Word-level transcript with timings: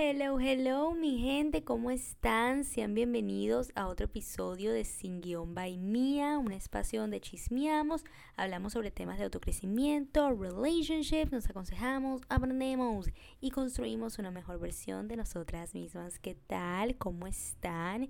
Hello, 0.00 0.38
hello, 0.38 0.92
mi 0.92 1.18
gente, 1.18 1.64
¿cómo 1.64 1.90
están? 1.90 2.62
Sean 2.62 2.94
bienvenidos 2.94 3.72
a 3.74 3.88
otro 3.88 4.06
episodio 4.06 4.72
de 4.72 4.84
Sin 4.84 5.20
Guión 5.20 5.56
by 5.56 5.76
Mía, 5.76 6.38
un 6.38 6.52
espacio 6.52 7.00
donde 7.00 7.20
chismeamos, 7.20 8.04
hablamos 8.36 8.74
sobre 8.74 8.92
temas 8.92 9.18
de 9.18 9.24
autocrecimiento, 9.24 10.32
relationships, 10.36 11.32
nos 11.32 11.50
aconsejamos, 11.50 12.22
aprendemos 12.28 13.08
y 13.40 13.50
construimos 13.50 14.20
una 14.20 14.30
mejor 14.30 14.60
versión 14.60 15.08
de 15.08 15.16
nosotras 15.16 15.74
mismas. 15.74 16.20
¿Qué 16.20 16.36
tal? 16.36 16.96
¿Cómo 16.96 17.26
están? 17.26 18.08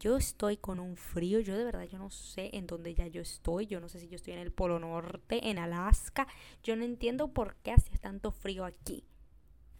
Yo 0.00 0.16
estoy 0.16 0.56
con 0.56 0.80
un 0.80 0.96
frío, 0.96 1.38
yo 1.38 1.56
de 1.56 1.62
verdad 1.62 1.84
yo 1.84 1.98
no 1.98 2.10
sé 2.10 2.50
en 2.54 2.66
dónde 2.66 2.92
ya 2.92 3.06
yo 3.06 3.22
estoy, 3.22 3.66
yo 3.66 3.78
no 3.78 3.88
sé 3.88 4.00
si 4.00 4.08
yo 4.08 4.16
estoy 4.16 4.32
en 4.32 4.40
el 4.40 4.50
Polo 4.50 4.80
Norte, 4.80 5.48
en 5.48 5.60
Alaska, 5.60 6.26
yo 6.64 6.74
no 6.74 6.82
entiendo 6.82 7.28
por 7.28 7.54
qué 7.62 7.70
hace 7.70 7.96
tanto 7.98 8.32
frío 8.32 8.64
aquí. 8.64 9.04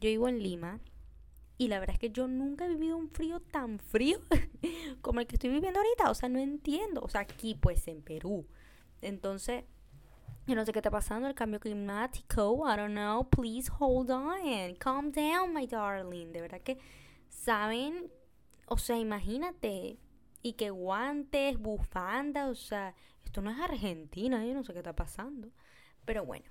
Yo 0.01 0.09
vivo 0.09 0.29
en 0.29 0.45
Lima, 0.45 0.81
y 1.61 1.69
la 1.69 1.79
verdad 1.79 1.93
es 1.93 1.99
que 1.99 2.09
yo 2.09 2.27
nunca 2.27 2.65
he 2.65 2.69
vivido 2.71 2.97
un 2.97 3.11
frío 3.11 3.39
tan 3.39 3.81
frío 3.81 4.19
como 5.03 5.21
el 5.21 5.27
que 5.27 5.37
estoy 5.37 5.51
viviendo 5.51 5.79
ahorita. 5.79 6.11
O 6.11 6.15
sea, 6.15 6.31
no 6.31 6.39
entiendo. 6.39 7.03
O 7.03 7.09
sea, 7.11 7.21
aquí 7.21 7.55
pues 7.55 7.87
en 7.87 8.01
Perú. 8.01 8.47
Entonces, 9.03 9.65
yo 10.47 10.55
no 10.55 10.65
sé 10.65 10.73
qué 10.73 10.79
está 10.79 10.91
pasando, 10.91 11.29
el 11.29 11.35
cambio 11.35 11.61
climático. 11.61 12.65
I 12.67 12.79
don't 12.79 12.93
know. 12.93 13.29
Please 13.29 13.71
hold 13.79 14.11
on. 14.11 14.75
Calm 14.77 15.13
down, 15.13 15.53
my 15.53 15.67
darling. 15.67 16.33
De 16.33 16.41
verdad 16.41 16.63
que, 16.63 16.79
¿saben? 17.29 18.11
O 18.65 18.79
sea, 18.79 18.97
imagínate. 18.97 19.99
Y 20.41 20.55
que 20.55 20.71
guantes, 20.71 21.59
bufanda. 21.59 22.49
O 22.49 22.55
sea, 22.55 22.95
esto 23.23 23.43
no 23.43 23.51
es 23.51 23.61
Argentina. 23.61 24.47
Yo 24.47 24.55
no 24.55 24.65
sé 24.65 24.73
qué 24.73 24.79
está 24.79 24.97
pasando. 24.97 25.51
Pero 26.07 26.25
bueno 26.25 26.47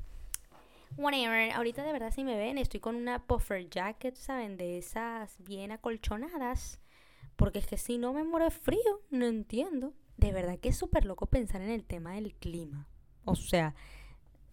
whatever. 0.98 1.52
Ahorita 1.52 1.84
de 1.84 1.92
verdad 1.92 2.12
si 2.14 2.24
me 2.24 2.38
ven, 2.38 2.58
estoy 2.58 2.80
con 2.80 2.96
una 2.96 3.26
puffer 3.26 3.70
jacket, 3.70 4.16
¿saben? 4.16 4.58
De 4.58 4.78
esas 4.78 5.38
bien 5.44 5.72
acolchonadas. 5.72 6.80
Porque 7.36 7.60
es 7.60 7.68
que 7.68 7.78
si 7.78 7.98
no 7.98 8.14
me 8.14 8.24
muero 8.24 8.46
de 8.46 8.52
frío, 8.52 9.02
no 9.10 9.26
entiendo. 9.26 9.94
De 10.18 10.34
verdad 10.34 10.60
que 10.60 10.70
es 10.70 10.78
súper 10.78 11.06
loco 11.06 11.28
pensar 11.28 11.62
en 11.62 11.70
el 11.70 11.86
tema 11.86 12.16
del 12.16 12.34
clima. 12.34 12.88
O 13.24 13.36
sea, 13.36 13.76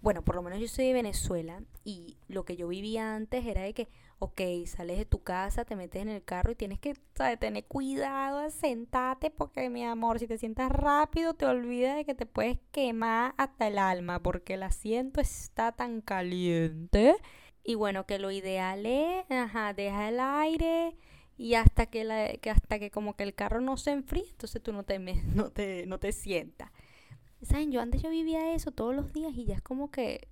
bueno, 0.01 0.23
por 0.23 0.37
lo 0.37 0.43
menos 0.43 0.61
yo 0.61 0.69
soy 0.69 0.87
de 0.87 0.93
Venezuela 0.93 1.63
y 1.83 2.17
lo 2.29 2.45
que 2.45 2.57
yo 2.57 2.69
vivía 2.69 3.17
antes 3.17 3.45
era 3.45 3.63
de 3.63 3.75
que, 3.75 3.89
ok, 4.19 4.41
sales 4.67 4.99
de 4.99 5.05
tu 5.05 5.23
casa, 5.23 5.65
te 5.65 5.77
metes 5.77 6.03
en 6.03 6.09
el 6.09 6.23
carro 6.25 6.53
y 6.53 6.55
tienes 6.55 6.79
que 6.79 6.95
tener 7.39 7.65
cuidado, 7.65 8.49
sentate 8.51 9.31
porque 9.31 9.69
mi 9.69 9.85
amor, 9.85 10.19
si 10.19 10.27
te 10.27 10.39
sientas 10.39 10.71
rápido 10.71 11.35
te 11.35 11.47
olvidas 11.47 11.97
de 11.97 12.05
que 12.05 12.15
te 12.15 12.27
puedes 12.27 12.59
quemar 12.73 13.35
hasta 13.37 13.69
el 13.69 13.79
alma 13.79 14.23
porque 14.23 14.55
el 14.55 14.63
asiento 14.63 15.21
está 15.21 15.73
tan 15.73 16.01
caliente. 16.01 17.17
Y 17.63 17.75
bueno, 17.75 18.07
que 18.07 18.19
lo 18.19 18.31
ideal 18.31 18.87
es, 18.87 19.25
ajá, 19.31 19.75
deja 19.75 20.09
el 20.09 20.21
aire 20.21 20.97
y 21.37 21.55
hasta 21.55 21.87
que, 21.87 22.05
la, 22.05 22.33
que 22.35 22.51
hasta 22.51 22.79
que 22.79 22.91
como 22.91 23.17
que 23.17 23.25
el 23.25 23.35
carro 23.35 23.61
no 23.61 23.77
se 23.77 23.91
enfríe, 23.91 24.31
entonces 24.31 24.63
tú 24.63 24.73
no 24.73 24.85
te, 24.85 24.99
no 25.35 25.51
te, 25.51 25.87
no 25.87 25.99
te 25.99 26.13
sientas. 26.13 26.71
¿Saben? 27.43 27.71
Yo 27.71 27.81
antes 27.81 28.03
yo 28.03 28.11
vivía 28.11 28.55
eso 28.55 28.71
todos 28.71 28.95
los 28.95 29.13
días 29.13 29.33
y 29.35 29.45
ya 29.45 29.57
es 29.57 29.63
como 29.63 29.91
que 29.91 30.29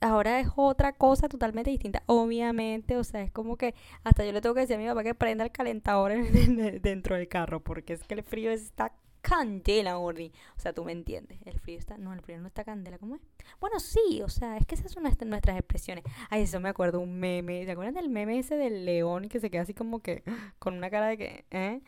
ahora 0.00 0.40
es 0.40 0.48
otra 0.56 0.92
cosa 0.92 1.28
totalmente 1.28 1.70
distinta. 1.70 2.02
Obviamente, 2.06 2.96
o 2.96 3.04
sea, 3.04 3.22
es 3.22 3.32
como 3.32 3.56
que 3.56 3.74
hasta 4.04 4.24
yo 4.24 4.32
le 4.32 4.40
tengo 4.40 4.54
que 4.54 4.62
decir 4.62 4.76
a 4.76 4.78
mi 4.78 4.86
papá 4.86 5.02
que 5.02 5.14
prenda 5.14 5.44
el 5.44 5.52
calentador 5.52 6.12
dentro 6.80 7.16
del 7.16 7.28
carro 7.28 7.60
porque 7.60 7.94
es 7.94 8.04
que 8.04 8.14
el 8.14 8.22
frío 8.22 8.50
está 8.50 8.92
candela, 9.26 9.94
Gordi. 9.94 10.32
O 10.56 10.60
sea, 10.60 10.72
tú 10.72 10.84
me 10.84 10.92
entiendes. 10.92 11.38
El 11.44 11.58
frío 11.58 11.78
está. 11.78 11.98
No, 11.98 12.12
el 12.12 12.20
frío 12.20 12.38
no 12.38 12.46
está 12.46 12.64
candela, 12.64 12.98
¿cómo 12.98 13.16
es? 13.16 13.20
Bueno, 13.60 13.80
sí, 13.80 14.22
o 14.22 14.28
sea, 14.28 14.56
es 14.56 14.66
que 14.66 14.76
esas 14.76 14.92
son 14.92 15.02
nuestras 15.02 15.58
expresiones. 15.58 16.04
Ay, 16.30 16.42
eso 16.42 16.60
me 16.60 16.68
acuerdo, 16.68 17.00
un 17.00 17.18
meme. 17.18 17.64
¿Se 17.64 17.72
acuerdan 17.72 17.94
del 17.94 18.08
meme 18.08 18.38
ese 18.38 18.56
del 18.56 18.84
león 18.84 19.28
que 19.28 19.40
se 19.40 19.50
queda 19.50 19.62
así 19.62 19.74
como 19.74 20.00
que 20.00 20.22
con 20.60 20.74
una 20.74 20.90
cara 20.90 21.08
de 21.08 21.18
que, 21.18 21.44
¿eh? 21.50 21.80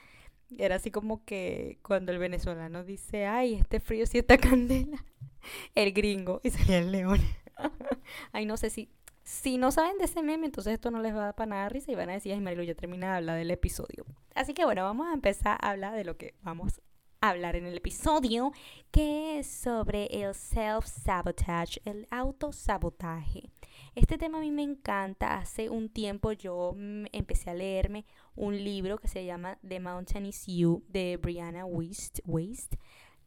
Era 0.56 0.76
así 0.76 0.90
como 0.90 1.24
que 1.24 1.78
cuando 1.82 2.10
el 2.10 2.18
venezolano 2.18 2.82
dice, 2.82 3.26
ay, 3.26 3.54
este 3.54 3.80
frío 3.80 4.06
sí 4.06 4.18
está 4.18 4.38
candela, 4.38 5.04
el 5.74 5.92
gringo, 5.92 6.41
y 6.42 6.50
salía 6.50 6.78
el 6.78 6.91
león. 6.91 7.20
ay, 8.32 8.46
no 8.46 8.56
sé 8.56 8.70
si, 8.70 8.91
si 9.22 9.58
no 9.58 9.70
saben 9.70 9.98
de 9.98 10.04
ese 10.04 10.22
meme, 10.22 10.46
entonces 10.46 10.74
esto 10.74 10.91
no 10.91 11.00
les 11.00 11.14
va 11.14 11.22
a 11.22 11.24
dar 11.26 11.34
para 11.34 11.50
nada 11.50 11.69
risa 11.69 11.92
y 11.92 11.94
van 11.94 12.10
a 12.10 12.14
decir, 12.14 12.32
ay, 12.32 12.41
Marilu, 12.41 12.62
ya 12.62 12.74
termina 12.74 13.10
de 13.10 13.16
hablar 13.19 13.38
del 13.38 13.50
episodio. 13.50 14.04
Así 14.34 14.54
que 14.54 14.64
bueno, 14.64 14.82
vamos 14.82 15.08
a 15.08 15.14
empezar 15.14 15.58
a 15.60 15.70
hablar 15.70 15.94
de 15.94 16.04
lo 16.04 16.16
que 16.16 16.34
vamos 16.42 16.80
a 17.20 17.30
hablar 17.30 17.56
en 17.56 17.66
el 17.66 17.76
episodio, 17.76 18.52
que 18.91 19.41
es 19.41 19.47
sobre 19.48 20.06
el 20.06 20.34
self-sabotage, 20.34 21.80
el 21.84 22.06
autosabotaje. 22.10 23.50
Este 23.94 24.18
tema 24.18 24.38
a 24.38 24.41
mí 24.41 24.50
me 24.50 24.62
encanta. 24.62 25.38
Hace 25.38 25.68
un 25.68 25.88
tiempo 25.88 26.32
yo 26.32 26.74
mm, 26.76 27.06
empecé 27.12 27.50
a 27.50 27.54
leerme 27.54 28.04
un 28.36 28.56
libro 28.56 28.98
que 28.98 29.08
se 29.08 29.24
llama 29.24 29.58
The 29.66 29.80
Mountain 29.80 30.26
is 30.26 30.47
You 30.47 30.84
de 30.88 31.16
Brianna 31.16 31.64
Waste 31.64 32.22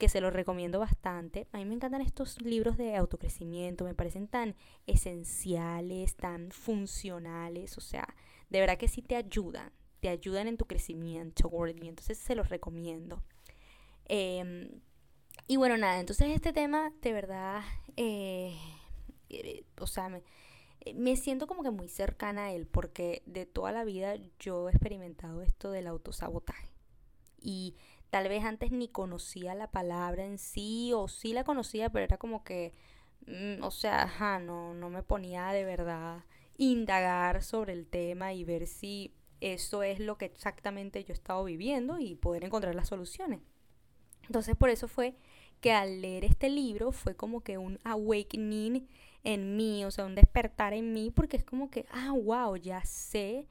que 0.02 0.10
se 0.10 0.20
lo 0.20 0.32
recomiendo 0.32 0.80
bastante. 0.80 1.48
A 1.52 1.60
mí 1.60 1.66
me 1.66 1.76
encantan 1.76 2.02
estos 2.02 2.42
libros 2.42 2.76
de 2.76 2.96
autocrecimiento, 2.96 3.86
me 3.86 3.94
parecen 3.94 4.28
tan 4.28 4.56
esenciales, 4.88 6.16
tan 6.16 6.50
funcionales, 6.50 7.78
o 7.78 7.82
sea, 7.82 8.16
de 8.50 8.60
verdad 8.60 8.80
que 8.80 8.88
sí 8.88 9.04
te 9.04 9.16
ayudan, 9.16 9.72
te 10.00 10.10
ayudan 10.10 10.48
en 10.48 10.58
tu 10.58 10.66
crecimiento, 10.66 11.52
y 11.68 11.88
entonces 11.88 12.18
se 12.18 12.34
los 12.34 12.50
recomiendo. 12.50 13.22
Em, 14.06 14.82
y 15.46 15.58
bueno, 15.58 15.78
nada, 15.78 16.00
entonces 16.00 16.30
este 16.32 16.52
tema 16.52 16.92
de 17.04 17.14
verdad, 17.14 17.62
eh, 17.96 18.58
eh, 19.30 19.66
o 19.80 19.86
sea, 19.86 20.10
me, 20.10 20.24
eh, 20.80 20.96
me 20.96 21.16
siento 21.16 21.46
como 21.46 21.62
que 21.62 21.70
muy 21.70 21.90
cercana 21.90 22.46
a 22.46 22.54
él 22.54 22.66
porque 22.66 23.22
de 23.28 23.46
toda 23.46 23.72
la 23.72 23.84
vida 23.84 24.16
yo 24.40 24.68
he 24.68 24.72
experimentado 24.72 25.44
esto 25.44 25.70
del 25.70 25.86
autosabotaje. 25.86 26.72
Y 27.40 27.76
tal 28.12 28.28
vez 28.30 28.44
antes 28.44 28.72
ni 28.72 28.90
conocía 28.90 29.56
la 29.56 29.72
palabra 29.72 30.26
en 30.26 30.38
sí 30.38 30.92
o 30.94 31.08
sí 31.08 31.34
la 31.34 31.44
conocía, 31.46 31.90
pero 31.90 32.06
era 32.06 32.18
como 32.18 32.44
que, 32.44 32.74
mm, 33.26 33.64
o 33.64 33.72
sea, 33.72 34.04
ajá, 34.04 34.40
no, 34.40 34.74
no 34.76 34.90
me 34.90 35.02
ponía 35.02 35.48
de 35.48 35.66
verdad 35.66 36.24
indagar 36.58 37.42
sobre 37.42 37.74
el 37.74 37.88
tema 37.88 38.34
y 38.34 38.44
ver 38.44 38.68
si 38.68 39.16
eso 39.40 39.82
es 39.82 40.00
lo 40.00 40.18
que 40.18 40.26
exactamente 40.26 41.04
yo 41.04 41.14
he 41.14 41.18
estado 41.18 41.44
viviendo 41.46 42.00
y 42.00 42.16
poder 42.16 42.44
encontrar 42.44 42.76
las 42.76 42.90
soluciones. 42.90 43.40
Entonces 44.28 44.56
por 44.56 44.70
eso 44.70 44.88
fue 44.88 45.16
que 45.62 45.72
al 45.72 46.02
leer 46.02 46.26
este 46.26 46.50
libro 46.50 46.92
fue 46.92 47.16
como 47.16 47.42
que 47.42 47.58
un 47.58 47.80
awakening 47.84 48.88
en 49.24 49.56
mí, 49.56 49.86
o 49.86 49.92
sea, 49.92 50.06
un 50.06 50.16
despertar 50.16 50.74
en 50.74 50.94
mí, 50.94 51.12
porque 51.12 51.38
es 51.38 51.46
como 51.46 51.70
que, 51.70 51.86
ah, 51.92 52.12
wow, 52.12 52.56
ya 52.58 52.84
sé 52.84 53.48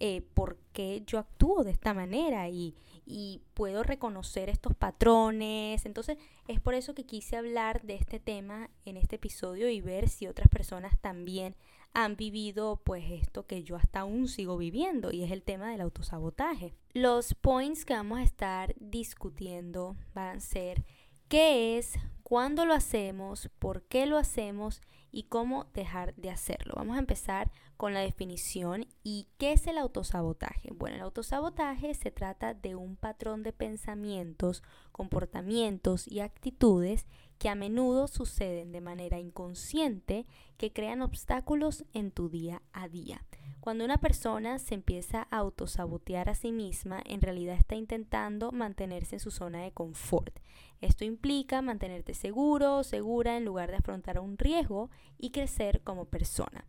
eh, 0.00 0.22
por 0.34 0.58
qué 0.72 1.02
yo 1.06 1.18
actúo 1.18 1.64
de 1.64 1.70
esta 1.70 1.94
manera 1.94 2.48
y, 2.48 2.74
y 3.04 3.42
puedo 3.54 3.82
reconocer 3.82 4.48
estos 4.48 4.74
patrones. 4.74 5.86
Entonces, 5.86 6.18
es 6.46 6.60
por 6.60 6.74
eso 6.74 6.94
que 6.94 7.04
quise 7.04 7.36
hablar 7.36 7.82
de 7.82 7.94
este 7.94 8.20
tema 8.20 8.70
en 8.84 8.96
este 8.96 9.16
episodio 9.16 9.68
y 9.68 9.80
ver 9.80 10.08
si 10.08 10.26
otras 10.26 10.48
personas 10.48 10.98
también 11.00 11.56
han 11.94 12.16
vivido 12.16 12.80
pues 12.84 13.04
esto 13.10 13.46
que 13.46 13.62
yo 13.62 13.76
hasta 13.76 14.00
aún 14.00 14.28
sigo 14.28 14.56
viviendo 14.56 15.10
y 15.10 15.24
es 15.24 15.30
el 15.30 15.42
tema 15.42 15.70
del 15.70 15.80
autosabotaje. 15.80 16.74
Los 16.92 17.34
points 17.34 17.84
que 17.84 17.94
vamos 17.94 18.18
a 18.18 18.22
estar 18.22 18.74
discutiendo 18.78 19.96
van 20.14 20.36
a 20.36 20.40
ser 20.40 20.84
qué 21.28 21.78
es, 21.78 21.94
cuándo 22.22 22.66
lo 22.66 22.74
hacemos, 22.74 23.50
por 23.58 23.82
qué 23.82 24.06
lo 24.06 24.16
hacemos 24.16 24.80
y 25.10 25.24
cómo 25.24 25.64
dejar 25.74 26.14
de 26.16 26.30
hacerlo. 26.30 26.74
Vamos 26.76 26.96
a 26.96 27.00
empezar 27.00 27.50
con 27.78 27.94
la 27.94 28.00
definición 28.00 28.86
y 29.04 29.28
qué 29.38 29.52
es 29.52 29.68
el 29.68 29.78
autosabotaje. 29.78 30.72
Bueno, 30.74 30.96
el 30.96 31.02
autosabotaje 31.02 31.94
se 31.94 32.10
trata 32.10 32.52
de 32.52 32.74
un 32.74 32.96
patrón 32.96 33.44
de 33.44 33.52
pensamientos, 33.52 34.64
comportamientos 34.90 36.08
y 36.08 36.18
actitudes 36.18 37.06
que 37.38 37.48
a 37.48 37.54
menudo 37.54 38.08
suceden 38.08 38.72
de 38.72 38.80
manera 38.80 39.20
inconsciente 39.20 40.26
que 40.56 40.72
crean 40.72 41.02
obstáculos 41.02 41.84
en 41.94 42.10
tu 42.10 42.28
día 42.28 42.62
a 42.72 42.88
día. 42.88 43.24
Cuando 43.60 43.84
una 43.84 43.98
persona 43.98 44.58
se 44.58 44.74
empieza 44.74 45.28
a 45.30 45.36
autosabotear 45.38 46.28
a 46.28 46.34
sí 46.34 46.50
misma, 46.50 47.00
en 47.06 47.20
realidad 47.20 47.56
está 47.56 47.76
intentando 47.76 48.50
mantenerse 48.50 49.16
en 49.16 49.20
su 49.20 49.30
zona 49.30 49.62
de 49.62 49.70
confort. 49.70 50.40
Esto 50.80 51.04
implica 51.04 51.62
mantenerte 51.62 52.14
seguro 52.14 52.78
o 52.78 52.84
segura 52.84 53.36
en 53.36 53.44
lugar 53.44 53.70
de 53.70 53.76
afrontar 53.76 54.18
un 54.18 54.36
riesgo 54.36 54.90
y 55.16 55.30
crecer 55.30 55.80
como 55.82 56.06
persona. 56.06 56.64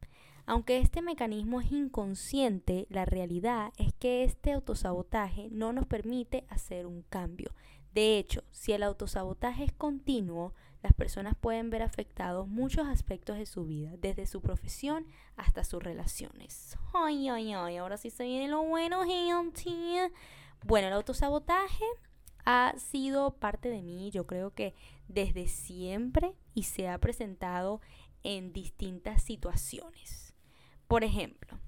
Aunque 0.50 0.80
este 0.80 1.04
mecanismo 1.04 1.62
es 1.62 1.72
inconsciente, 1.72 2.88
la 2.90 3.06
realidad 3.06 3.72
es 3.78 3.94
que 3.94 4.24
este 4.24 4.52
autosabotaje 4.52 5.48
no 5.52 5.74
nos 5.74 5.86
permite 5.86 6.44
hacer 6.50 6.88
un 6.88 7.04
cambio. 7.04 7.54
De 7.94 8.18
hecho, 8.18 8.44
si 8.50 8.74
el 8.74 8.82
autosabotaje 8.82 9.66
es 9.66 9.72
continuo, 9.72 10.56
las 10.82 10.94
personas 10.94 11.36
pueden 11.40 11.70
ver 11.70 11.84
afectados 11.84 12.48
muchos 12.48 12.88
aspectos 12.88 13.38
de 13.38 13.46
su 13.46 13.66
vida, 13.66 13.92
desde 14.00 14.26
su 14.26 14.42
profesión 14.42 15.06
hasta 15.36 15.64
sus 15.64 15.84
relaciones. 15.84 16.80
Ay, 16.96 17.30
ay, 17.30 17.54
ay, 17.54 17.78
ahora 17.78 17.98
sí 17.98 18.10
se 18.10 18.24
viene 18.24 18.48
lo 18.48 18.64
bueno, 18.64 19.06
gente. 19.06 20.12
Bueno, 20.66 20.88
el 20.88 20.94
autosabotaje 20.94 21.86
ha 22.44 22.74
sido 22.76 23.36
parte 23.36 23.70
de 23.70 23.84
mí, 23.84 24.10
yo 24.10 24.26
creo 24.26 24.52
que 24.56 24.74
desde 25.08 25.48
siempre 25.48 26.34
y 26.56 26.64
se 26.64 26.90
ha 26.90 26.98
presentado 26.98 27.82
en 28.24 28.52
distintas 28.52 29.22
situaciones. 29.22 30.29
Por 30.90 31.04
ejemplo, 31.04 31.60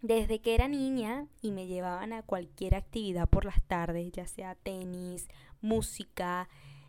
desde 0.00 0.40
que 0.40 0.56
era 0.56 0.66
niña 0.66 1.28
y 1.42 1.52
me 1.52 1.68
llevaban 1.68 2.12
a 2.12 2.24
cualquier 2.24 2.74
actividad 2.74 3.28
por 3.28 3.44
las 3.44 3.62
tardes, 3.62 4.10
ya 4.10 4.26
sea 4.26 4.56
tenis, 4.56 5.28
música, 5.60 6.48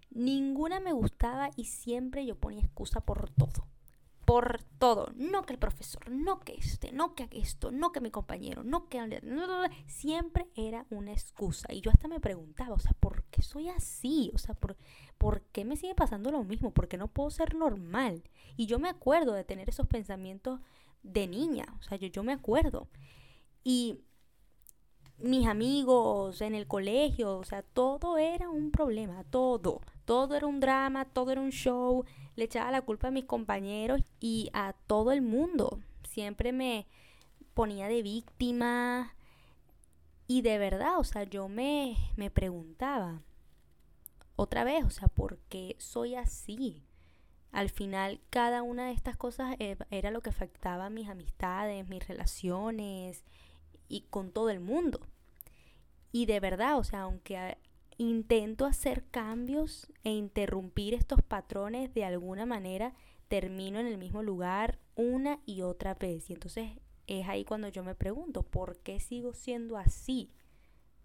ninguna 0.10 0.80
me 0.80 0.94
gustaba 0.94 1.52
y 1.56 1.66
siempre 1.66 2.26
yo 2.26 2.36
ponía 2.36 2.62
excusa 2.64 3.02
por 3.02 3.30
todo. 3.30 3.68
Por 4.26 4.64
todo. 4.80 5.12
No 5.16 5.44
que 5.44 5.54
el 5.54 5.60
profesor, 5.60 6.10
no 6.10 6.40
que 6.40 6.54
este, 6.54 6.92
no 6.92 7.14
que 7.14 7.30
esto, 7.30 7.70
no 7.70 7.92
que 7.92 8.02
mi 8.02 8.10
compañero, 8.10 8.64
no 8.64 8.90
que... 8.90 9.22
Siempre 9.86 10.48
era 10.56 10.88
una 10.90 11.12
excusa. 11.12 11.72
Y 11.72 11.82
yo 11.82 11.92
hasta 11.92 12.08
me 12.08 12.20
preguntaba, 12.20 12.74
o 12.74 12.80
sea, 12.80 12.94
¿por 13.00 13.26
qué 13.26 13.44
soy 13.44 13.70
así? 13.70 14.32
O 14.34 14.40
sea, 14.40 14.56
¿por, 14.56 14.76
¿por 15.20 15.44
qué 15.52 15.66
me 15.66 15.78
sigue 15.78 15.94
pasando 15.94 16.32
lo 16.32 16.44
mismo? 16.44 16.72
¿Por 16.72 16.88
qué 16.88 16.98
no 16.98 17.10
puedo 17.10 17.30
ser 17.30 17.54
normal? 17.54 18.24
Y 18.58 18.66
yo 18.66 18.80
me 18.80 18.90
acuerdo 18.90 19.34
de 19.34 19.44
tener 19.44 19.70
esos 19.70 19.86
pensamientos 19.86 20.60
de 21.04 21.28
niña, 21.28 21.66
o 21.80 21.84
sea, 21.84 21.98
yo, 21.98 22.08
yo 22.08 22.24
me 22.24 22.34
acuerdo. 22.34 22.88
Y 23.64 24.00
mis 25.18 25.48
amigos 25.48 26.42
en 26.42 26.56
el 26.56 26.68
colegio, 26.68 27.38
o 27.38 27.44
sea, 27.44 27.62
todo 27.62 28.18
era 28.18 28.50
un 28.50 28.72
problema, 28.72 29.24
todo, 29.26 29.82
todo 30.06 30.36
era 30.36 30.48
un 30.48 30.60
drama, 30.60 31.06
todo 31.06 31.32
era 31.32 31.42
un 31.42 31.52
show, 31.52 32.04
le 32.36 32.46
echaba 32.46 32.72
la 32.72 32.82
culpa 32.82 33.08
a 33.08 33.12
mis 33.12 33.26
compañeros 33.26 34.02
y 34.20 34.50
a 34.54 34.74
todo 34.88 35.12
el 35.12 35.22
mundo. 35.22 35.80
Siempre 36.10 36.52
me 36.52 36.88
ponía 37.54 37.88
de 37.88 38.02
víctima 38.02 39.16
y 40.28 40.42
de 40.42 40.58
verdad, 40.58 41.00
o 41.00 41.04
sea, 41.04 41.24
yo 41.24 41.48
me, 41.48 41.96
me 42.16 42.30
preguntaba 42.30 43.22
otra 44.36 44.64
vez, 44.64 44.84
o 44.84 44.90
sea, 44.90 45.08
¿por 45.08 45.38
qué 45.50 45.76
soy 45.80 46.16
así? 46.16 46.84
Al 47.54 47.70
final 47.70 48.20
cada 48.32 48.64
una 48.64 48.88
de 48.88 48.94
estas 48.94 49.16
cosas 49.16 49.56
eh, 49.60 49.78
era 49.92 50.10
lo 50.10 50.22
que 50.22 50.32
afectaba 50.32 50.88
a 50.88 50.90
mis 50.90 51.08
amistades, 51.08 51.88
mis 51.88 52.06
relaciones 52.08 53.24
y 53.88 54.02
con 54.10 54.32
todo 54.32 54.50
el 54.50 54.60
mundo. 54.60 55.00
Y 56.12 56.26
de 56.26 56.40
verdad, 56.40 56.78
o 56.78 56.84
sea, 56.84 57.02
aunque 57.02 57.58
intento 57.98 58.66
hacer 58.66 59.06
cambios 59.06 59.92
e 60.04 60.10
interrumpir 60.10 60.96
estos 60.96 61.22
patrones 61.22 61.94
de 61.94 62.04
alguna 62.06 62.48
manera, 62.48 62.96
termino 63.28 63.80
en 63.80 63.86
el 63.86 64.00
mismo 64.00 64.24
lugar 64.24 64.80
una 64.96 65.40
y 65.46 65.62
otra 65.62 65.94
vez. 65.94 66.32
Y 66.32 66.34
entonces 66.34 66.72
es 67.06 67.28
ahí 67.30 67.46
cuando 67.46 67.68
yo 67.68 67.84
me 67.84 67.94
pregunto, 67.94 68.42
¿por 68.42 68.80
qué 68.80 69.00
sigo 69.00 69.36
siendo 69.36 69.78
así? 69.78 70.32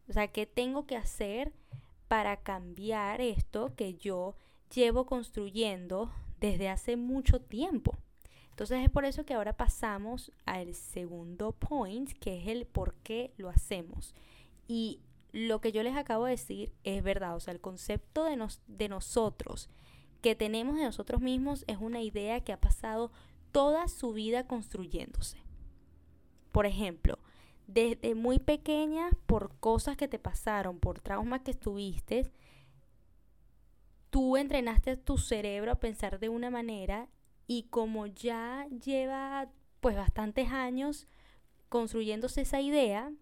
O 0.08 0.14
sea, 0.14 0.28
¿qué 0.28 0.46
tengo 0.46 0.86
que 0.86 0.96
hacer 0.96 1.52
para 2.08 2.38
cambiar 2.38 3.20
esto 3.20 3.74
que 3.76 3.96
yo 3.96 4.34
llevo 4.70 5.04
construyendo 5.04 6.10
desde 6.40 6.68
hace 6.68 6.96
mucho 6.96 7.40
tiempo. 7.40 7.96
Entonces 8.50 8.82
es 8.82 8.90
por 8.90 9.04
eso 9.04 9.24
que 9.24 9.34
ahora 9.34 9.56
pasamos 9.56 10.32
al 10.44 10.74
segundo 10.74 11.52
point, 11.52 12.10
que 12.18 12.40
es 12.40 12.48
el 12.48 12.66
por 12.66 12.94
qué 12.96 13.32
lo 13.36 13.48
hacemos. 13.48 14.14
Y 14.66 15.00
lo 15.32 15.60
que 15.60 15.72
yo 15.72 15.82
les 15.82 15.96
acabo 15.96 16.24
de 16.24 16.32
decir 16.32 16.72
es 16.82 17.02
verdad, 17.02 17.36
o 17.36 17.40
sea, 17.40 17.52
el 17.52 17.60
concepto 17.60 18.24
de, 18.24 18.36
nos, 18.36 18.60
de 18.66 18.88
nosotros, 18.88 19.68
que 20.22 20.34
tenemos 20.34 20.76
de 20.76 20.84
nosotros 20.84 21.20
mismos, 21.20 21.64
es 21.68 21.78
una 21.78 22.02
idea 22.02 22.40
que 22.40 22.52
ha 22.52 22.60
pasado 22.60 23.12
toda 23.52 23.86
su 23.88 24.12
vida 24.12 24.46
construyéndose. 24.46 25.38
Por 26.50 26.66
ejemplo, 26.66 27.18
desde 27.68 28.14
muy 28.14 28.38
pequeña, 28.38 29.10
por 29.26 29.54
cosas 29.60 29.96
que 29.96 30.08
te 30.08 30.18
pasaron, 30.18 30.80
por 30.80 31.00
traumas 31.00 31.42
que 31.42 31.52
estuviste, 31.52 32.32
tú 34.10 34.36
entrenaste 34.36 34.96
tu 34.96 35.18
cerebro 35.18 35.72
a 35.72 35.80
pensar 35.80 36.18
de 36.18 36.28
una 36.28 36.50
manera 36.50 37.08
y 37.46 37.64
como 37.64 38.06
ya 38.06 38.66
lleva 38.84 39.50
pues 39.80 39.96
bastantes 39.96 40.50
años 40.50 41.06
construyéndose 41.68 42.42
esa 42.42 42.60
idea, 42.60 43.12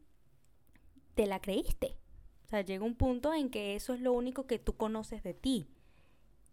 te 1.15 1.27
la 1.27 1.41
creíste. 1.41 1.97
O 2.44 2.49
sea, 2.49 2.61
llega 2.61 2.85
un 2.85 2.94
punto 2.94 3.35
en 3.35 3.50
que 3.50 3.75
eso 3.75 3.94
es 3.94 4.00
lo 4.00 4.12
único 4.12 4.47
que 4.47 4.59
tú 4.59 4.77
conoces 4.77 5.23
de 5.23 5.35
ti. 5.35 5.67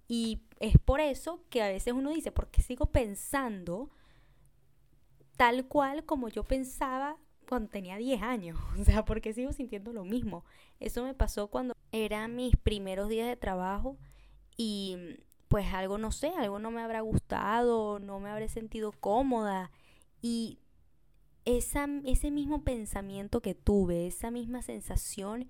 Y 0.08 0.42
es 0.60 0.78
por 0.78 1.00
eso 1.00 1.44
que 1.50 1.62
a 1.62 1.68
veces 1.68 1.94
uno 1.94 2.12
dice, 2.12 2.32
¿por 2.32 2.50
qué 2.50 2.62
sigo 2.62 2.88
pensando 2.88 3.92
tal 5.38 5.68
cual 5.68 6.06
como 6.06 6.30
yo 6.30 6.44
pensaba 6.44 7.18
cuando 7.48 7.70
tenía 7.70 7.98
10 7.98 8.22
años? 8.22 8.60
O 8.80 8.84
sea, 8.84 9.06
¿por 9.06 9.22
qué 9.22 9.34
sigo 9.34 9.54
sintiendo 9.54 9.94
lo 9.94 10.04
mismo? 10.04 10.44
Eso 10.80 11.04
me 11.04 11.14
pasó 11.14 11.48
cuando 11.48 11.76
eran 11.92 12.36
mis 12.36 12.56
primeros 12.56 13.08
días 13.10 13.28
de 13.28 13.36
trabajo 13.36 13.98
y 14.58 15.18
pues 15.48 15.72
algo 15.74 15.98
no 15.98 16.12
sé, 16.12 16.30
algo 16.30 16.60
no 16.60 16.72
me 16.72 16.82
habrá 16.82 17.02
gustado, 17.02 18.00
no 18.00 18.20
me 18.20 18.30
habré 18.30 18.50
sentido 18.50 18.92
cómoda. 18.92 19.72
Y 20.22 20.60
esa, 21.46 21.88
ese 22.06 22.32
mismo 22.32 22.64
pensamiento 22.64 23.42
que 23.42 23.54
tuve, 23.54 24.08
esa 24.08 24.32
misma 24.32 24.62
sensación, 24.62 25.50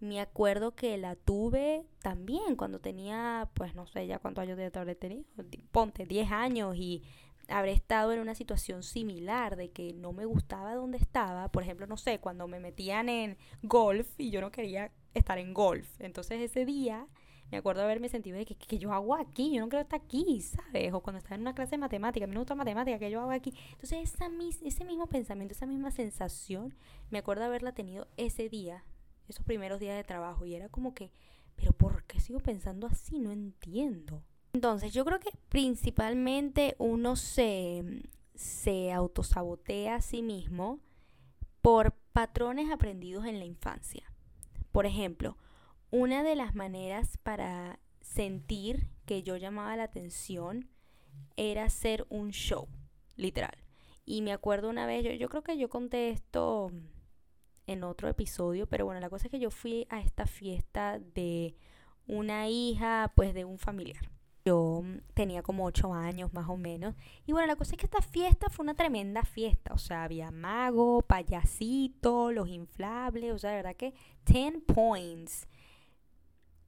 me 0.00 0.20
acuerdo 0.20 0.74
que 0.74 0.96
la 0.98 1.16
tuve 1.16 1.86
también 2.00 2.56
cuando 2.56 2.80
tenía, 2.80 3.50
pues 3.54 3.74
no 3.74 3.86
sé 3.86 4.06
ya 4.06 4.18
cuántos 4.18 4.42
años 4.42 4.56
de 4.56 4.70
habré 4.74 4.94
tenido, 4.94 5.24
ponte 5.70 6.06
10 6.06 6.32
años 6.32 6.76
y 6.76 7.02
habré 7.48 7.72
estado 7.72 8.12
en 8.12 8.20
una 8.20 8.34
situación 8.34 8.82
similar 8.82 9.56
de 9.56 9.70
que 9.70 9.92
no 9.92 10.12
me 10.12 10.24
gustaba 10.24 10.74
donde 10.74 10.98
estaba, 10.98 11.50
por 11.50 11.62
ejemplo, 11.62 11.86
no 11.86 11.96
sé, 11.96 12.18
cuando 12.18 12.48
me 12.48 12.58
metían 12.58 13.08
en 13.08 13.36
golf 13.62 14.08
y 14.18 14.30
yo 14.30 14.40
no 14.40 14.50
quería 14.50 14.90
estar 15.14 15.38
en 15.38 15.54
golf, 15.54 15.88
entonces 16.00 16.40
ese 16.40 16.64
día 16.64 17.06
me 17.52 17.58
acuerdo 17.58 17.82
haberme 17.82 18.08
sentido 18.08 18.38
de 18.38 18.46
que, 18.46 18.54
que, 18.56 18.78
yo 18.78 18.94
hago 18.94 19.14
aquí, 19.14 19.52
yo 19.54 19.60
no 19.60 19.68
quiero 19.68 19.82
estar 19.82 20.00
aquí, 20.00 20.40
¿sabes? 20.40 20.90
O 20.94 21.02
cuando 21.02 21.18
estaba 21.18 21.34
en 21.34 21.42
una 21.42 21.54
clase 21.54 21.72
de 21.72 21.78
matemática, 21.78 22.26
me 22.26 22.38
gusta 22.38 22.54
matemática, 22.54 22.98
que 22.98 23.10
yo 23.10 23.20
hago 23.20 23.30
aquí. 23.30 23.52
Entonces 23.72 24.10
esa 24.10 24.30
ese 24.64 24.84
mismo 24.86 25.06
pensamiento, 25.06 25.52
esa 25.52 25.66
misma 25.66 25.90
sensación, 25.90 26.74
me 27.10 27.18
acuerdo 27.18 27.44
haberla 27.44 27.72
tenido 27.72 28.08
ese 28.16 28.48
día, 28.48 28.86
esos 29.28 29.44
primeros 29.44 29.80
días 29.80 29.94
de 29.98 30.02
trabajo, 30.02 30.46
y 30.46 30.54
era 30.54 30.70
como 30.70 30.94
que, 30.94 31.12
pero 31.54 31.72
¿por 31.72 32.04
qué 32.04 32.20
sigo 32.20 32.40
pensando 32.40 32.86
así? 32.86 33.18
No 33.18 33.30
entiendo. 33.30 34.22
Entonces 34.54 34.94
yo 34.94 35.04
creo 35.04 35.20
que 35.20 35.30
principalmente 35.50 36.74
uno 36.78 37.16
se, 37.16 37.84
se 38.34 38.92
autosabotea 38.92 39.96
a 39.96 40.00
sí 40.00 40.22
mismo 40.22 40.80
por 41.60 41.92
patrones 42.14 42.70
aprendidos 42.70 43.26
en 43.26 43.38
la 43.38 43.44
infancia. 43.44 44.10
Por 44.72 44.86
ejemplo, 44.86 45.36
una 45.92 46.22
de 46.22 46.34
las 46.34 46.54
maneras 46.54 47.18
para 47.22 47.78
sentir 48.00 48.88
que 49.04 49.22
yo 49.22 49.36
llamaba 49.36 49.76
la 49.76 49.84
atención 49.84 50.70
era 51.36 51.64
hacer 51.64 52.06
un 52.08 52.30
show, 52.30 52.66
literal. 53.14 53.54
Y 54.06 54.22
me 54.22 54.32
acuerdo 54.32 54.70
una 54.70 54.86
vez, 54.86 55.04
yo, 55.18 55.28
creo 55.28 55.42
que 55.42 55.58
yo 55.58 55.68
conté 55.68 56.08
esto 56.08 56.72
en 57.66 57.84
otro 57.84 58.08
episodio, 58.08 58.66
pero 58.66 58.86
bueno, 58.86 59.00
la 59.00 59.10
cosa 59.10 59.26
es 59.26 59.30
que 59.30 59.38
yo 59.38 59.50
fui 59.50 59.86
a 59.90 60.00
esta 60.00 60.26
fiesta 60.26 60.98
de 60.98 61.54
una 62.06 62.48
hija, 62.48 63.12
pues 63.14 63.34
de 63.34 63.44
un 63.44 63.58
familiar. 63.58 64.10
Yo 64.46 64.82
tenía 65.12 65.42
como 65.42 65.66
ocho 65.66 65.92
años 65.92 66.32
más 66.32 66.48
o 66.48 66.56
menos. 66.56 66.96
Y 67.26 67.32
bueno, 67.32 67.46
la 67.46 67.54
cosa 67.54 67.72
es 67.72 67.78
que 67.78 67.86
esta 67.86 68.00
fiesta 68.00 68.48
fue 68.48 68.64
una 68.64 68.74
tremenda 68.74 69.24
fiesta. 69.24 69.72
O 69.74 69.78
sea, 69.78 70.02
había 70.02 70.30
mago, 70.30 71.02
payasito, 71.02 72.32
los 72.32 72.48
inflables. 72.48 73.32
O 73.32 73.38
sea, 73.38 73.50
de 73.50 73.56
verdad 73.56 73.76
que 73.76 73.94
10 74.24 74.54
points. 74.66 75.46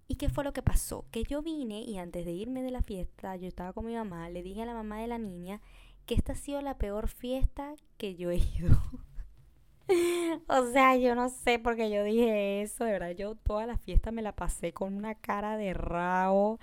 ¿Y 0.07 0.17
qué 0.17 0.29
fue 0.29 0.45
lo 0.45 0.53
que 0.53 0.63
pasó? 0.63 1.07
Que 1.11 1.25
yo 1.25 1.43
vine 1.43 1.81
y 1.83 1.99
antes 1.99 2.25
de 2.25 2.33
irme 2.33 2.63
de 2.63 2.71
la 2.71 2.83
fiesta, 2.83 3.37
yo 3.37 3.49
estaba 3.49 3.73
con 3.73 3.87
mi 3.87 3.95
mamá, 3.95 4.29
le 4.29 4.43
dije 4.43 4.63
a 4.63 4.67
la 4.67 4.75
mamá 4.75 5.01
de 5.01 5.07
la 5.07 5.19
niña 5.19 5.61
que 6.07 6.15
esta 6.15 6.33
ha 6.33 6.37
sido 6.37 6.61
la 6.61 6.77
peor 6.77 7.09
fiesta 7.09 7.75
que 7.97 8.15
yo 8.15 8.31
he 8.31 8.37
ido. 8.37 8.77
o 10.49 10.67
sea, 10.73 10.97
yo 10.97 11.15
no 11.15 11.29
sé 11.29 11.59
por 11.59 11.77
qué 11.77 11.91
yo 11.91 12.05
dije 12.05 12.63
eso, 12.63 12.85
de 12.85 12.93
verdad, 12.93 13.11
yo 13.11 13.35
toda 13.35 13.67
la 13.67 13.79
fiesta 13.79 14.11
me 14.11 14.23
la 14.23 14.33
pasé 14.33 14.73
con 14.73 14.95
una 14.95 15.15
cara 15.15 15.57
de 15.57 15.73
rabo. 15.73 16.59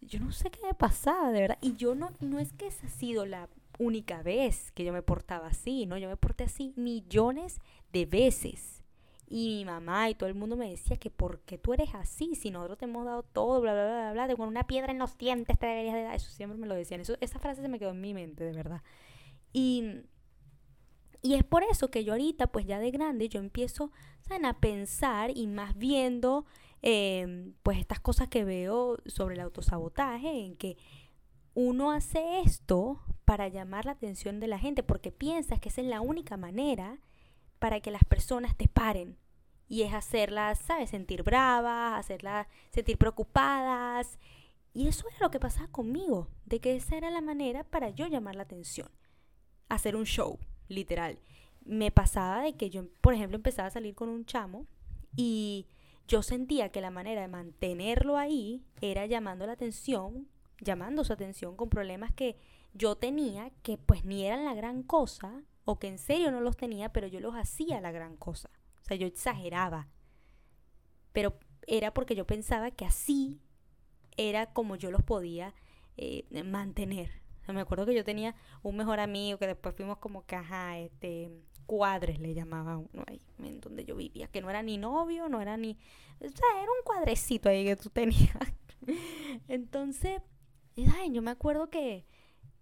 Yo 0.00 0.20
no 0.20 0.32
sé 0.32 0.50
qué 0.50 0.60
me 0.62 0.74
pasaba, 0.74 1.30
de 1.30 1.40
verdad. 1.40 1.58
Y 1.60 1.76
yo 1.76 1.94
no, 1.94 2.10
no 2.20 2.38
es 2.38 2.52
que 2.52 2.66
esa 2.66 2.86
ha 2.86 2.90
sido 2.90 3.24
la 3.24 3.48
única 3.78 4.22
vez 4.22 4.72
que 4.72 4.84
yo 4.84 4.92
me 4.92 5.02
portaba 5.02 5.48
así, 5.48 5.86
¿no? 5.86 5.96
Yo 5.96 6.08
me 6.08 6.16
porté 6.16 6.44
así 6.44 6.72
millones 6.76 7.60
de 7.92 8.06
veces. 8.06 8.81
Y 9.34 9.48
mi 9.48 9.64
mamá 9.64 10.10
y 10.10 10.14
todo 10.14 10.28
el 10.28 10.34
mundo 10.34 10.58
me 10.58 10.68
decía 10.68 10.98
que 10.98 11.08
¿por 11.08 11.40
qué 11.40 11.56
tú 11.56 11.72
eres 11.72 11.94
así? 11.94 12.34
Si 12.34 12.50
nosotros 12.50 12.76
te 12.76 12.84
hemos 12.84 13.06
dado 13.06 13.22
todo, 13.22 13.62
bla, 13.62 13.72
bla, 13.72 13.86
bla, 13.86 14.12
bla, 14.12 14.26
de 14.26 14.36
con 14.36 14.46
una 14.46 14.66
piedra 14.66 14.92
en 14.92 14.98
los 14.98 15.16
dientes 15.16 15.58
te 15.58 15.64
deberías 15.64 15.94
de 15.94 16.02
dar. 16.02 16.14
Eso 16.16 16.30
siempre 16.30 16.58
me 16.58 16.66
lo 16.66 16.74
decían. 16.74 17.00
Eso, 17.00 17.16
esa 17.18 17.38
frase 17.38 17.62
se 17.62 17.68
me 17.68 17.78
quedó 17.78 17.92
en 17.92 18.00
mi 18.02 18.12
mente, 18.12 18.44
de 18.44 18.52
verdad. 18.52 18.82
Y, 19.54 20.02
y 21.22 21.32
es 21.32 21.44
por 21.44 21.62
eso 21.62 21.90
que 21.90 22.04
yo 22.04 22.12
ahorita, 22.12 22.48
pues 22.48 22.66
ya 22.66 22.78
de 22.78 22.90
grande, 22.90 23.30
yo 23.30 23.40
empiezo 23.40 23.90
a 24.28 24.60
pensar 24.60 25.30
y 25.34 25.46
más 25.46 25.78
viendo, 25.78 26.44
em, 26.82 27.54
pues 27.62 27.78
estas 27.78 28.00
cosas 28.00 28.28
que 28.28 28.44
veo 28.44 28.98
sobre 29.06 29.36
el 29.36 29.40
autosabotaje, 29.40 30.44
en 30.44 30.56
que 30.56 30.76
uno 31.54 31.90
hace 31.90 32.40
esto 32.40 33.00
para 33.24 33.48
llamar 33.48 33.86
la 33.86 33.92
atención 33.92 34.40
de 34.40 34.48
la 34.48 34.58
gente 34.58 34.82
porque 34.82 35.10
piensas 35.10 35.58
que 35.58 35.70
esa 35.70 35.80
es 35.80 35.86
la 35.86 36.02
única 36.02 36.36
manera 36.36 36.98
para 37.58 37.80
que 37.80 37.90
las 37.90 38.04
personas 38.04 38.54
te 38.58 38.68
paren 38.68 39.21
y 39.68 39.82
es 39.82 39.94
hacerlas, 39.94 40.58
¿sabes? 40.58 40.90
Sentir 40.90 41.22
bravas, 41.22 41.98
hacerlas 41.98 42.46
sentir 42.70 42.98
preocupadas. 42.98 44.18
Y 44.74 44.88
eso 44.88 45.06
era 45.08 45.18
lo 45.20 45.30
que 45.30 45.40
pasaba 45.40 45.68
conmigo, 45.68 46.28
de 46.46 46.60
que 46.60 46.76
esa 46.76 46.96
era 46.96 47.10
la 47.10 47.20
manera 47.20 47.64
para 47.64 47.90
yo 47.90 48.06
llamar 48.06 48.36
la 48.36 48.44
atención. 48.44 48.90
Hacer 49.68 49.96
un 49.96 50.04
show, 50.04 50.38
literal. 50.68 51.18
me 51.64 51.90
pasaba 51.90 52.42
de 52.42 52.54
que 52.54 52.70
yo, 52.70 52.84
por 53.00 53.14
ejemplo, 53.14 53.36
empezaba 53.36 53.68
a 53.68 53.70
salir 53.70 53.94
con 53.94 54.08
un 54.08 54.24
chamo 54.24 54.66
y 55.16 55.66
yo 56.08 56.22
sentía 56.22 56.70
que 56.70 56.80
la 56.80 56.90
manera 56.90 57.22
de 57.22 57.28
mantenerlo 57.28 58.16
ahí 58.16 58.64
era 58.80 59.06
llamando 59.06 59.46
la 59.46 59.52
atención, 59.52 60.28
llamando 60.60 61.04
su 61.04 61.12
atención 61.12 61.56
con 61.56 61.68
problemas 61.68 62.12
que 62.12 62.36
yo 62.74 62.96
tenía 62.96 63.50
que 63.62 63.78
pues 63.78 64.04
ni 64.04 64.24
eran 64.24 64.44
la 64.44 64.54
gran 64.54 64.82
cosa 64.82 65.42
o 65.64 65.78
que 65.78 65.88
en 65.88 65.98
serio 65.98 66.30
no 66.30 66.40
los 66.40 66.56
tenía, 66.56 66.92
pero 66.92 67.06
yo 67.06 67.20
los 67.20 67.34
hacía 67.34 67.80
la 67.80 67.92
gran 67.92 68.16
cosa. 68.16 68.50
O 68.82 68.84
sea, 68.84 68.96
yo 68.96 69.06
exageraba. 69.06 69.88
Pero 71.12 71.38
era 71.66 71.94
porque 71.94 72.14
yo 72.14 72.26
pensaba 72.26 72.70
que 72.70 72.84
así 72.84 73.40
era 74.16 74.52
como 74.52 74.76
yo 74.76 74.90
los 74.90 75.02
podía 75.02 75.54
eh, 75.96 76.24
mantener. 76.44 77.10
me 77.48 77.60
acuerdo 77.60 77.86
que 77.86 77.94
yo 77.94 78.04
tenía 78.04 78.34
un 78.62 78.76
mejor 78.76 79.00
amigo 79.00 79.38
que 79.38 79.46
después 79.46 79.74
fuimos 79.74 79.98
como 79.98 80.26
que, 80.26 80.36
ajá, 80.36 80.78
este, 80.78 81.30
cuadres 81.66 82.18
le 82.18 82.34
llamaba 82.34 82.78
uno 82.78 83.04
ahí, 83.06 83.20
en 83.38 83.60
donde 83.60 83.84
yo 83.84 83.96
vivía, 83.96 84.28
que 84.28 84.40
no 84.40 84.50
era 84.50 84.62
ni 84.62 84.78
novio, 84.78 85.28
no 85.28 85.40
era 85.40 85.56
ni, 85.56 85.78
o 86.20 86.28
sea, 86.28 86.62
era 86.62 86.70
un 86.70 86.84
cuadrecito 86.84 87.48
ahí 87.48 87.64
que 87.64 87.76
tú 87.76 87.90
tenías. 87.90 88.36
Entonces, 89.48 90.20
yo 90.76 91.22
me 91.22 91.30
acuerdo 91.30 91.70
que 91.70 92.04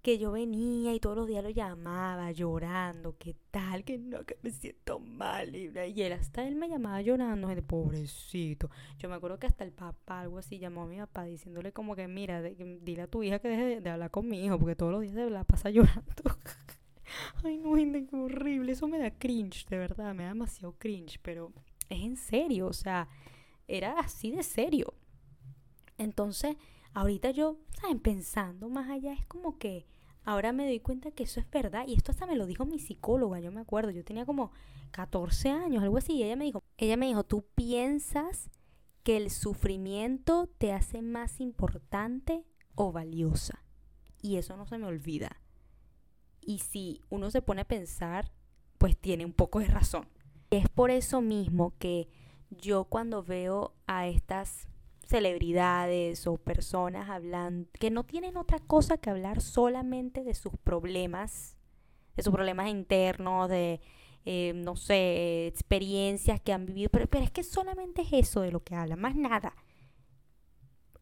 que 0.02 0.19
yo 0.19 0.33
venía 0.33 0.95
y 0.95 1.00
todos 1.00 1.16
los 1.16 1.26
días 1.26 1.45
lo 1.45 1.50
llamaba 1.50 2.33
llorando, 2.33 3.16
¿qué 3.19 3.37
tal? 3.50 3.85
Que 3.85 3.99
no, 3.99 4.25
que 4.25 4.38
me 4.42 4.50
siento 4.50 4.99
mal. 4.99 5.54
Y, 5.54 5.71
él 5.76 6.12
hasta 6.12 6.47
él 6.47 6.54
me 6.54 6.69
llamaba 6.69 7.02
llorando, 7.02 7.49
pobrecito. 7.66 8.71
Yo 8.99 9.09
me 9.09 9.16
acuerdo 9.16 9.38
que 9.38 9.47
hasta 9.47 9.64
el 9.64 9.73
papá, 9.73 10.21
algo 10.21 10.38
así, 10.38 10.59
llamó 10.59 10.83
a 10.83 10.87
mi 10.87 10.97
papá 10.99 11.25
diciéndole 11.25 11.73
como 11.73 11.95
que, 11.97 12.09
mira, 12.09 12.40
dile 12.42 13.02
a 13.02 13.07
tu 13.07 13.23
hija 13.23 13.38
que 13.40 13.49
deje 13.49 13.80
de, 13.80 13.90
hablar 13.90 14.11
con 14.11 14.26
mi 14.26 14.45
hijo, 14.45 14.59
porque 14.59 14.75
todos 14.75 14.92
los 14.92 15.02
días 15.02 15.14
se 15.14 15.28
la 15.28 15.45
pasa 15.45 15.69
llorando. 15.71 16.23
Ay, 17.45 17.59
no, 17.59 17.76
gente, 17.76 18.07
qué 18.07 18.16
horrible. 18.16 18.73
Eso 18.73 18.88
me 18.88 18.99
da 18.99 19.11
cringe, 19.11 19.66
de 19.69 19.76
verdad, 19.76 20.14
me 20.14 20.23
da 20.23 20.30
demasiado 20.30 20.75
cringe, 20.78 21.19
pero 21.23 21.52
es 21.90 22.00
en 22.00 22.16
serio, 22.16 22.69
o 22.69 22.73
sea, 22.73 23.09
era 23.69 23.99
así 23.99 24.30
de 24.30 24.42
serio. 24.42 24.95
Entonces, 25.99 26.57
ahorita 26.94 27.30
yo, 27.30 27.59
¿saben? 27.80 28.00
Pensando 28.00 28.68
más 28.68 28.90
allá, 28.90 29.12
es 29.12 29.26
como 29.26 29.59
que 29.59 29.87
ahora 30.25 30.52
me 30.52 30.66
doy 30.66 30.80
cuenta 30.80 31.11
que 31.11 31.25
eso 31.25 31.40
es 31.40 31.50
verdad. 31.50 31.85
Y 31.87 31.94
esto 31.94 32.12
hasta 32.12 32.26
me 32.26 32.37
lo 32.37 32.47
dijo 32.47 32.64
mi 32.66 32.78
psicóloga, 32.78 33.40
yo 33.40 33.52
me 33.52 33.61
acuerdo, 33.61 33.90
yo 33.90 34.04
tenía 34.04 34.26
como 34.26 34.52
14 34.92 35.50
años, 35.50 35.82
algo 35.82 35.99
así, 35.99 36.14
y 36.14 36.23
ella 36.23 36.37
me 36.37 36.44
dijo, 36.44 36.62
ella 36.76 36.97
me 36.97 37.06
dijo, 37.06 37.25
tú 37.25 37.44
piensas 37.54 38.50
que 39.02 39.16
el 39.16 39.30
sufrimiento 39.30 40.49
te 40.59 40.73
hace 40.73 41.02
más 41.02 41.40
importante 41.40 42.44
o 42.75 42.92
valiosa. 42.92 43.64
Y 44.23 44.37
eso 44.37 44.56
no 44.56 44.66
se 44.66 44.78
me 44.78 44.87
olvida. 44.87 45.40
Y 46.40 46.59
si 46.59 47.00
uno 47.09 47.30
se 47.30 47.42
pone 47.42 47.62
a 47.62 47.68
pensar, 47.68 48.32
pues 48.78 48.97
tiene 48.97 49.25
un 49.25 49.32
poco 49.32 49.61
de 49.61 49.66
razón. 49.66 50.09
Es 50.50 50.68
por 50.68 50.90
eso 50.90 51.20
mismo 51.20 51.75
que 51.78 52.09
yo 52.50 52.85
cuando 52.85 53.23
veo 53.23 53.75
a 53.87 54.09
estas 54.09 54.69
celebridades 55.11 56.26
o 56.26 56.37
personas 56.37 57.11
hablando, 57.11 57.69
que 57.79 57.90
no 57.90 58.05
tienen 58.05 58.37
otra 58.37 58.61
cosa 58.61 58.97
que 58.97 59.11
hablar 59.11 59.40
solamente 59.40 60.23
de 60.23 60.35
sus 60.35 60.52
problemas, 60.62 61.57
de 62.17 62.23
sus 62.23 62.33
problemas 62.33 62.69
internos, 62.69 63.49
de, 63.49 63.81
eh, 64.25 64.52
no 64.55 64.76
sé, 64.76 65.49
experiencias 65.49 66.40
que 66.40 66.52
han 66.52 66.64
vivido, 66.64 66.90
pero, 66.90 67.09
pero 67.09 67.25
es 67.25 67.31
que 67.31 67.43
solamente 67.43 68.02
es 68.02 68.12
eso 68.12 68.40
de 68.40 68.52
lo 68.52 68.62
que 68.62 68.76
hablan, 68.76 69.00
más 69.00 69.17
nada. 69.17 69.55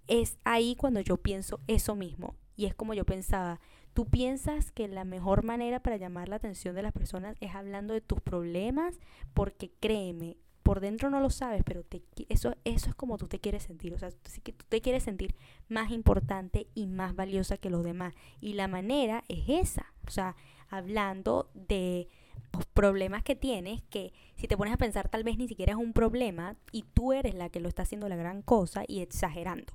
Es 0.06 0.38
ahí 0.44 0.74
cuando 0.74 1.00
yo 1.00 1.18
pienso 1.18 1.60
eso 1.66 1.94
mismo. 1.94 2.34
Y 2.56 2.64
es 2.64 2.74
como 2.74 2.94
yo 2.94 3.04
pensaba, 3.04 3.60
tú 3.92 4.06
piensas 4.06 4.72
que 4.72 4.88
la 4.88 5.04
mejor 5.04 5.44
manera 5.44 5.80
para 5.80 5.96
llamar 5.96 6.28
la 6.28 6.36
atención 6.36 6.74
de 6.74 6.82
las 6.82 6.92
personas 6.92 7.36
es 7.40 7.54
hablando 7.54 7.92
de 7.92 8.00
tus 8.00 8.20
problemas, 8.20 8.98
porque 9.34 9.70
créeme, 9.78 10.38
por 10.68 10.80
dentro 10.80 11.08
no 11.08 11.20
lo 11.20 11.30
sabes, 11.30 11.62
pero 11.64 11.82
te, 11.82 12.02
eso, 12.28 12.54
eso 12.64 12.90
es 12.90 12.94
como 12.94 13.16
tú 13.16 13.26
te 13.26 13.38
quieres 13.38 13.62
sentir. 13.62 13.94
O 13.94 13.98
sea, 13.98 14.10
tú, 14.10 14.30
tú 14.44 14.66
te 14.68 14.82
quieres 14.82 15.02
sentir 15.02 15.34
más 15.70 15.90
importante 15.90 16.66
y 16.74 16.86
más 16.86 17.16
valiosa 17.16 17.56
que 17.56 17.70
los 17.70 17.82
demás. 17.82 18.12
Y 18.42 18.52
la 18.52 18.68
manera 18.68 19.24
es 19.28 19.48
esa. 19.48 19.94
O 20.06 20.10
sea, 20.10 20.36
hablando 20.68 21.48
de 21.54 22.08
los 22.52 22.66
problemas 22.66 23.22
que 23.22 23.34
tienes, 23.34 23.80
que 23.88 24.12
si 24.36 24.46
te 24.46 24.58
pones 24.58 24.74
a 24.74 24.76
pensar 24.76 25.08
tal 25.08 25.24
vez 25.24 25.38
ni 25.38 25.48
siquiera 25.48 25.72
es 25.72 25.78
un 25.78 25.94
problema 25.94 26.58
y 26.70 26.82
tú 26.82 27.14
eres 27.14 27.34
la 27.34 27.48
que 27.48 27.60
lo 27.60 27.68
está 27.70 27.84
haciendo 27.84 28.06
la 28.10 28.16
gran 28.16 28.42
cosa 28.42 28.84
y 28.86 29.00
exagerando. 29.00 29.72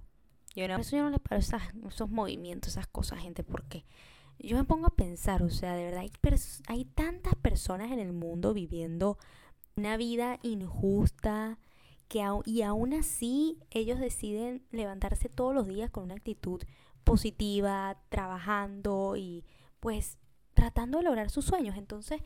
Yo 0.55 0.67
no, 0.67 0.77
eso 0.77 0.95
yo 0.95 1.01
no 1.01 1.09
le 1.09 1.17
paro 1.17 1.41
esos 1.41 2.09
movimientos, 2.11 2.73
esas 2.73 2.85
cosas, 2.85 3.19
gente, 3.19 3.43
porque 3.43 3.83
yo 4.37 4.57
me 4.57 4.63
pongo 4.63 4.85
a 4.85 4.95
pensar, 4.95 5.41
o 5.41 5.49
sea, 5.49 5.73
de 5.73 5.85
verdad 5.85 6.01
hay, 6.01 6.11
hay 6.67 6.85
tantas 6.85 7.33
personas 7.33 7.91
en 7.91 7.97
el 7.97 8.13
mundo 8.13 8.53
viviendo 8.53 9.17
una 9.75 9.97
vida 9.97 10.39
injusta, 10.43 11.59
que 12.07 12.23
y 12.45 12.61
aún 12.61 12.93
así 12.93 13.57
ellos 13.71 13.99
deciden 13.99 14.63
levantarse 14.71 15.29
todos 15.29 15.53
los 15.55 15.67
días 15.67 15.89
con 15.89 16.03
una 16.03 16.15
actitud 16.15 16.61
positiva, 17.03 17.97
trabajando 18.09 19.15
y 19.17 19.43
pues 19.79 20.17
tratando 20.53 20.99
de 20.99 21.05
lograr 21.05 21.29
sus 21.29 21.45
sueños. 21.45 21.75
Entonces, 21.77 22.21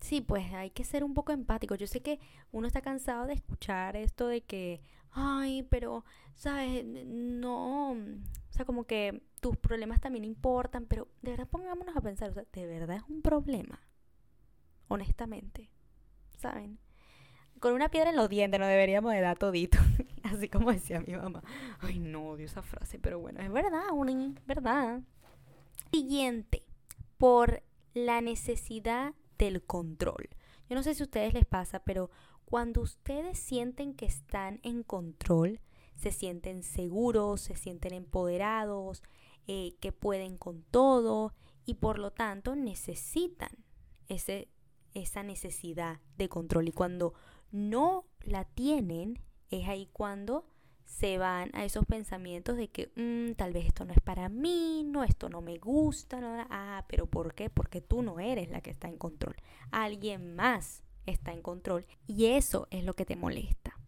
sí, 0.00 0.20
pues 0.20 0.52
hay 0.52 0.70
que 0.70 0.84
ser 0.84 1.04
un 1.04 1.14
poco 1.14 1.32
empático. 1.32 1.74
Yo 1.74 1.86
sé 1.86 2.02
que 2.02 2.20
uno 2.52 2.66
está 2.66 2.82
cansado 2.82 3.26
de 3.26 3.34
escuchar 3.34 3.96
esto 3.96 4.26
de 4.28 4.42
que, 4.42 4.82
ay, 5.10 5.64
pero, 5.70 6.04
¿sabes? 6.34 6.84
No, 6.84 7.92
o 7.92 7.96
sea, 8.50 8.64
como 8.64 8.84
que 8.84 9.22
tus 9.40 9.56
problemas 9.56 10.00
también 10.00 10.24
importan, 10.24 10.86
pero 10.86 11.08
de 11.22 11.32
verdad 11.32 11.48
pongámonos 11.48 11.96
a 11.96 12.00
pensar, 12.02 12.30
o 12.30 12.34
sea, 12.34 12.44
¿de 12.52 12.66
verdad 12.66 12.98
es 12.98 13.04
un 13.08 13.22
problema? 13.22 13.80
Honestamente. 14.88 15.71
¿Saben? 16.42 16.78
Con 17.60 17.74
una 17.74 17.88
piedra 17.88 18.10
en 18.10 18.16
los 18.16 18.28
dientes 18.28 18.58
no 18.58 18.66
deberíamos 18.66 19.12
de 19.12 19.20
dar 19.20 19.38
todito. 19.38 19.78
Así 20.24 20.48
como 20.48 20.72
decía 20.72 21.00
mi 21.00 21.14
mamá. 21.14 21.42
Ay, 21.80 22.00
no, 22.00 22.30
odio 22.30 22.46
esa 22.46 22.62
frase, 22.62 22.98
pero 22.98 23.20
bueno, 23.20 23.40
es 23.40 23.50
verdad, 23.50 23.84
Uni, 23.92 24.34
verdad. 24.46 25.00
Siguiente, 25.92 26.64
por 27.18 27.62
la 27.94 28.20
necesidad 28.20 29.14
del 29.38 29.62
control. 29.62 30.28
Yo 30.68 30.74
no 30.74 30.82
sé 30.82 30.94
si 30.94 31.02
a 31.02 31.06
ustedes 31.06 31.34
les 31.34 31.44
pasa, 31.44 31.80
pero 31.80 32.10
cuando 32.44 32.80
ustedes 32.80 33.38
sienten 33.38 33.94
que 33.94 34.06
están 34.06 34.58
en 34.64 34.82
control, 34.82 35.60
se 35.94 36.10
sienten 36.10 36.64
seguros, 36.64 37.42
se 37.42 37.54
sienten 37.54 37.94
empoderados, 37.94 39.02
eh, 39.46 39.76
que 39.80 39.92
pueden 39.92 40.36
con 40.36 40.62
todo 40.64 41.34
y 41.64 41.74
por 41.74 41.98
lo 41.98 42.10
tanto 42.10 42.56
necesitan 42.56 43.50
ese 44.08 44.48
esa 44.94 45.22
necesidad 45.22 46.00
de 46.16 46.28
control. 46.28 46.68
Y 46.68 46.72
cuando 46.72 47.14
no 47.50 48.06
la 48.20 48.44
tienen, 48.44 49.20
es 49.50 49.68
ahí 49.68 49.88
cuando 49.92 50.46
se 50.84 51.18
van 51.18 51.50
a 51.54 51.64
esos 51.64 51.86
pensamientos 51.86 52.56
de 52.56 52.68
que 52.68 52.92
mm, 52.96 53.34
tal 53.34 53.52
vez 53.52 53.66
esto 53.66 53.84
no 53.84 53.92
es 53.92 54.00
para 54.00 54.28
mí, 54.28 54.84
no, 54.84 55.04
esto 55.04 55.28
no 55.28 55.40
me 55.40 55.58
gusta, 55.58 56.20
no, 56.20 56.46
ah, 56.50 56.84
pero 56.88 57.06
¿por 57.06 57.34
qué? 57.34 57.50
Porque 57.50 57.80
tú 57.80 58.02
no 58.02 58.20
eres 58.20 58.50
la 58.50 58.60
que 58.60 58.70
está 58.70 58.88
en 58.88 58.98
control. 58.98 59.36
Alguien 59.70 60.34
más 60.34 60.82
está 61.06 61.32
en 61.32 61.42
control 61.42 61.86
y 62.06 62.26
eso 62.26 62.68
es 62.70 62.84
lo 62.84 62.94
que 62.94 63.06
te 63.06 63.16
molesta. 63.16 63.78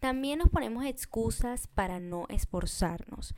También 0.00 0.38
nos 0.38 0.48
ponemos 0.48 0.84
excusas 0.84 1.66
para 1.66 1.98
no 2.00 2.26
esforzarnos. 2.28 3.34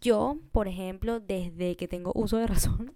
Yo, 0.00 0.38
por 0.52 0.66
ejemplo, 0.66 1.20
desde 1.20 1.76
que 1.76 1.88
tengo 1.88 2.12
uso 2.14 2.38
de 2.38 2.46
razón, 2.48 2.94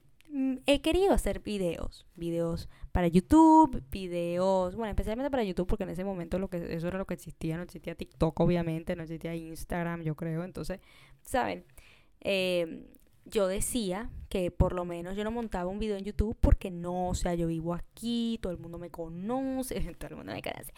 he 0.67 0.81
querido 0.81 1.13
hacer 1.13 1.41
videos, 1.41 2.07
videos 2.15 2.69
para 2.93 3.09
YouTube, 3.09 3.83
videos, 3.91 4.77
bueno, 4.77 4.91
especialmente 4.91 5.31
para 5.31 5.45
YouTube 5.45 5.67
porque 5.67 5.85
en 5.85 5.91
ese 5.91 6.05
momento 6.05 6.39
lo 6.39 6.49
que 6.49 6.75
eso 6.75 6.89
era 6.89 6.99
lo 6.99 7.07
que 7.07 7.15
existía, 7.15 7.57
no 7.57 7.63
existía 7.63 7.95
TikTok 7.95 8.39
obviamente, 8.41 8.97
no 8.97 9.03
existía 9.03 9.35
Instagram, 9.35 10.03
yo 10.03 10.15
creo, 10.15 10.45
entonces, 10.45 10.81
saben, 11.23 11.65
em, 12.21 12.85
yo 13.25 13.47
decía 13.47 14.11
que 14.29 14.51
por 14.51 14.73
lo 14.73 14.85
menos 14.85 15.17
yo 15.17 15.25
no 15.25 15.31
montaba 15.31 15.71
un 15.71 15.79
video 15.79 15.97
en 15.97 16.05
YouTube 16.05 16.37
porque 16.41 16.71
no, 16.71 17.09
o 17.09 17.15
sea, 17.15 17.35
yo 17.35 17.47
vivo 17.47 17.75
aquí, 17.75 18.39
todo 18.43 18.53
el 18.53 18.59
mundo 18.59 18.79
me 18.79 18.91
conoce, 18.91 19.75
todo 19.99 20.11
el 20.11 20.17
mundo 20.17 20.33
me 20.33 20.43
conoce. 20.43 20.73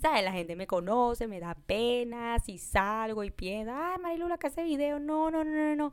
¿Sabes? 0.00 0.22
La 0.22 0.32
gente 0.32 0.54
me 0.54 0.66
conoce, 0.68 1.26
me 1.26 1.40
da 1.40 1.54
pena 1.54 2.38
si 2.38 2.58
salgo 2.58 3.24
y 3.24 3.30
piensa, 3.30 3.94
ah, 3.94 3.98
Marilula 3.98 4.38
que 4.38 4.46
hace 4.46 4.62
video. 4.62 5.00
No, 5.00 5.30
no, 5.30 5.42
no, 5.42 5.50
no, 5.50 5.74
no. 5.74 5.92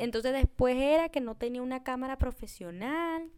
Entonces 0.00 0.32
después 0.32 0.76
era 0.76 1.10
que 1.10 1.20
no 1.20 1.34
tenía 1.34 1.60
una 1.60 1.82
cámara 1.82 2.16
profesional. 2.16 3.30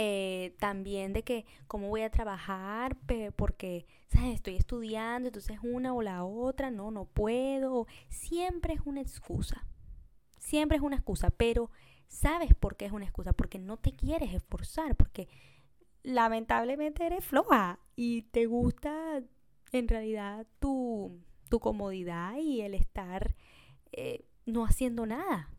Eh, 0.00 0.54
también 0.60 1.12
de 1.12 1.24
que 1.24 1.44
cómo 1.66 1.88
voy 1.88 2.02
a 2.02 2.10
trabajar 2.10 2.96
porque 3.34 3.84
¿sabes? 4.06 4.36
estoy 4.36 4.54
estudiando, 4.54 5.26
entonces 5.26 5.58
una 5.64 5.92
o 5.92 6.02
la 6.02 6.22
otra, 6.22 6.70
no, 6.70 6.92
no 6.92 7.06
puedo. 7.06 7.88
Siempre 8.08 8.74
es 8.74 8.80
una 8.84 9.00
excusa. 9.00 9.66
Siempre 10.38 10.76
es 10.76 10.84
una 10.84 10.94
excusa, 10.94 11.30
pero 11.30 11.72
¿sabes 12.06 12.54
por 12.54 12.76
qué 12.76 12.86
es 12.86 12.92
una 12.92 13.06
excusa? 13.06 13.32
Porque 13.32 13.58
no 13.58 13.76
te 13.76 13.90
quieres 13.90 14.32
esforzar, 14.32 14.94
porque 14.94 15.28
lamentablemente 16.04 17.04
eres 17.04 17.24
floja 17.24 17.80
y 17.96 18.22
te 18.22 18.46
gusta 18.46 19.20
en 19.72 19.88
realidad 19.88 20.46
tu, 20.60 21.20
tu 21.48 21.58
comodidad 21.58 22.36
y 22.36 22.60
el 22.60 22.74
estar 22.74 23.34
eh, 23.90 24.27
no 24.48 24.64
haciendo 24.64 25.06
nada. 25.06 25.50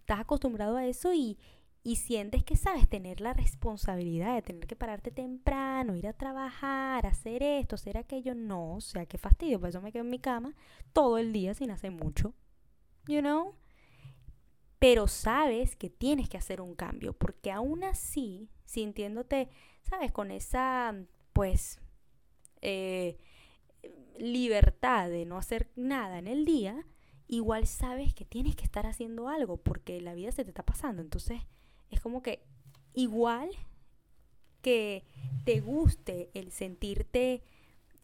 Estás 0.00 0.20
acostumbrado 0.20 0.76
a 0.76 0.86
eso 0.86 1.12
y, 1.12 1.38
y 1.84 1.96
sientes 1.96 2.44
que 2.44 2.56
sabes 2.56 2.88
tener 2.88 3.20
la 3.20 3.32
responsabilidad 3.34 4.34
de 4.34 4.42
tener 4.42 4.66
que 4.66 4.76
pararte 4.76 5.10
temprano, 5.10 5.96
ir 5.96 6.06
a 6.06 6.12
trabajar, 6.12 7.06
hacer 7.06 7.42
esto, 7.42 7.74
hacer 7.74 7.98
aquello, 7.98 8.34
no, 8.34 8.76
o 8.76 8.80
sea, 8.80 9.06
qué 9.06 9.18
fastidio, 9.18 9.58
por 9.58 9.68
eso 9.68 9.80
me 9.80 9.92
quedo 9.92 10.04
en 10.04 10.10
mi 10.10 10.18
cama 10.18 10.54
todo 10.92 11.18
el 11.18 11.32
día 11.32 11.54
sin 11.54 11.70
hacer 11.70 11.90
mucho, 11.90 12.34
you 13.06 13.20
know? 13.20 13.56
Pero 14.78 15.06
sabes 15.06 15.76
que 15.76 15.90
tienes 15.90 16.28
que 16.28 16.36
hacer 16.36 16.60
un 16.60 16.74
cambio, 16.74 17.12
porque 17.12 17.50
aún 17.50 17.84
así, 17.84 18.48
sintiéndote, 18.64 19.48
sabes, 19.82 20.12
con 20.12 20.30
esa, 20.30 20.94
pues, 21.32 21.80
eh, 22.60 23.18
libertad 24.18 25.08
de 25.08 25.24
no 25.24 25.38
hacer 25.38 25.70
nada 25.76 26.18
en 26.18 26.28
el 26.28 26.44
día, 26.44 26.86
igual 27.32 27.66
sabes 27.66 28.12
que 28.12 28.26
tienes 28.26 28.54
que 28.56 28.64
estar 28.64 28.86
haciendo 28.86 29.26
algo 29.26 29.56
porque 29.56 30.02
la 30.02 30.12
vida 30.12 30.32
se 30.32 30.44
te 30.44 30.50
está 30.50 30.64
pasando. 30.64 31.00
Entonces, 31.00 31.40
es 31.88 31.98
como 31.98 32.22
que 32.22 32.44
igual 32.92 33.48
que 34.60 35.06
te 35.46 35.60
guste 35.60 36.30
el 36.34 36.52
sentirte 36.52 37.42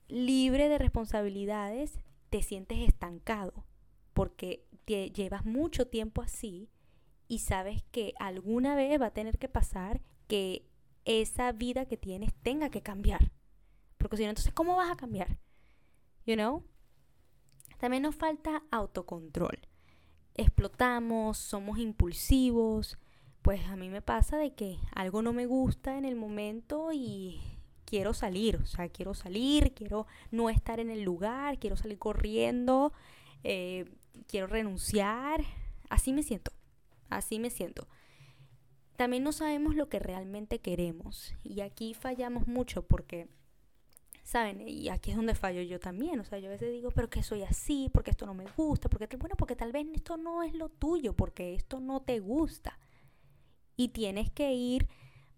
libre 0.09 0.71
de 0.71 0.79
responsabilidades, 0.79 2.01
te 2.31 2.43
sientes 2.43 2.79
estancado 2.79 3.67
porque 4.15 4.65
te 4.87 5.11
llevas 5.11 5.45
mucho 5.45 5.89
tiempo 5.89 6.23
así 6.23 6.71
y 7.29 7.41
sabes 7.41 7.83
que 7.91 8.15
alguna 8.19 8.75
vez 8.75 8.99
va 8.99 9.07
a 9.07 9.15
tener 9.15 9.37
que 9.37 9.51
pasar 9.51 10.01
que 10.27 10.67
esa 11.05 11.53
vida 11.53 11.85
que 11.85 11.99
tienes 11.99 12.33
tenga 12.43 12.71
que 12.71 12.81
cambiar. 12.81 13.31
Porque 13.99 14.17
si 14.17 14.23
no, 14.23 14.31
entonces, 14.31 14.55
¿cómo 14.55 14.75
vas 14.77 14.91
a 14.91 14.97
cambiar? 14.97 15.39
You 16.25 16.37
know? 16.37 16.65
También 17.79 18.03
nos 18.03 18.15
falta 18.15 18.63
autocontrol. 18.71 19.59
Explotamos, 20.35 21.39
somos 21.39 21.79
impulsivos, 21.79 22.99
pues 23.43 23.65
a 23.67 23.77
mí 23.77 23.89
me 23.89 24.03
pasa 24.03 24.37
de 24.37 24.55
que 24.55 24.79
algo 24.95 25.23
no 25.23 25.33
me 25.33 25.47
gusta 25.47 25.97
en 25.97 26.05
el 26.05 26.17
momento 26.17 26.91
y 26.93 27.41
quiero 27.85 28.13
salir, 28.13 28.57
o 28.57 28.67
sea, 28.67 28.89
quiero 28.89 29.15
salir, 29.15 29.73
quiero 29.73 30.07
no 30.31 30.51
estar 30.51 30.81
en 30.81 30.91
el 30.91 31.03
lugar, 31.03 31.59
quiero 31.59 31.77
salir 31.77 31.99
corriendo, 31.99 32.93
eh, 33.45 33.87
quiero 34.27 34.47
renunciar, 34.47 35.43
así 35.89 36.13
me 36.13 36.23
siento, 36.23 36.53
así 37.09 37.39
me 37.39 37.51
siento. 37.51 37.89
También 38.97 39.23
no 39.23 39.33
sabemos 39.33 39.75
lo 39.75 39.89
que 39.89 40.01
realmente 40.01 40.59
queremos 40.59 41.35
y 41.45 41.61
aquí 41.61 41.95
fallamos 41.95 42.47
mucho 42.47 42.83
porque, 42.83 43.29
¿saben? 44.29 44.69
Y 44.69 44.91
aquí 44.91 45.11
es 45.11 45.17
donde 45.17 45.35
fallo 45.35 45.63
yo 45.63 45.81
también, 45.81 46.21
o 46.21 46.25
sea, 46.25 46.39
yo 46.39 46.49
a 46.49 46.51
veces 46.51 46.71
digo, 46.71 46.91
pero 46.91 47.09
que 47.09 47.23
soy 47.23 47.45
así, 47.45 47.89
porque 47.95 48.11
esto 48.11 48.27
no 48.27 48.35
me 48.35 48.45
gusta, 48.59 48.91
porque, 48.91 49.17
bueno, 49.17 49.37
porque 49.39 49.57
tal 49.57 49.73
vez 49.73 49.87
esto 49.95 50.19
no 50.19 50.43
es 50.43 50.53
lo 50.53 50.69
tuyo, 50.69 51.15
porque 51.15 51.55
esto 51.55 51.81
no 51.81 52.03
te 52.03 52.21
gusta 52.21 52.79
y 53.75 53.89
tienes 53.89 54.31
que 54.31 54.53
ir 54.53 54.87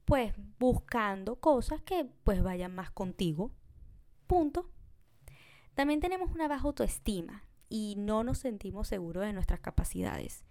pues 0.04 0.34
buscando 0.58 1.36
cosas 1.36 1.80
que 1.82 2.04
pues 2.24 2.42
vayan 2.42 2.74
más 2.74 2.90
contigo. 2.90 3.52
Punto. 4.26 4.68
También 5.74 6.00
tenemos 6.00 6.32
una 6.32 6.48
baja 6.48 6.66
autoestima 6.66 7.44
y 7.68 7.94
no 7.96 8.24
nos 8.24 8.38
sentimos 8.38 8.88
seguros 8.88 9.24
de 9.24 9.32
nuestras 9.32 9.60
capacidades. 9.60 10.44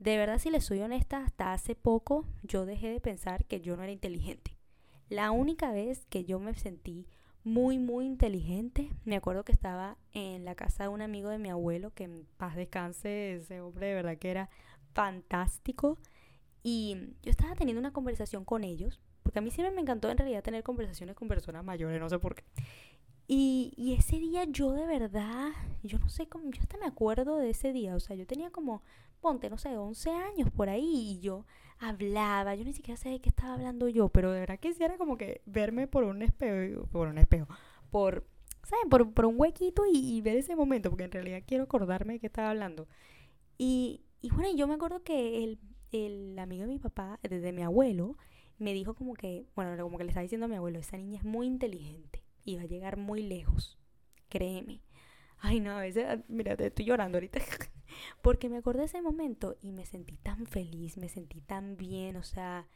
De 0.00 0.16
verdad, 0.16 0.40
si 0.40 0.50
les 0.50 0.64
soy 0.64 0.80
honesta, 0.80 1.18
hasta 1.18 1.52
hace 1.52 1.76
poco 1.76 2.26
yo 2.42 2.66
dejé 2.66 2.88
de 2.88 3.00
pensar 3.00 3.44
que 3.44 3.60
yo 3.60 3.76
no 3.76 3.84
era 3.84 3.92
inteligente. 3.92 4.58
La 5.08 5.30
única 5.30 5.70
vez 5.70 6.04
que 6.06 6.24
yo 6.24 6.40
me 6.40 6.52
sentí 6.56 7.06
muy, 7.46 7.78
muy 7.78 8.06
inteligente, 8.06 8.90
me 9.04 9.14
acuerdo 9.14 9.44
que 9.44 9.52
estaba 9.52 9.96
en 10.12 10.44
la 10.44 10.56
casa 10.56 10.82
de 10.82 10.88
un 10.88 11.00
amigo 11.00 11.28
de 11.28 11.38
mi 11.38 11.48
abuelo, 11.48 11.94
que 11.94 12.02
en 12.02 12.26
paz 12.38 12.56
descanse, 12.56 13.36
ese 13.36 13.60
hombre 13.60 13.86
de 13.86 13.94
verdad 13.94 14.18
que 14.18 14.32
era 14.32 14.50
fantástico. 14.94 15.96
Y 16.64 16.96
yo 17.22 17.30
estaba 17.30 17.54
teniendo 17.54 17.78
una 17.78 17.92
conversación 17.92 18.44
con 18.44 18.64
ellos, 18.64 19.00
porque 19.22 19.38
a 19.38 19.42
mí 19.42 19.52
siempre 19.52 19.72
me 19.72 19.80
encantó 19.80 20.10
en 20.10 20.18
realidad 20.18 20.42
tener 20.42 20.64
conversaciones 20.64 21.14
con 21.14 21.28
personas 21.28 21.64
mayores, 21.64 22.00
no 22.00 22.08
sé 22.08 22.18
por 22.18 22.34
qué. 22.34 22.42
Y, 23.28 23.72
y 23.76 23.94
ese 23.94 24.18
día 24.18 24.42
yo 24.48 24.72
de 24.72 24.84
verdad, 24.84 25.52
yo 25.84 26.00
no 26.00 26.08
sé 26.08 26.26
cómo, 26.26 26.50
yo 26.50 26.60
hasta 26.60 26.78
me 26.78 26.86
acuerdo 26.86 27.36
de 27.36 27.50
ese 27.50 27.72
día, 27.72 27.94
o 27.94 28.00
sea, 28.00 28.16
yo 28.16 28.26
tenía 28.26 28.50
como, 28.50 28.82
ponte, 29.20 29.50
no 29.50 29.56
sé, 29.56 29.76
11 29.76 30.10
años 30.10 30.50
por 30.50 30.68
ahí 30.68 31.12
y 31.12 31.20
yo 31.20 31.46
hablaba, 31.78 32.54
yo 32.54 32.64
ni 32.64 32.72
siquiera 32.72 32.98
sé 32.98 33.10
de 33.10 33.20
qué 33.20 33.28
estaba 33.28 33.54
hablando 33.54 33.88
yo, 33.88 34.08
pero 34.08 34.32
de 34.32 34.40
verdad 34.40 34.58
quisiera 34.58 34.96
como 34.96 35.16
que 35.16 35.42
verme 35.46 35.86
por 35.86 36.04
un 36.04 36.22
espejo, 36.22 36.86
por 36.86 37.08
un 37.08 37.18
espejo, 37.18 37.48
por, 37.90 38.26
¿saben? 38.64 38.88
Por, 38.88 39.12
por 39.12 39.26
un 39.26 39.38
huequito 39.38 39.84
y, 39.86 40.16
y, 40.16 40.20
ver 40.22 40.36
ese 40.36 40.56
momento, 40.56 40.90
porque 40.90 41.04
en 41.04 41.12
realidad 41.12 41.42
quiero 41.46 41.64
acordarme 41.64 42.14
de 42.14 42.20
qué 42.20 42.26
estaba 42.26 42.50
hablando. 42.50 42.88
Y, 43.58 44.02
y 44.20 44.30
bueno, 44.30 44.54
yo 44.56 44.66
me 44.66 44.74
acuerdo 44.74 45.02
que 45.02 45.44
el, 45.44 45.58
el 45.92 46.38
amigo 46.38 46.62
de 46.62 46.68
mi 46.68 46.78
papá, 46.78 47.18
desde 47.22 47.52
mi 47.52 47.62
abuelo, 47.62 48.16
me 48.58 48.72
dijo 48.72 48.94
como 48.94 49.14
que, 49.14 49.46
bueno, 49.54 49.80
como 49.82 49.98
que 49.98 50.04
le 50.04 50.10
estaba 50.10 50.22
diciendo 50.22 50.46
a 50.46 50.48
mi 50.48 50.56
abuelo, 50.56 50.78
esa 50.78 50.96
niña 50.96 51.18
es 51.18 51.24
muy 51.24 51.46
inteligente 51.46 52.22
y 52.44 52.56
va 52.56 52.62
a 52.62 52.66
llegar 52.66 52.96
muy 52.96 53.22
lejos, 53.22 53.78
créeme. 54.28 54.82
Ay, 55.38 55.60
no, 55.60 55.72
a 55.72 55.80
veces, 55.80 56.20
mira, 56.28 56.56
te 56.56 56.66
estoy 56.66 56.86
llorando 56.86 57.18
ahorita. 57.18 57.40
Porque 58.22 58.48
me 58.48 58.56
acordé 58.58 58.80
de 58.80 58.86
ese 58.86 59.02
momento 59.02 59.56
y 59.60 59.72
me 59.72 59.86
sentí 59.86 60.16
tan 60.16 60.46
feliz, 60.46 60.96
me 60.96 61.08
sentí 61.08 61.40
tan 61.40 61.76
bien, 61.76 62.16
o 62.16 62.22
sea, 62.22 62.66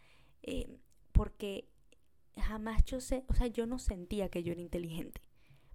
eh, 0.43 0.79
porque 1.13 1.69
jamás 2.37 2.85
yo 2.85 3.01
sé, 3.01 3.25
o 3.29 3.35
sea, 3.35 3.47
yo 3.47 3.67
no 3.67 3.79
sentía 3.79 4.29
que 4.29 4.43
yo 4.43 4.53
era 4.53 4.61
inteligente. 4.61 5.21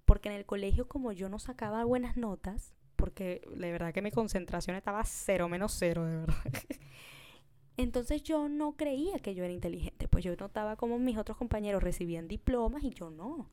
Porque 0.04 0.28
en 0.28 0.36
el 0.36 0.46
colegio, 0.46 0.88
como 0.88 1.12
yo 1.12 1.28
no 1.28 1.38
sacaba 1.38 1.84
buenas 1.84 2.16
notas, 2.16 2.74
porque 2.96 3.42
de 3.54 3.72
verdad 3.72 3.92
que 3.92 4.02
mi 4.02 4.10
concentración 4.10 4.76
estaba 4.76 5.04
cero 5.04 5.48
menos 5.48 5.74
cero, 5.78 6.04
de 6.04 6.16
verdad. 6.16 6.36
Entonces 7.76 8.22
yo 8.22 8.48
no 8.48 8.76
creía 8.76 9.18
que 9.18 9.34
yo 9.34 9.44
era 9.44 9.52
inteligente, 9.52 10.08
pues 10.08 10.24
yo 10.24 10.34
notaba 10.36 10.76
como 10.76 10.98
mis 10.98 11.18
otros 11.18 11.36
compañeros 11.36 11.82
recibían 11.82 12.26
diplomas 12.26 12.82
y 12.84 12.90
yo 12.90 13.10
no. 13.10 13.50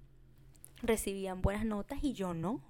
Recibían 0.82 1.41
buenas 1.41 1.65
notas 1.65 1.99
y 2.03 2.13
yo 2.13 2.34
no. 2.34 2.62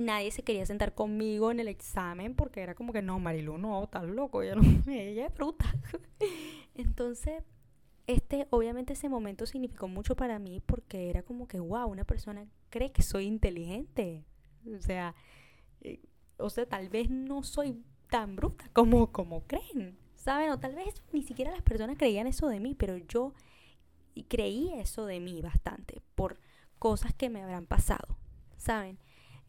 Nadie 0.00 0.30
se 0.30 0.42
quería 0.42 0.64
sentar 0.66 0.94
conmigo 0.94 1.50
en 1.50 1.60
el 1.60 1.68
examen 1.68 2.34
porque 2.34 2.62
era 2.62 2.74
como 2.74 2.92
que 2.92 3.02
no, 3.02 3.18
Marilu, 3.18 3.58
no, 3.58 3.84
estás 3.84 4.04
loco, 4.04 4.42
ella, 4.42 4.54
no, 4.54 4.62
ella 4.92 5.26
es 5.26 5.34
bruta. 5.34 5.66
Entonces, 6.74 7.42
este, 8.06 8.46
obviamente 8.50 8.94
ese 8.94 9.08
momento 9.08 9.46
significó 9.46 9.88
mucho 9.88 10.16
para 10.16 10.38
mí 10.38 10.60
porque 10.64 11.10
era 11.10 11.22
como 11.22 11.46
que, 11.46 11.60
wow, 11.60 11.88
una 11.88 12.04
persona 12.04 12.46
cree 12.70 12.92
que 12.92 13.02
soy 13.02 13.26
inteligente. 13.26 14.24
O 14.76 14.80
sea, 14.80 15.14
eh, 15.82 16.00
o 16.38 16.50
sea, 16.50 16.66
tal 16.66 16.88
vez 16.88 17.10
no 17.10 17.42
soy 17.42 17.82
tan 18.08 18.36
bruta 18.36 18.68
como, 18.72 19.12
como 19.12 19.46
creen. 19.46 19.98
¿saben? 20.20 20.50
O 20.50 20.60
tal 20.60 20.74
vez 20.74 21.02
ni 21.12 21.22
siquiera 21.22 21.50
las 21.50 21.62
personas 21.62 21.96
creían 21.96 22.26
eso 22.26 22.48
de 22.48 22.60
mí, 22.60 22.74
pero 22.74 22.96
yo 22.98 23.32
creí 24.28 24.70
eso 24.74 25.06
de 25.06 25.18
mí 25.18 25.40
bastante 25.40 26.02
por 26.14 26.38
cosas 26.78 27.14
que 27.14 27.30
me 27.30 27.42
habrán 27.42 27.66
pasado, 27.66 28.18
¿saben? 28.58 28.98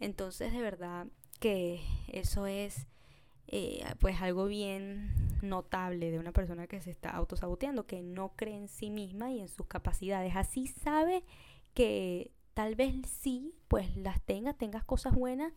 Entonces, 0.01 0.51
de 0.51 0.61
verdad 0.61 1.07
que 1.39 1.79
eso 2.07 2.47
es 2.47 2.87
eh, 3.47 3.85
pues 3.99 4.19
algo 4.19 4.47
bien 4.47 5.13
notable 5.43 6.09
de 6.09 6.19
una 6.19 6.31
persona 6.31 6.65
que 6.65 6.81
se 6.81 6.89
está 6.89 7.11
autosaboteando, 7.11 7.85
que 7.85 8.01
no 8.01 8.33
cree 8.35 8.57
en 8.57 8.67
sí 8.67 8.89
misma 8.89 9.31
y 9.31 9.39
en 9.39 9.47
sus 9.47 9.67
capacidades. 9.67 10.35
Así 10.35 10.67
sabe 10.67 11.23
que 11.75 12.31
tal 12.55 12.75
vez 12.75 12.95
sí, 13.07 13.53
pues 13.67 13.95
las 13.95 14.19
tengas, 14.23 14.57
tengas 14.57 14.83
cosas 14.83 15.13
buenas, 15.13 15.53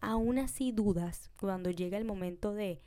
aún 0.00 0.38
así 0.38 0.70
dudas 0.70 1.30
cuando 1.40 1.70
llega 1.70 1.98
el 1.98 2.04
momento 2.04 2.54
de, 2.54 2.80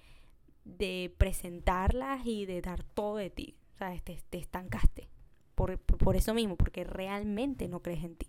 de 0.63 1.13
presentarlas 1.17 2.26
y 2.26 2.45
de 2.45 2.62
dar 2.62 2.84
todo 2.84 3.17
de 3.17 3.30
ti. 3.30 3.58
O 3.76 3.78
sea, 3.80 4.00
te, 4.00 4.17
te 4.30 4.38
estancaste. 4.38 5.10
Por, 5.56 5.78
por 5.78 6.15
eso 6.15 6.34
mismo, 6.34 6.56
porque 6.56 6.86
realmente 6.86 7.67
no 7.67 7.82
crees 7.82 8.06
en 8.06 8.15
ti. 8.15 8.28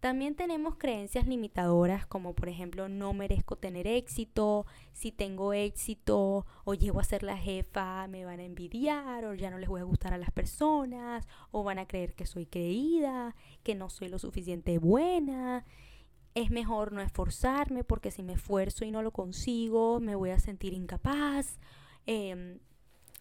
También 0.00 0.34
tenemos 0.34 0.76
creencias 0.76 1.26
limitadoras 1.26 2.06
como 2.06 2.34
por 2.34 2.48
ejemplo 2.48 2.88
no 2.88 3.12
merezco 3.12 3.56
tener 3.56 3.86
éxito, 3.86 4.66
si 4.92 5.10
tengo 5.10 5.52
éxito 5.52 6.46
o 6.64 6.74
llego 6.74 7.00
a 7.00 7.04
ser 7.04 7.22
la 7.22 7.36
jefa 7.36 8.06
me 8.06 8.24
van 8.24 8.40
a 8.40 8.44
envidiar 8.44 9.24
o 9.24 9.34
ya 9.34 9.50
no 9.50 9.58
les 9.58 9.68
voy 9.68 9.80
a 9.80 9.84
gustar 9.84 10.12
a 10.12 10.18
las 10.18 10.30
personas 10.30 11.26
o 11.50 11.64
van 11.64 11.78
a 11.78 11.86
creer 11.86 12.14
que 12.14 12.26
soy 12.26 12.46
creída, 12.46 13.34
que 13.62 13.74
no 13.74 13.88
soy 13.88 14.08
lo 14.08 14.18
suficiente 14.18 14.78
buena 14.78 15.64
es 16.36 16.50
mejor 16.50 16.92
no 16.92 17.00
esforzarme 17.00 17.82
porque 17.82 18.10
si 18.10 18.22
me 18.22 18.34
esfuerzo 18.34 18.84
y 18.84 18.90
no 18.90 19.02
lo 19.02 19.10
consigo, 19.10 20.00
me 20.00 20.14
voy 20.14 20.30
a 20.30 20.38
sentir 20.38 20.74
incapaz. 20.74 21.58
Em, 22.04 22.58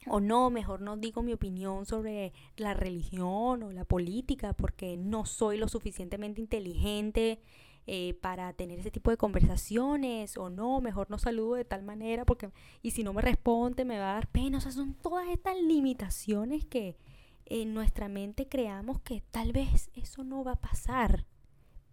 o 0.07 0.19
no, 0.19 0.49
mejor 0.49 0.81
no 0.81 0.97
digo 0.97 1.21
mi 1.21 1.33
opinión 1.33 1.85
sobre 1.85 2.33
la 2.57 2.73
religión 2.73 3.63
o 3.63 3.71
la 3.71 3.85
política 3.85 4.53
porque 4.53 4.97
no 4.97 5.25
soy 5.25 5.57
lo 5.57 5.67
suficientemente 5.67 6.41
inteligente 6.41 7.39
eh, 7.87 8.15
para 8.21 8.53
tener 8.53 8.79
ese 8.79 8.91
tipo 8.91 9.11
de 9.11 9.17
conversaciones 9.17 10.37
o 10.37 10.49
no, 10.49 10.81
mejor 10.81 11.09
no 11.09 11.17
saludo 11.17 11.55
de 11.55 11.65
tal 11.65 11.83
manera 11.83 12.25
porque 12.25 12.49
y 12.81 12.91
si 12.91 13.03
no 13.03 13.13
me 13.13 13.21
responde 13.21 13.85
me 13.85 13.99
va 13.99 14.11
a 14.11 14.13
dar 14.15 14.27
pena. 14.27 14.57
O 14.57 14.61
sea, 14.61 14.71
son 14.71 14.93
todas 14.95 15.27
estas 15.29 15.55
limitaciones 15.61 16.65
que 16.65 16.97
en 17.45 17.73
nuestra 17.73 18.09
mente 18.09 18.47
creamos 18.47 19.01
que 19.01 19.21
tal 19.31 19.51
vez 19.51 19.89
eso 19.93 20.23
no 20.23 20.43
va 20.43 20.53
a 20.53 20.61
pasar 20.61 21.25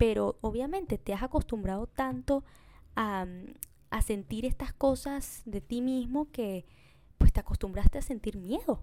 pero 0.03 0.37
obviamente 0.41 0.99
te 0.99 1.15
has 1.15 1.23
acostumbrado 1.23 1.87
tanto 1.87 2.43
a, 2.97 3.25
sentir 4.05 4.45
estas 4.45 4.73
cosas 4.73 5.43
de 5.45 5.61
ti 5.61 5.81
mismo 5.81 6.29
que 6.33 6.65
pues 7.23 7.33
te 7.33 7.39
acostumbraste 7.39 7.99
a 7.99 8.03
sentir 8.03 8.37
miedo, 8.37 8.83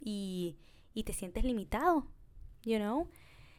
y, 0.00 0.58
y 0.92 1.04
te 1.04 1.12
sientes 1.12 1.44
limitado, 1.44 2.08
you 2.64 2.78
know. 2.78 3.08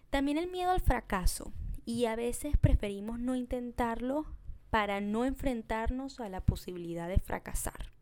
También 0.10 0.38
el 0.38 0.52
miedo 0.52 0.72
al 0.72 0.82
fracaso 0.82 1.54
y 1.86 2.04
a 2.04 2.18
veces 2.18 2.58
preferimos 2.58 3.20
no 3.20 3.38
intentarlo 3.38 4.26
para 4.70 5.00
no 5.00 5.24
enfrentarnos 5.24 6.20
a 6.20 6.28
la 6.28 6.42
posibilidad 6.42 7.08
de 7.08 7.20
fracasar 7.20 7.94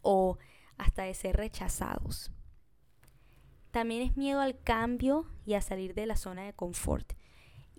o 0.00 0.38
hasta 0.78 1.02
de 1.02 1.14
ser 1.14 1.36
rechazados. 1.36 2.30
También 3.72 4.02
es 4.02 4.16
miedo 4.16 4.40
al 4.40 4.62
cambio 4.62 5.26
y 5.44 5.54
a 5.54 5.60
salir 5.60 5.92
de 5.94 6.06
la 6.06 6.14
zona 6.14 6.44
de 6.44 6.52
confort. 6.52 7.14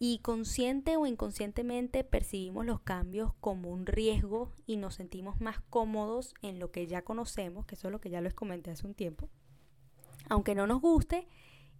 Y 0.04 0.18
consciente 0.18 0.98
o 0.98 1.06
inconscientemente 1.06 2.04
percibimos 2.04 2.66
los 2.66 2.80
cambios 2.80 3.36
como 3.40 3.70
un 3.70 3.86
riesgo 3.86 4.52
y 4.66 4.78
nos 4.78 4.96
sentimos 4.96 5.40
más 5.40 5.62
cómodos 5.70 6.34
en 6.42 6.58
lo 6.58 6.72
que 6.72 6.88
ya 6.88 7.04
conocemos, 7.04 7.68
que 7.68 7.76
eso 7.76 7.88
es 7.88 7.92
lo 7.92 8.02
que 8.02 8.10
ya 8.10 8.20
les 8.20 8.34
comenté 8.34 8.72
hace 8.72 8.88
un 8.88 8.96
tiempo, 8.96 9.30
aunque 10.28 10.56
no 10.56 10.66
nos 10.66 10.82
guste 10.82 11.28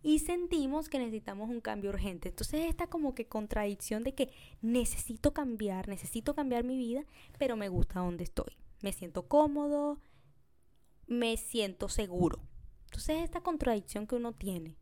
y 0.04 0.20
sentimos 0.20 0.88
que 0.88 1.00
necesitamos 1.00 1.50
un 1.50 1.62
cambio 1.62 1.90
urgente. 1.90 2.30
Entonces 2.30 2.70
esta 2.70 2.86
como 2.86 3.16
que 3.16 3.26
contradicción 3.26 4.04
de 4.04 4.14
que 4.14 4.32
necesito 4.62 5.34
cambiar, 5.34 5.88
necesito 5.88 6.36
cambiar 6.36 6.64
mi 6.64 6.78
vida, 6.78 7.04
pero 7.40 7.56
me 7.56 7.70
gusta 7.70 8.02
donde 8.02 8.26
estoy. 8.26 8.56
Me 8.84 8.94
siento 8.94 9.28
cómodo, 9.28 10.00
me 11.08 11.38
siento 11.38 11.90
seguro. 11.90 12.44
Entonces 12.86 13.24
esta 13.24 13.42
contradicción 13.42 14.06
que 14.06 14.14
uno 14.14 14.34
tiene 14.34 14.78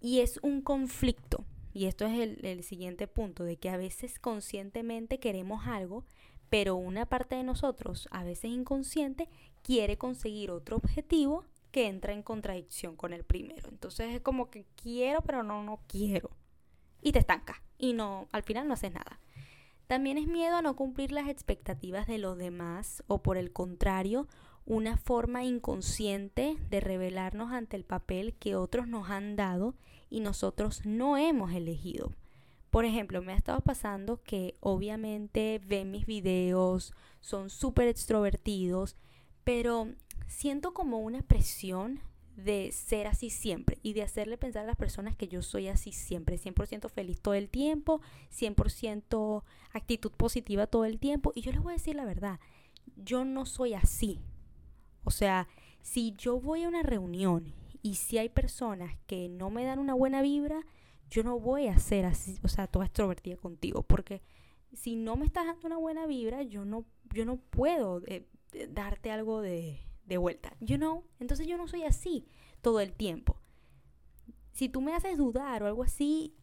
y 0.00 0.18
es 0.22 0.40
un 0.42 0.60
conflicto 0.60 1.44
y 1.78 1.86
esto 1.86 2.06
es 2.06 2.18
el, 2.42 2.64
siguiente 2.64 3.06
punto, 3.06 3.44
de 3.44 3.56
que 3.56 3.70
a 3.70 3.76
veces 3.76 4.18
conscientemente 4.18 5.20
queremos 5.20 5.68
algo, 5.68 6.04
pero 6.48 6.74
una 6.74 7.06
parte 7.06 7.36
de 7.36 7.44
nosotros, 7.44 8.08
a 8.10 8.24
veces 8.24 8.50
inconsciente, 8.50 9.28
quiere 9.62 9.96
conseguir 9.96 10.50
otro 10.50 10.74
objetivo 10.74 11.44
que 11.70 11.86
entra 11.86 12.12
en 12.14 12.24
contradicción 12.24 12.96
con 12.96 13.12
el 13.12 13.22
primero. 13.22 13.68
Entonces 13.68 14.12
es 14.12 14.20
como 14.20 14.50
que 14.50 14.66
quiero, 14.74 15.20
pero 15.20 15.44
no, 15.44 15.62
no 15.62 15.78
quiero. 15.86 16.30
Y 17.00 17.12
te 17.12 17.20
estanca. 17.20 17.62
Y 17.78 17.92
no, 17.92 18.26
al 18.32 18.42
final 18.42 18.66
no 18.66 18.74
haces 18.74 18.92
nada. 18.92 19.20
También 19.86 20.18
es 20.18 20.26
miedo 20.26 20.56
a 20.56 20.62
no 20.62 20.74
cumplir 20.74 21.12
las 21.12 21.28
expectativas 21.28 22.08
de 22.08 22.18
los 22.18 22.36
demás 22.36 23.04
o 23.06 23.22
por 23.22 23.36
el 23.36 23.52
contrario, 23.52 24.26
una 24.66 24.96
forma 24.96 25.44
inconsciente 25.44 26.56
de 26.70 26.80
revelarnos 26.80 27.52
ante 27.52 27.76
el 27.76 27.84
papel 27.84 28.34
que 28.34 28.56
otros 28.56 28.88
nos 28.88 29.10
han 29.10 29.36
dado 29.36 29.76
y 30.10 30.20
nosotros 30.20 30.84
no 30.84 31.16
hemos 31.16 31.52
elegido. 31.52 32.12
Por 32.70 32.84
ejemplo, 32.84 33.22
me 33.22 33.32
ha 33.32 33.36
estado 33.36 33.60
pasando 33.60 34.22
que 34.22 34.54
obviamente 34.60 35.60
ven 35.66 35.90
mis 35.90 36.06
videos, 36.06 36.92
son 37.20 37.50
súper 37.50 37.88
extrovertidos, 37.88 38.96
pero 39.44 39.88
siento 40.26 40.74
como 40.74 40.98
una 40.98 41.22
presión 41.22 42.00
de 42.36 42.70
ser 42.70 43.08
así 43.08 43.30
siempre 43.30 43.78
y 43.82 43.94
de 43.94 44.02
hacerle 44.02 44.38
pensar 44.38 44.62
a 44.62 44.66
las 44.66 44.76
personas 44.76 45.16
que 45.16 45.26
yo 45.26 45.42
soy 45.42 45.66
así 45.66 45.90
siempre, 45.90 46.38
100% 46.38 46.88
feliz 46.88 47.20
todo 47.20 47.34
el 47.34 47.48
tiempo, 47.48 48.00
100% 48.32 49.42
actitud 49.72 50.12
positiva 50.12 50.68
todo 50.68 50.84
el 50.84 51.00
tiempo. 51.00 51.32
Y 51.34 51.40
yo 51.40 51.50
les 51.50 51.62
voy 51.62 51.72
a 51.72 51.76
decir 51.76 51.96
la 51.96 52.04
verdad, 52.04 52.38
yo 52.96 53.24
no 53.24 53.44
soy 53.44 53.74
así. 53.74 54.20
O 55.02 55.10
sea, 55.10 55.48
si 55.80 56.14
yo 56.16 56.38
voy 56.38 56.62
a 56.62 56.68
una 56.68 56.82
reunión 56.82 57.54
y 57.82 57.94
si 57.94 58.18
hay 58.18 58.28
personas 58.28 58.96
que 59.06 59.28
no 59.28 59.50
me 59.50 59.64
dan 59.64 59.78
una 59.78 59.94
buena 59.94 60.22
vibra, 60.22 60.64
yo 61.10 61.22
no 61.22 61.38
voy 61.38 61.68
a 61.68 61.78
ser 61.78 62.04
así, 62.04 62.38
o 62.42 62.48
sea, 62.48 62.66
toda 62.66 62.86
extrovertida 62.86 63.36
contigo, 63.36 63.82
porque 63.82 64.22
si 64.72 64.96
no 64.96 65.16
me 65.16 65.24
estás 65.26 65.46
dando 65.46 65.66
una 65.66 65.78
buena 65.78 66.06
vibra, 66.06 66.42
yo 66.42 66.64
no, 66.64 66.84
yo 67.14 67.24
no 67.24 67.36
puedo 67.36 68.02
eh, 68.06 68.26
darte 68.70 69.10
algo 69.10 69.40
de, 69.40 69.80
de 70.04 70.18
vuelta, 70.18 70.56
you 70.60 70.76
know? 70.76 71.04
Entonces 71.20 71.46
yo 71.46 71.56
no 71.56 71.68
soy 71.68 71.84
así 71.84 72.26
todo 72.60 72.80
el 72.80 72.92
tiempo. 72.92 73.40
Si 74.52 74.68
tú 74.68 74.80
me 74.80 74.94
haces 74.94 75.16
dudar 75.16 75.62
o 75.62 75.66
algo 75.66 75.84
así, 75.84 76.34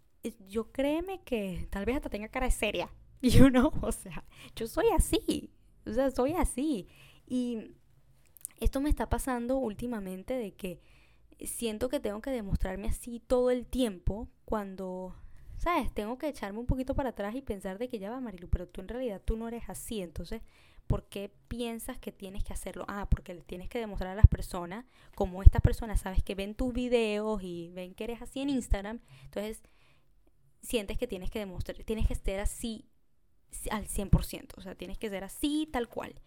yo 0.48 0.72
créeme 0.72 1.22
que 1.24 1.68
tal 1.70 1.86
vez 1.86 1.98
hasta 1.98 2.10
tenga 2.10 2.30
cara 2.30 2.46
de 2.46 2.52
seria, 2.52 2.90
you 3.22 3.50
know? 3.50 3.72
O 3.82 3.92
sea, 3.92 4.24
yo 4.56 4.68
soy 4.68 4.88
así, 4.96 5.52
o 5.86 5.94
sea, 5.94 6.10
soy 6.12 6.34
así. 6.34 6.88
Y 7.28 7.76
esto 8.60 8.82
me 8.82 8.90
está 8.90 9.10
pasando 9.10 9.58
últimamente 9.58 10.34
de 10.36 10.54
que 10.54 10.80
siento 11.40 11.90
que 11.90 12.00
tengo 12.00 12.22
que 12.22 12.32
demostrarme 12.32 12.88
así 12.88 13.20
todo 13.20 13.52
el 13.52 13.66
tiempo 13.66 14.30
cuando, 14.46 15.16
¿sabes? 15.58 15.94
Tengo 15.94 16.18
que 16.18 16.28
echarme 16.28 16.60
un 16.60 16.66
poquito 16.66 16.96
para 16.96 17.10
atrás 17.10 17.36
y 17.36 17.42
pensar 17.42 17.78
de 17.78 17.88
que 17.88 18.00
ya 18.00 18.10
va, 18.10 18.20
Marilu, 18.20 18.50
pero 18.50 18.68
tú 18.68 18.82
en 18.82 18.88
realidad 18.88 19.22
tú 19.24 19.38
no 19.38 19.48
eres 19.48 19.70
así. 19.70 20.02
Entonces, 20.02 20.42
¿por 20.88 21.08
qué 21.08 21.32
piensas 21.48 21.98
que 21.98 22.12
tienes 22.12 22.44
que 22.44 22.54
hacerlo? 22.54 22.86
Ah, 22.88 23.08
porque 23.10 23.34
le 23.34 23.42
tienes 23.42 23.70
que 23.70 23.80
demostrar 23.80 24.12
a 24.12 24.16
las 24.16 24.28
personas, 24.28 24.86
como 25.16 25.44
estas 25.44 25.62
personas, 25.62 26.02
¿sabes? 26.02 26.24
Que 26.24 26.36
ven 26.36 26.56
tus 26.56 26.74
videos 26.74 27.42
y 27.44 27.70
ven 27.70 27.94
que 27.96 28.06
eres 28.06 28.22
así 28.22 28.42
en 28.42 28.50
Instagram. 28.50 29.00
Entonces, 29.26 29.62
sientes 30.62 30.98
que 30.98 31.08
tienes 31.08 31.32
que 31.32 31.40
demostrar, 31.40 31.78
tienes 31.84 32.08
que 32.08 32.14
estar 32.14 32.40
así 32.40 32.86
al 33.72 33.88
100%. 33.88 34.58
O 34.58 34.62
sea, 34.62 34.76
tienes 34.76 34.98
que 34.98 35.10
ser 35.10 35.24
así, 35.24 35.68
tal 35.72 35.88
cual. 35.90 36.22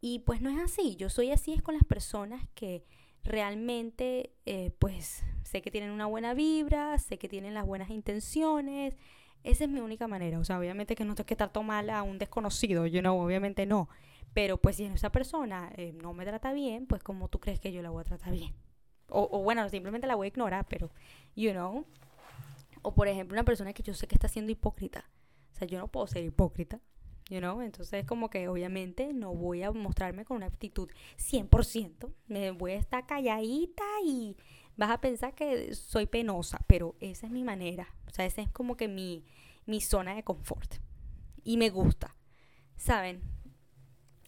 Y 0.00 0.20
pues 0.20 0.40
no 0.40 0.50
es 0.50 0.58
así. 0.58 0.96
Yo 0.96 1.10
soy 1.10 1.30
así 1.30 1.52
es 1.52 1.62
con 1.62 1.74
las 1.74 1.84
personas 1.84 2.46
que 2.54 2.84
realmente 3.24 4.32
eh, 4.46 4.70
pues 4.78 5.24
sé 5.42 5.62
que 5.62 5.70
tienen 5.70 5.90
una 5.90 6.06
buena 6.06 6.34
vibra, 6.34 6.98
sé 6.98 7.18
que 7.18 7.28
tienen 7.28 7.54
las 7.54 7.66
buenas 7.66 7.90
intenciones. 7.90 8.96
Esa 9.42 9.64
es 9.64 9.70
mi 9.70 9.80
única 9.80 10.06
manera. 10.06 10.38
O 10.38 10.44
sea, 10.44 10.58
obviamente 10.58 10.94
que 10.94 11.04
no 11.04 11.14
tengo 11.14 11.26
que 11.26 11.34
estar 11.34 11.50
mal 11.62 11.90
a 11.90 12.02
un 12.02 12.18
desconocido, 12.18 12.86
yo 12.86 13.02
no, 13.02 13.14
obviamente 13.14 13.66
no. 13.66 13.88
Pero 14.32 14.58
pues 14.58 14.76
si 14.76 14.84
esa 14.84 15.10
persona 15.10 15.72
eh, 15.76 15.92
no 15.92 16.12
me 16.12 16.24
trata 16.24 16.52
bien, 16.52 16.86
pues 16.86 17.02
como 17.02 17.28
tú 17.28 17.40
crees 17.40 17.58
que 17.58 17.72
yo 17.72 17.82
la 17.82 17.90
voy 17.90 18.02
a 18.02 18.04
tratar 18.04 18.32
bien. 18.32 18.54
O, 19.08 19.28
o 19.30 19.42
bueno, 19.42 19.68
simplemente 19.68 20.06
la 20.06 20.14
voy 20.14 20.26
a 20.26 20.28
ignorar, 20.28 20.66
pero, 20.68 20.90
you 21.34 21.50
know. 21.50 21.84
O 22.82 22.94
por 22.94 23.08
ejemplo, 23.08 23.34
una 23.34 23.44
persona 23.44 23.72
que 23.72 23.82
yo 23.82 23.92
sé 23.92 24.06
que 24.06 24.14
está 24.14 24.28
siendo 24.28 24.52
hipócrita. 24.52 25.10
O 25.52 25.56
sea, 25.56 25.66
yo 25.66 25.78
no 25.78 25.88
puedo 25.88 26.06
ser 26.06 26.24
hipócrita 26.24 26.80
you 27.30 27.38
know? 27.38 27.62
Entonces, 27.62 28.04
como 28.04 28.28
que 28.28 28.48
obviamente 28.48 29.12
no 29.14 29.34
voy 29.34 29.62
a 29.62 29.70
mostrarme 29.72 30.24
con 30.24 30.36
una 30.38 30.46
actitud 30.46 30.90
100%, 31.16 32.12
me 32.26 32.50
voy 32.50 32.72
a 32.72 32.76
estar 32.76 33.06
calladita 33.06 33.84
y 34.04 34.36
vas 34.76 34.90
a 34.90 35.00
pensar 35.00 35.34
que 35.34 35.74
soy 35.74 36.06
penosa, 36.06 36.60
pero 36.66 36.96
esa 37.00 37.26
es 37.26 37.32
mi 37.32 37.44
manera, 37.44 37.88
o 38.06 38.10
sea, 38.10 38.26
esa 38.26 38.42
es 38.42 38.50
como 38.50 38.76
que 38.76 38.88
mi, 38.88 39.24
mi 39.66 39.80
zona 39.80 40.14
de 40.14 40.22
confort 40.22 40.74
y 41.44 41.56
me 41.56 41.70
gusta, 41.70 42.16
¿saben? 42.76 43.22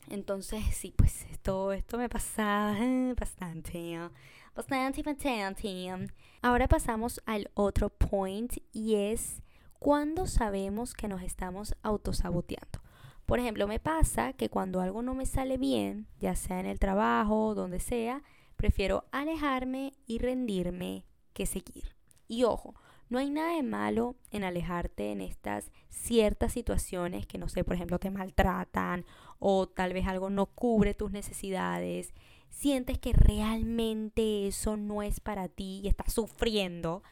Entonces, 0.08 0.62
sí, 0.72 0.92
pues 0.96 1.24
esto, 1.30 1.72
esto 1.72 1.96
me 1.96 2.08
pasa 2.08 2.74
bastante, 3.18 3.98
bastante, 4.54 5.02
bastante. 5.02 6.12
Ahora 6.42 6.68
pasamos 6.68 7.22
al 7.24 7.50
otro 7.54 7.88
point 7.88 8.58
y 8.72 8.96
es 8.96 9.42
cuando 9.78 10.26
sabemos 10.26 10.92
que 10.92 11.08
nos 11.08 11.22
estamos 11.22 11.74
autosaboteando. 11.82 12.81
Por 13.32 13.40
ejemplo, 13.40 13.66
me 13.66 13.78
pasa 13.78 14.34
que 14.34 14.50
cuando 14.50 14.82
algo 14.82 15.00
no 15.00 15.14
me 15.14 15.24
sale 15.24 15.56
bien, 15.56 16.06
ya 16.20 16.34
sea 16.34 16.60
en 16.60 16.66
el 16.66 16.78
trabajo, 16.78 17.54
donde 17.54 17.80
sea, 17.80 18.22
prefiero 18.56 19.06
alejarme 19.10 19.94
y 20.04 20.18
rendirme 20.18 21.06
que 21.32 21.46
seguir. 21.46 21.96
Y 22.28 22.44
ojo, 22.44 22.74
no 23.08 23.18
hay 23.18 23.30
nada 23.30 23.56
de 23.56 23.62
malo 23.62 24.16
en 24.32 24.44
alejarte 24.44 25.12
en 25.12 25.22
estas 25.22 25.70
ciertas 25.88 26.52
situaciones 26.52 27.26
que, 27.26 27.38
no 27.38 27.48
sé, 27.48 27.64
por 27.64 27.74
ejemplo, 27.74 27.98
te 27.98 28.10
maltratan 28.10 29.06
o 29.38 29.66
tal 29.66 29.94
vez 29.94 30.06
algo 30.06 30.28
no 30.28 30.44
cubre 30.44 30.92
tus 30.92 31.10
necesidades, 31.10 32.12
sientes 32.50 32.98
que 32.98 33.14
realmente 33.14 34.46
eso 34.46 34.76
no 34.76 35.02
es 35.02 35.20
para 35.20 35.48
ti 35.48 35.80
y 35.82 35.88
estás 35.88 36.12
sufriendo, 36.12 37.02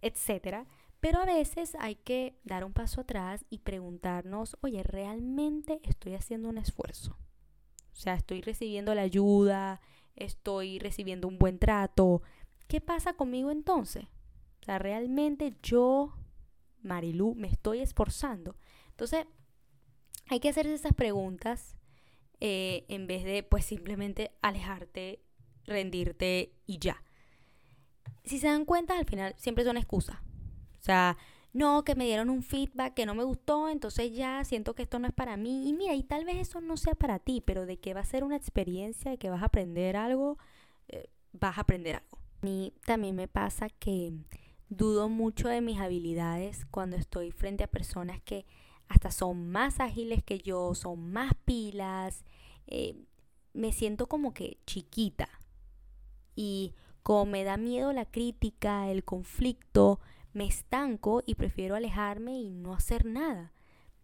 etcétera. 0.00 0.64
Pero 1.00 1.20
a 1.20 1.26
veces 1.26 1.76
hay 1.78 1.94
que 1.94 2.38
dar 2.42 2.64
un 2.64 2.72
paso 2.72 3.02
atrás 3.02 3.44
y 3.50 3.58
preguntarnos, 3.58 4.56
oye, 4.60 4.82
¿realmente 4.82 5.80
estoy 5.84 6.14
haciendo 6.14 6.48
un 6.48 6.58
esfuerzo? 6.58 7.16
O 7.92 7.96
sea, 8.00 8.14
estoy 8.14 8.42
recibiendo 8.42 8.94
la 8.94 9.02
ayuda, 9.02 9.80
estoy 10.16 10.78
recibiendo 10.78 11.28
un 11.28 11.38
buen 11.38 11.58
trato. 11.58 12.22
¿Qué 12.66 12.80
pasa 12.80 13.12
conmigo 13.12 13.50
entonces? 13.50 14.04
O 14.60 14.64
sea, 14.64 14.78
realmente 14.78 15.56
yo, 15.62 16.14
Marilu, 16.82 17.34
me 17.34 17.48
estoy 17.48 17.80
esforzando. 17.80 18.56
Entonces, 18.90 19.26
hay 20.28 20.40
que 20.40 20.48
hacerse 20.48 20.74
esas 20.74 20.94
preguntas 20.94 21.76
eh, 22.40 22.84
en 22.88 23.06
vez 23.06 23.24
de 23.24 23.42
pues 23.42 23.64
simplemente 23.64 24.32
alejarte, 24.42 25.22
rendirte 25.64 26.52
y 26.66 26.78
ya. 26.78 27.02
Si 28.24 28.38
se 28.38 28.48
dan 28.48 28.64
cuenta, 28.64 28.98
al 28.98 29.06
final 29.06 29.34
siempre 29.38 29.64
es 29.64 29.70
una 29.70 29.80
excusa. 29.80 30.22
O 30.26 30.27
sea, 30.88 31.16
no, 31.52 31.84
que 31.84 31.94
me 31.94 32.04
dieron 32.04 32.30
un 32.30 32.42
feedback 32.42 32.94
que 32.94 33.06
no 33.06 33.14
me 33.14 33.24
gustó, 33.24 33.68
entonces 33.68 34.14
ya 34.14 34.44
siento 34.44 34.74
que 34.74 34.82
esto 34.82 34.98
no 34.98 35.08
es 35.08 35.14
para 35.14 35.36
mí. 35.36 35.68
Y 35.68 35.72
mira, 35.72 35.94
y 35.94 36.02
tal 36.02 36.24
vez 36.24 36.36
eso 36.36 36.60
no 36.60 36.76
sea 36.76 36.94
para 36.94 37.18
ti, 37.18 37.42
pero 37.44 37.66
de 37.66 37.78
que 37.78 37.94
va 37.94 38.00
a 38.00 38.04
ser 38.04 38.24
una 38.24 38.36
experiencia, 38.36 39.10
de 39.10 39.18
que 39.18 39.30
vas 39.30 39.42
a 39.42 39.46
aprender 39.46 39.96
algo, 39.96 40.38
eh, 40.88 41.08
vas 41.32 41.58
a 41.58 41.62
aprender 41.62 41.96
algo. 41.96 42.18
A 42.42 42.46
mí 42.46 42.72
también 42.84 43.16
me 43.16 43.28
pasa 43.28 43.68
que 43.68 44.12
dudo 44.68 45.08
mucho 45.08 45.48
de 45.48 45.60
mis 45.60 45.80
habilidades 45.80 46.66
cuando 46.66 46.96
estoy 46.96 47.32
frente 47.32 47.64
a 47.64 47.68
personas 47.68 48.20
que 48.22 48.46
hasta 48.88 49.10
son 49.10 49.50
más 49.50 49.80
ágiles 49.80 50.22
que 50.22 50.38
yo, 50.38 50.74
son 50.74 51.10
más 51.10 51.32
pilas. 51.44 52.24
Eh, 52.66 52.94
me 53.52 53.72
siento 53.72 54.06
como 54.06 54.32
que 54.32 54.58
chiquita. 54.66 55.28
Y 56.36 56.74
como 57.02 57.26
me 57.26 57.44
da 57.44 57.56
miedo 57.56 57.92
la 57.92 58.04
crítica, 58.04 58.90
el 58.90 59.04
conflicto, 59.04 60.00
me 60.38 60.46
estanco 60.46 61.24
y 61.26 61.34
prefiero 61.34 61.74
alejarme 61.74 62.38
y 62.38 62.50
no 62.50 62.72
hacer 62.72 63.04
nada. 63.04 63.52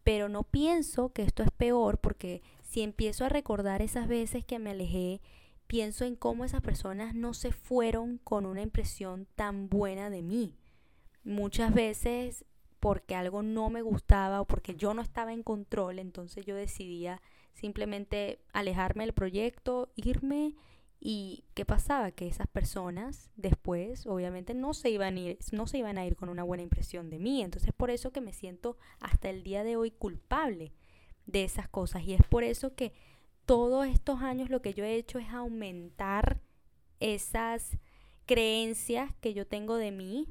Pero 0.03 0.29
no 0.29 0.43
pienso 0.43 1.13
que 1.13 1.23
esto 1.23 1.45
es 1.45 1.51
peor 1.53 1.99
porque 1.99 2.43
si 2.65 2.83
empiezo 2.83 3.25
a 3.25 3.29
recordar 3.29 3.83
esas 3.83 4.09
veces 4.09 4.45
que 4.45 4.59
me 4.59 4.71
alejé, 4.71 5.21
pienso 5.69 6.05
en 6.05 6.17
cómo 6.17 6.45
esas 6.45 6.61
personas 6.61 7.15
no 7.15 7.35
se 7.35 7.53
fueron 7.53 8.19
con 8.19 8.47
una 8.47 8.63
impresión 8.63 9.29
tan 9.37 9.69
buena 9.69 10.11
de 10.11 10.23
mí. 10.23 10.57
Muchas 11.23 11.73
veces 11.73 12.45
porque 12.81 13.15
algo 13.15 13.45
no 13.45 13.71
me 13.71 13.83
gustaba 13.83 14.41
o 14.41 14.45
porque 14.45 14.75
yo 14.75 14.93
no 14.93 15.03
estaba 15.03 15.33
en 15.33 15.45
control, 15.45 16.01
entonces 16.01 16.45
yo 16.45 16.57
decidía 16.57 17.23
simplemente 17.53 18.41
alejarme 18.53 19.05
del 19.05 19.15
proyecto, 19.15 19.93
irme 19.95 20.57
y 21.07 21.45
qué 21.53 21.67
pasaba 21.67 22.13
que 22.13 22.27
esas 22.27 22.47
personas 22.47 23.31
después 23.37 24.07
obviamente 24.07 24.55
no 24.55 24.73
se 24.73 24.89
iban 24.89 25.17
a 25.17 25.21
ir, 25.21 25.39
no 25.53 25.67
se 25.67 25.77
iban 25.77 25.99
a 25.99 26.07
ir 26.07 26.17
con 26.17 26.31
una 26.31 26.43
buena 26.43 26.63
impresión 26.63 27.11
de 27.11 27.19
mí, 27.19 27.43
entonces 27.43 27.73
por 27.77 27.91
eso 27.91 28.11
que 28.11 28.23
me 28.23 28.33
siento 28.33 28.79
hasta 29.01 29.29
el 29.29 29.43
día 29.43 29.65
de 29.65 29.77
hoy 29.77 29.91
culpable 29.91 30.73
de 31.27 31.45
esas 31.45 31.69
cosas 31.69 32.05
y 32.05 32.15
es 32.15 32.23
por 32.23 32.43
eso 32.43 32.75
que 32.75 32.95
todos 33.45 33.87
estos 33.87 34.23
años 34.23 34.49
lo 34.49 34.63
que 34.63 34.73
yo 34.73 34.83
he 34.83 34.95
hecho 34.95 35.19
es 35.19 35.29
aumentar 35.29 36.41
esas 37.01 37.77
creencias 38.25 39.15
que 39.21 39.35
yo 39.35 39.47
tengo 39.47 39.77
de 39.77 39.91
mí 39.91 40.27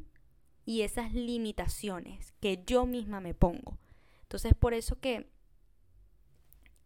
y 0.65 0.81
esas 0.81 1.13
limitaciones 1.13 2.33
que 2.39 2.63
yo 2.65 2.87
misma 2.87 3.19
me 3.19 3.35
pongo. 3.35 3.77
Entonces, 4.23 4.55
por 4.55 4.73
eso 4.73 4.99
que 4.99 5.29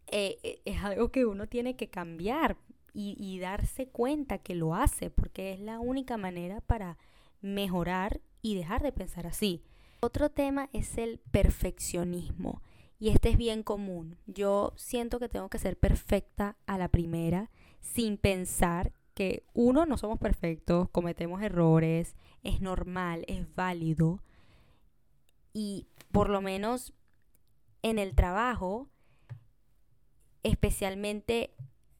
eh, 0.08 0.38
eh, 0.42 0.60
es 0.66 0.82
algo 0.82 1.10
que 1.10 1.24
uno 1.24 1.46
tiene 1.46 1.76
que 1.76 1.88
cambiar 1.88 2.58
y, 2.92 3.38
darse 3.38 3.88
cuenta 3.88 4.38
que 4.38 4.54
lo 4.54 4.74
hace, 4.74 5.10
porque 5.10 5.52
es 5.52 5.60
la 5.60 5.78
única 5.78 6.16
manera 6.16 6.60
para 6.60 6.98
mejorar 7.40 8.20
y 8.42 8.56
dejar 8.56 8.82
de 8.82 8.92
pensar 8.92 9.26
así. 9.26 9.62
Otro 10.00 10.30
tema 10.30 10.68
es 10.72 10.98
el 10.98 11.18
perfeccionismo. 11.30 12.62
Y 13.00 13.10
este 13.10 13.30
es 13.30 13.36
bien 13.36 13.62
común. 13.62 14.16
Yo 14.26 14.72
siento 14.76 15.20
que 15.20 15.28
tengo 15.28 15.48
que 15.48 15.58
ser 15.58 15.78
perfecta 15.78 16.56
a 16.66 16.78
la 16.78 16.88
primera, 16.88 17.50
sin 17.80 18.16
pensar 18.16 18.92
que 19.14 19.44
uno, 19.54 19.86
no 19.86 19.96
somos 19.96 20.18
perfectos, 20.18 20.88
cometemos 20.90 21.42
errores, 21.42 22.16
es 22.42 22.60
normal, 22.60 23.24
es 23.28 23.52
válido. 23.54 24.22
Y 25.52 25.86
por 26.12 26.28
lo 26.28 26.40
menos 26.40 26.92
en 27.82 27.98
el 27.98 28.14
trabajo, 28.14 28.88
especialmente 30.42 31.54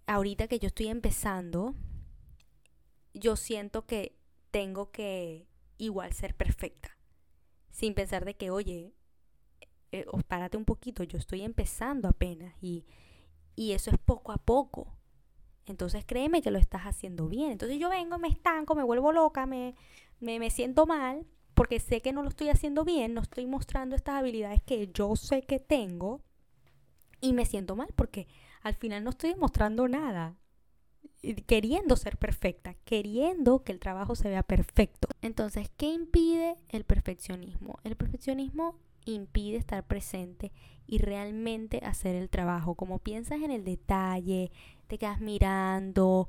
ahorita 0.08 0.48
que 0.48 0.58
yo 0.58 0.68
estoy 0.68 0.88
empezando, 0.88 1.74
yo 3.14 3.36
siento 3.36 3.86
que 3.86 4.16
tengo 4.50 4.90
que 4.90 5.46
igual 5.76 6.12
ser 6.12 6.34
perfecta. 6.34 6.96
Sin 7.70 7.94
pensar 7.94 8.24
de 8.24 8.34
que, 8.34 8.50
oye, 8.50 8.94
eh, 9.92 10.06
párate 10.26 10.56
un 10.56 10.64
poquito, 10.64 11.04
yo 11.04 11.18
estoy 11.18 11.42
empezando 11.42 12.08
apenas 12.08 12.54
y, 12.60 12.86
y 13.54 13.72
eso 13.72 13.90
es 13.90 13.98
poco 13.98 14.32
a 14.32 14.38
poco. 14.38 14.96
Entonces 15.66 16.04
créeme 16.06 16.40
que 16.40 16.50
lo 16.50 16.58
estás 16.58 16.82
haciendo 16.82 17.28
bien. 17.28 17.52
Entonces 17.52 17.78
yo 17.78 17.90
vengo, 17.90 18.18
me 18.18 18.28
estanco, 18.28 18.74
me 18.74 18.82
vuelvo 18.82 19.12
loca, 19.12 19.44
me, 19.44 19.74
me, 20.20 20.50
siento 20.50 20.86
mal 20.86 21.26
porque 21.52 21.80
sé 21.80 22.00
que 22.00 22.12
no 22.12 22.22
lo 22.22 22.30
estoy 22.30 22.48
haciendo 22.48 22.84
bien, 22.84 23.12
no 23.12 23.20
estoy 23.20 23.46
mostrando 23.46 23.94
estas 23.94 24.14
habilidades 24.14 24.62
que 24.62 24.88
yo 24.92 25.14
sé 25.16 25.42
que 25.42 25.58
tengo 25.58 26.22
y 27.20 27.34
me 27.34 27.44
siento 27.44 27.76
mal 27.76 27.88
porque 27.94 28.26
al 28.62 28.74
final 28.74 29.04
no 29.04 29.10
estoy 29.10 29.34
mostrando 29.34 29.88
nada 29.88 30.36
queriendo 31.46 31.96
ser 31.96 32.16
perfecta, 32.16 32.74
queriendo 32.84 33.64
que 33.64 33.72
el 33.72 33.80
trabajo 33.80 34.14
se 34.14 34.28
vea 34.28 34.42
perfecto. 34.42 35.08
Entonces, 35.22 35.70
¿qué 35.76 35.86
impide 35.86 36.56
el 36.68 36.84
perfeccionismo? 36.84 37.78
El 37.84 37.96
perfeccionismo 37.96 38.76
impide 39.04 39.56
estar 39.56 39.84
presente 39.84 40.52
y 40.86 40.98
realmente 40.98 41.80
hacer 41.84 42.14
el 42.14 42.30
trabajo. 42.30 42.74
Como 42.74 42.98
piensas 42.98 43.42
en 43.42 43.50
el 43.50 43.64
detalle, 43.64 44.50
te 44.86 44.98
quedas 44.98 45.20
mirando, 45.20 46.28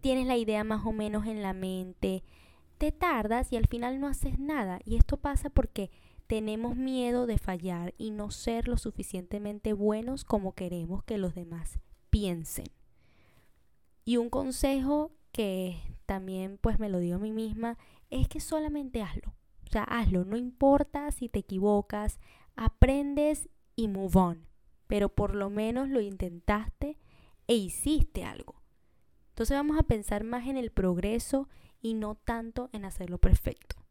tienes 0.00 0.26
la 0.26 0.36
idea 0.36 0.64
más 0.64 0.84
o 0.84 0.92
menos 0.92 1.26
en 1.26 1.42
la 1.42 1.54
mente, 1.54 2.22
te 2.78 2.92
tardas 2.92 3.52
y 3.52 3.56
al 3.56 3.66
final 3.66 4.00
no 4.00 4.06
haces 4.06 4.38
nada. 4.38 4.80
Y 4.84 4.96
esto 4.96 5.16
pasa 5.16 5.48
porque 5.48 5.90
tenemos 6.26 6.76
miedo 6.76 7.26
de 7.26 7.38
fallar 7.38 7.94
y 7.98 8.10
no 8.10 8.30
ser 8.30 8.68
lo 8.68 8.76
suficientemente 8.76 9.72
buenos 9.72 10.24
como 10.24 10.54
queremos 10.54 11.04
que 11.04 11.18
los 11.18 11.34
demás 11.34 11.78
piensen. 12.10 12.66
Y 14.04 14.16
un 14.16 14.30
consejo 14.30 15.12
que 15.32 15.80
también 16.06 16.58
pues 16.60 16.78
me 16.78 16.88
lo 16.88 16.98
digo 16.98 17.16
a 17.16 17.20
mí 17.20 17.32
misma 17.32 17.78
es 18.10 18.28
que 18.28 18.40
solamente 18.40 19.02
hazlo. 19.02 19.34
O 19.66 19.70
sea, 19.70 19.84
hazlo, 19.84 20.24
no 20.24 20.36
importa 20.36 21.10
si 21.10 21.28
te 21.28 21.40
equivocas, 21.40 22.20
aprendes 22.54 23.48
y 23.74 23.88
move 23.88 24.18
on. 24.18 24.46
Pero 24.86 25.08
por 25.08 25.34
lo 25.34 25.50
menos 25.50 25.88
lo 25.88 26.00
intentaste 26.00 26.98
e 27.48 27.54
hiciste 27.54 28.24
algo. 28.24 28.62
Entonces 29.30 29.56
vamos 29.56 29.78
a 29.78 29.82
pensar 29.82 30.24
más 30.24 30.46
en 30.46 30.56
el 30.56 30.70
progreso 30.70 31.48
y 31.82 31.94
no 31.94 32.14
tanto 32.14 32.70
en 32.72 32.84
hacerlo 32.84 33.18
perfecto. 33.18 33.85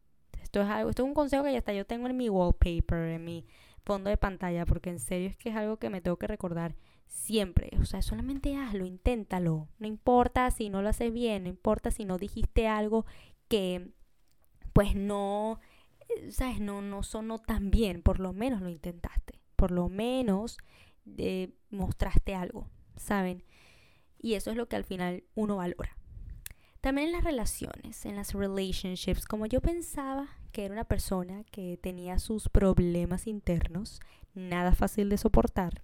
Esto 0.55 0.73
es 0.73 0.87
esto 0.89 1.03
es 1.03 1.07
un 1.07 1.13
consejo 1.13 1.43
que 1.43 1.51
ya 1.51 1.57
hasta 1.57 1.73
yo 1.73 1.85
tengo 1.85 2.07
en 2.07 2.15
mi 2.15 2.29
wallpaper, 2.29 3.09
en 3.09 3.25
mi 3.25 3.45
fondo 3.83 4.09
de 4.09 4.15
pantalla, 4.15 4.65
porque 4.65 4.89
en 4.89 4.99
serio 4.99 5.27
es 5.27 5.35
que 5.35 5.49
es 5.49 5.55
algo 5.57 5.75
que 5.75 5.89
me 5.89 5.99
tengo 5.99 6.15
que 6.15 6.27
recordar 6.27 6.75
siempre. 7.07 7.71
O 7.81 7.83
sea, 7.83 8.01
solamente 8.01 8.55
hazlo, 8.55 8.85
inténtalo. 8.85 9.67
No 9.79 9.87
importa 9.87 10.49
si 10.51 10.69
no 10.69 10.81
lo 10.81 10.87
haces 10.87 11.11
bien, 11.11 11.43
no 11.43 11.49
importa 11.49 11.91
si 11.91 12.05
no 12.05 12.17
dijiste 12.17 12.69
algo 12.69 13.05
que 13.49 13.91
pues 14.71 14.95
no, 14.95 15.59
eh, 16.07 16.31
sabes, 16.31 16.61
no, 16.61 16.81
no 16.81 17.03
sonó 17.03 17.39
tan 17.39 17.69
bien, 17.69 18.01
por 18.01 18.21
lo 18.21 18.31
menos 18.31 18.61
lo 18.61 18.69
intentaste, 18.69 19.41
por 19.57 19.71
lo 19.71 19.89
menos 19.89 20.57
eh, 21.17 21.51
mostraste 21.69 22.33
algo, 22.33 22.69
¿saben? 22.95 23.43
Y 24.19 24.35
eso 24.35 24.51
es 24.51 24.55
lo 24.55 24.69
que 24.69 24.77
al 24.77 24.85
final 24.85 25.25
uno 25.35 25.57
valora. 25.57 25.97
También 26.79 27.07
en 27.07 27.13
las 27.13 27.25
relaciones, 27.25 28.05
en 28.05 28.15
las 28.15 28.33
relationships, 28.33 29.25
como 29.25 29.47
yo 29.47 29.59
pensaba 29.59 30.29
que 30.55 30.63
era 30.63 30.73
una 30.73 30.85
persona 30.85 31.43
que 31.51 31.75
tenía 31.75 32.17
sus 32.17 32.47
problemas 32.47 33.27
internos, 33.27 33.99
nada 34.35 34.73
fácil 34.73 35.09
de 35.09 35.17
soportar, 35.17 35.81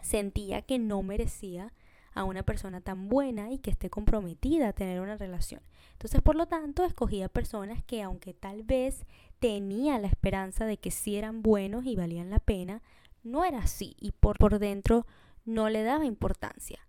sentía 0.00 0.62
que 0.62 0.78
no 0.78 1.02
merecía 1.02 1.74
a 2.14 2.24
una 2.24 2.42
persona 2.42 2.80
tan 2.80 3.10
buena 3.10 3.50
y 3.50 3.58
que 3.58 3.70
esté 3.70 3.90
comprometida 3.90 4.68
a 4.68 4.72
tener 4.72 5.02
una 5.02 5.18
relación. 5.18 5.60
Entonces, 5.92 6.22
por 6.22 6.36
lo 6.36 6.46
tanto, 6.46 6.86
escogía 6.86 7.28
personas 7.28 7.84
que 7.84 8.02
aunque 8.02 8.32
tal 8.32 8.62
vez 8.62 9.04
tenía 9.40 9.98
la 9.98 10.08
esperanza 10.08 10.64
de 10.64 10.78
que 10.78 10.90
sí 10.90 11.16
eran 11.16 11.42
buenos 11.42 11.84
y 11.84 11.96
valían 11.96 12.30
la 12.30 12.38
pena, 12.38 12.82
no 13.24 13.44
era 13.44 13.58
así 13.58 13.94
y 14.00 14.12
por, 14.12 14.38
por 14.38 14.58
dentro 14.58 15.06
no 15.44 15.68
le 15.68 15.82
daba 15.82 16.06
importancia. 16.06 16.80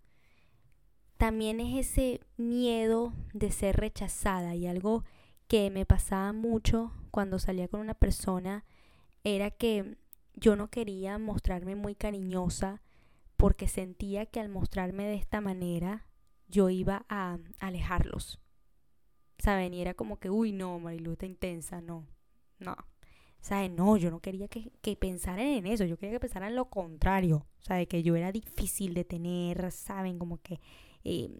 También 1.18 1.60
es 1.60 1.90
ese 1.90 2.22
miedo 2.38 3.12
de 3.34 3.52
ser 3.52 3.76
rechazada 3.76 4.54
y 4.54 4.66
algo 4.66 5.04
que 5.48 5.70
me 5.70 5.86
pasaba 5.86 6.32
mucho 6.32 6.92
cuando 7.10 7.38
salía 7.38 7.68
con 7.68 7.80
una 7.80 7.94
persona 7.94 8.64
era 9.24 9.50
que 9.50 9.96
yo 10.34 10.56
no 10.56 10.68
quería 10.68 11.18
mostrarme 11.18 11.74
muy 11.74 11.94
cariñosa 11.94 12.82
porque 13.36 13.66
sentía 13.66 14.26
que 14.26 14.40
al 14.40 14.48
mostrarme 14.48 15.06
de 15.06 15.14
esta 15.14 15.40
manera 15.40 16.06
yo 16.48 16.70
iba 16.70 17.06
a 17.08 17.38
alejarlos. 17.58 18.40
¿Saben? 19.38 19.72
Y 19.72 19.80
era 19.80 19.94
como 19.94 20.18
que, 20.18 20.30
uy, 20.30 20.52
no, 20.52 20.78
Marilu 20.80 21.12
está 21.12 21.26
intensa, 21.26 21.80
no, 21.80 22.06
no. 22.58 22.76
¿Saben? 23.40 23.76
No, 23.76 23.96
yo 23.96 24.10
no 24.10 24.18
quería 24.18 24.48
que, 24.48 24.72
que, 24.82 24.96
pensaran 24.96 25.46
en 25.46 25.66
eso, 25.66 25.84
yo 25.84 25.96
quería 25.96 26.16
que 26.16 26.20
pensaran 26.20 26.50
en 26.50 26.56
lo 26.56 26.68
contrario, 26.70 27.46
¿saben? 27.60 27.86
Que 27.86 28.02
yo 28.02 28.16
era 28.16 28.32
difícil 28.32 28.94
de 28.94 29.04
tener, 29.04 29.70
¿saben? 29.70 30.18
Como 30.18 30.38
que 30.38 30.60
eh, 31.04 31.30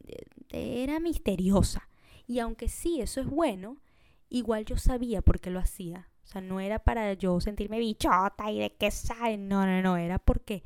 era 0.51 1.01
misteriosa. 1.01 1.88
Y 2.29 2.38
aunque 2.38 2.68
sí, 2.68 3.01
eso 3.01 3.21
es 3.21 3.27
bueno, 3.27 3.79
igual 4.31 4.64
yo 4.64 4.77
sabía 4.77 5.23
por 5.23 5.41
qué 5.41 5.51
lo 5.51 5.61
hacía. 5.61 6.09
O 6.25 6.27
sea, 6.27 6.41
no 6.41 6.61
era 6.61 6.79
para 6.79 7.14
yo 7.14 7.41
sentirme 7.41 7.79
bichota 7.79 8.51
y 8.51 8.59
de 8.59 8.75
que 8.75 8.91
saben, 8.91 9.49
no, 9.49 9.64
no, 9.67 9.81
no, 9.81 9.97
era 9.97 10.19
porque 10.19 10.62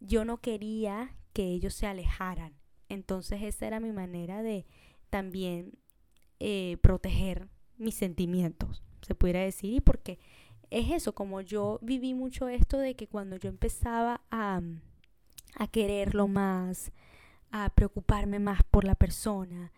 yo 0.00 0.24
no 0.24 0.40
quería 0.40 1.14
que 1.32 1.44
ellos 1.44 1.74
se 1.74 1.86
alejaran. 1.86 2.54
Entonces 2.88 3.42
esa 3.42 3.66
era 3.66 3.80
mi 3.80 3.92
manera 3.92 4.42
de 4.42 4.66
también 5.10 5.78
eh, 6.40 6.78
proteger 6.80 7.48
mis 7.76 7.94
sentimientos, 7.94 8.82
se 9.02 9.14
pudiera 9.14 9.40
decir, 9.40 9.72
y 9.74 9.80
porque 9.80 10.18
es 10.70 10.90
eso, 10.90 11.14
como 11.14 11.40
yo 11.40 11.78
viví 11.82 12.14
mucho 12.14 12.48
esto 12.48 12.78
de 12.78 12.94
que 12.94 13.06
cuando 13.06 13.36
yo 13.36 13.48
empezaba 13.48 14.22
a, 14.30 14.60
a 15.54 15.68
quererlo 15.68 16.28
más, 16.28 16.92
a 17.50 17.70
preocuparme 17.70 18.38
más 18.38 18.62
por 18.64 18.84
la 18.84 18.94
persona, 18.94 19.72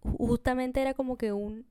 justamente 0.00 0.80
era 0.80 0.94
como 0.94 1.16
que 1.16 1.32
un, 1.32 1.66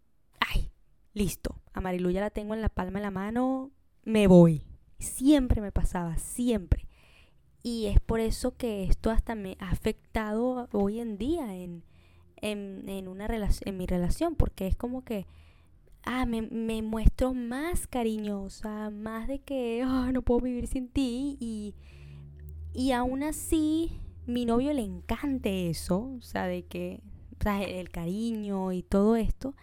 listo, 1.13 1.61
a 1.73 1.81
Marilu 1.81 2.09
ya 2.11 2.21
la 2.21 2.29
tengo 2.29 2.53
en 2.53 2.61
la 2.61 2.69
palma 2.69 2.99
de 2.99 3.05
la 3.05 3.11
mano, 3.11 3.71
me 4.03 4.27
voy. 4.27 4.63
Siempre 4.99 5.61
me 5.61 5.71
pasaba, 5.71 6.17
siempre. 6.17 6.87
Y 7.63 7.87
es 7.87 7.99
por 7.99 8.19
eso 8.19 8.55
que 8.57 8.83
esto 8.83 9.11
hasta 9.11 9.35
me 9.35 9.55
ha 9.59 9.69
afectado 9.69 10.67
hoy 10.71 10.99
en 10.99 11.17
día 11.17 11.55
en, 11.55 11.83
en, 12.37 12.89
en, 12.89 13.07
una 13.07 13.27
en 13.27 13.77
mi 13.77 13.85
relación, 13.85 14.35
porque 14.35 14.67
es 14.67 14.75
como 14.75 15.03
que, 15.03 15.27
ah, 16.03 16.25
me, 16.25 16.41
me 16.41 16.81
muestro 16.81 17.33
más 17.33 17.87
cariñosa, 17.87 18.89
más 18.89 19.27
de 19.27 19.39
que, 19.39 19.83
oh, 19.85 20.11
no 20.11 20.23
puedo 20.23 20.41
vivir 20.41 20.67
sin 20.67 20.89
ti, 20.89 21.37
y, 21.39 21.75
y 22.73 22.91
aún 22.93 23.21
así, 23.21 23.99
mi 24.25 24.45
novio 24.45 24.73
le 24.73 24.83
encante 24.83 25.69
eso, 25.69 26.13
o 26.17 26.21
sea, 26.21 26.47
de 26.47 26.63
que, 26.63 27.01
o 27.39 27.43
sea, 27.43 27.61
el 27.61 27.89
cariño 27.89 28.71
y 28.71 28.81
todo 28.81 29.15
esto, 29.15 29.55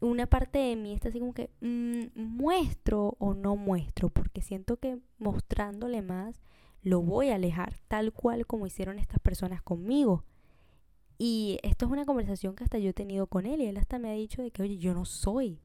una 0.00 0.26
parte 0.26 0.58
de 0.58 0.76
mí 0.76 0.94
está 0.94 1.08
así 1.08 1.18
como 1.18 1.34
que 1.34 1.50
mm, 1.60 2.20
muestro 2.20 3.16
o 3.18 3.34
no 3.34 3.56
muestro, 3.56 4.10
porque 4.10 4.42
siento 4.42 4.76
que 4.76 4.98
mostrándole 5.18 6.02
más 6.02 6.40
lo 6.82 7.02
voy 7.02 7.30
a 7.30 7.34
alejar, 7.34 7.74
tal 7.88 8.12
cual 8.12 8.46
como 8.46 8.66
hicieron 8.66 8.98
estas 8.98 9.20
personas 9.20 9.62
conmigo. 9.62 10.24
Y 11.18 11.58
esto 11.64 11.86
es 11.86 11.90
una 11.90 12.04
conversación 12.04 12.54
que 12.54 12.62
hasta 12.62 12.78
yo 12.78 12.90
he 12.90 12.94
tenido 12.94 13.26
con 13.26 13.44
él 13.44 13.60
y 13.60 13.66
él 13.66 13.76
hasta 13.76 13.98
me 13.98 14.08
ha 14.08 14.12
dicho 14.12 14.40
de 14.40 14.52
que, 14.52 14.62
oye, 14.62 14.78
yo 14.78 14.94
no 14.94 15.04
soy 15.04 15.60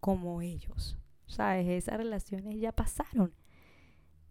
como 0.00 0.42
ellos. 0.42 0.98
¿Sabes? 1.26 1.68
Esas 1.68 1.98
relaciones 1.98 2.58
ya 2.58 2.72
pasaron. 2.72 3.32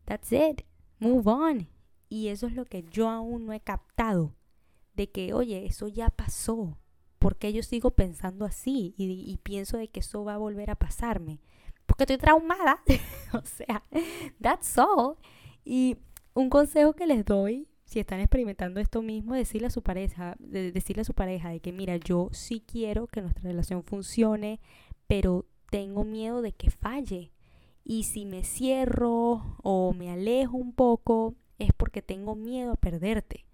That's 0.04 0.32
it. 0.34 0.64
Move 1.00 1.32
on. 1.32 1.70
Y 2.10 2.28
eso 2.28 2.48
es 2.48 2.54
lo 2.54 2.66
que 2.66 2.84
yo 2.84 3.10
aún 3.10 3.46
no 3.46 3.54
he 3.54 3.62
captado. 3.62 4.36
De 4.94 5.10
que, 5.10 5.34
oye, 5.34 5.66
eso 5.66 5.88
ya 5.88 6.10
pasó 6.10 6.78
porque 7.20 7.54
yo 7.54 7.64
sigo 7.64 7.92
pensando 7.92 8.46
así 8.46 8.94
y, 8.98 9.38
pienso 9.44 9.78
de 9.78 9.88
que 9.88 10.02
eso 10.02 10.24
va 10.24 10.36
a 10.36 10.38
volver 10.38 10.70
a 10.70 10.76
pasarme? 10.76 11.40
Porque 11.86 12.04
estoy 12.04 12.18
traumada. 12.18 12.82
o 13.34 13.42
sea, 13.44 13.84
that's 14.42 14.78
all. 14.78 15.16
Y 15.66 15.98
un 16.34 16.50
consejo 16.50 16.94
que 16.94 17.08
les 17.08 17.26
doy, 17.26 17.68
si 17.86 18.00
están 18.00 18.20
experimentando 18.20 18.80
esto 18.80 19.02
mismo, 19.02 19.34
decirle 19.34 19.68
a 19.68 19.72
su 19.72 19.82
pareja, 19.82 20.36
de, 20.40 20.72
decirle 20.72 21.02
a 21.02 21.06
su 21.06 21.14
pareja 21.14 21.50
de 21.50 21.60
que 21.60 21.72
mira, 21.72 21.98
yo 21.98 22.30
sí 22.32 22.64
quiero 22.66 23.08
que 23.08 23.22
nuestra 23.22 23.44
relación 23.44 23.84
funcione, 23.84 24.60
pero 25.08 25.46
tengo 25.70 26.04
miedo 26.04 26.42
de 26.42 26.52
que 26.52 26.70
falle. 26.70 27.32
Y 27.84 28.04
si 28.04 28.26
me 28.26 28.44
cierro 28.44 29.58
o 29.64 29.94
me 29.94 30.12
alejo 30.12 30.58
un 30.58 30.74
poco, 30.74 31.36
es 31.58 31.72
porque 31.74 32.02
tengo 32.02 32.36
miedo 32.36 32.74
a 32.74 32.76
perderte. 32.76 33.46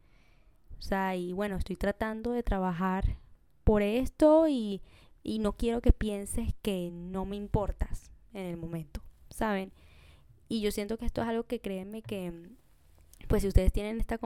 O 0.79 0.81
sea, 0.81 1.15
y 1.15 1.31
bueno, 1.31 1.55
estoy 1.55 1.77
tratando 1.77 2.31
de 2.31 2.43
trabajar 2.43 3.17
por 3.63 3.81
esto 3.81 4.47
y, 4.47 4.81
y 5.23 5.39
no 5.39 5.53
quiero 5.53 5.81
que 5.81 5.93
pienses 5.93 6.53
que 6.61 6.89
no 6.91 7.25
me 7.25 7.35
importas 7.35 8.11
en 8.33 8.45
el 8.45 8.57
momento, 8.57 9.01
¿saben? 9.29 9.71
Y 10.49 10.61
yo 10.61 10.71
siento 10.71 10.97
que 10.97 11.05
esto 11.05 11.21
es 11.21 11.27
algo 11.27 11.43
que 11.43 11.61
créeme 11.61 12.01
que, 12.01 12.49
pues 13.27 13.41
si 13.41 13.47
ustedes 13.47 13.71
tienen 13.71 13.99
esta 13.99 14.19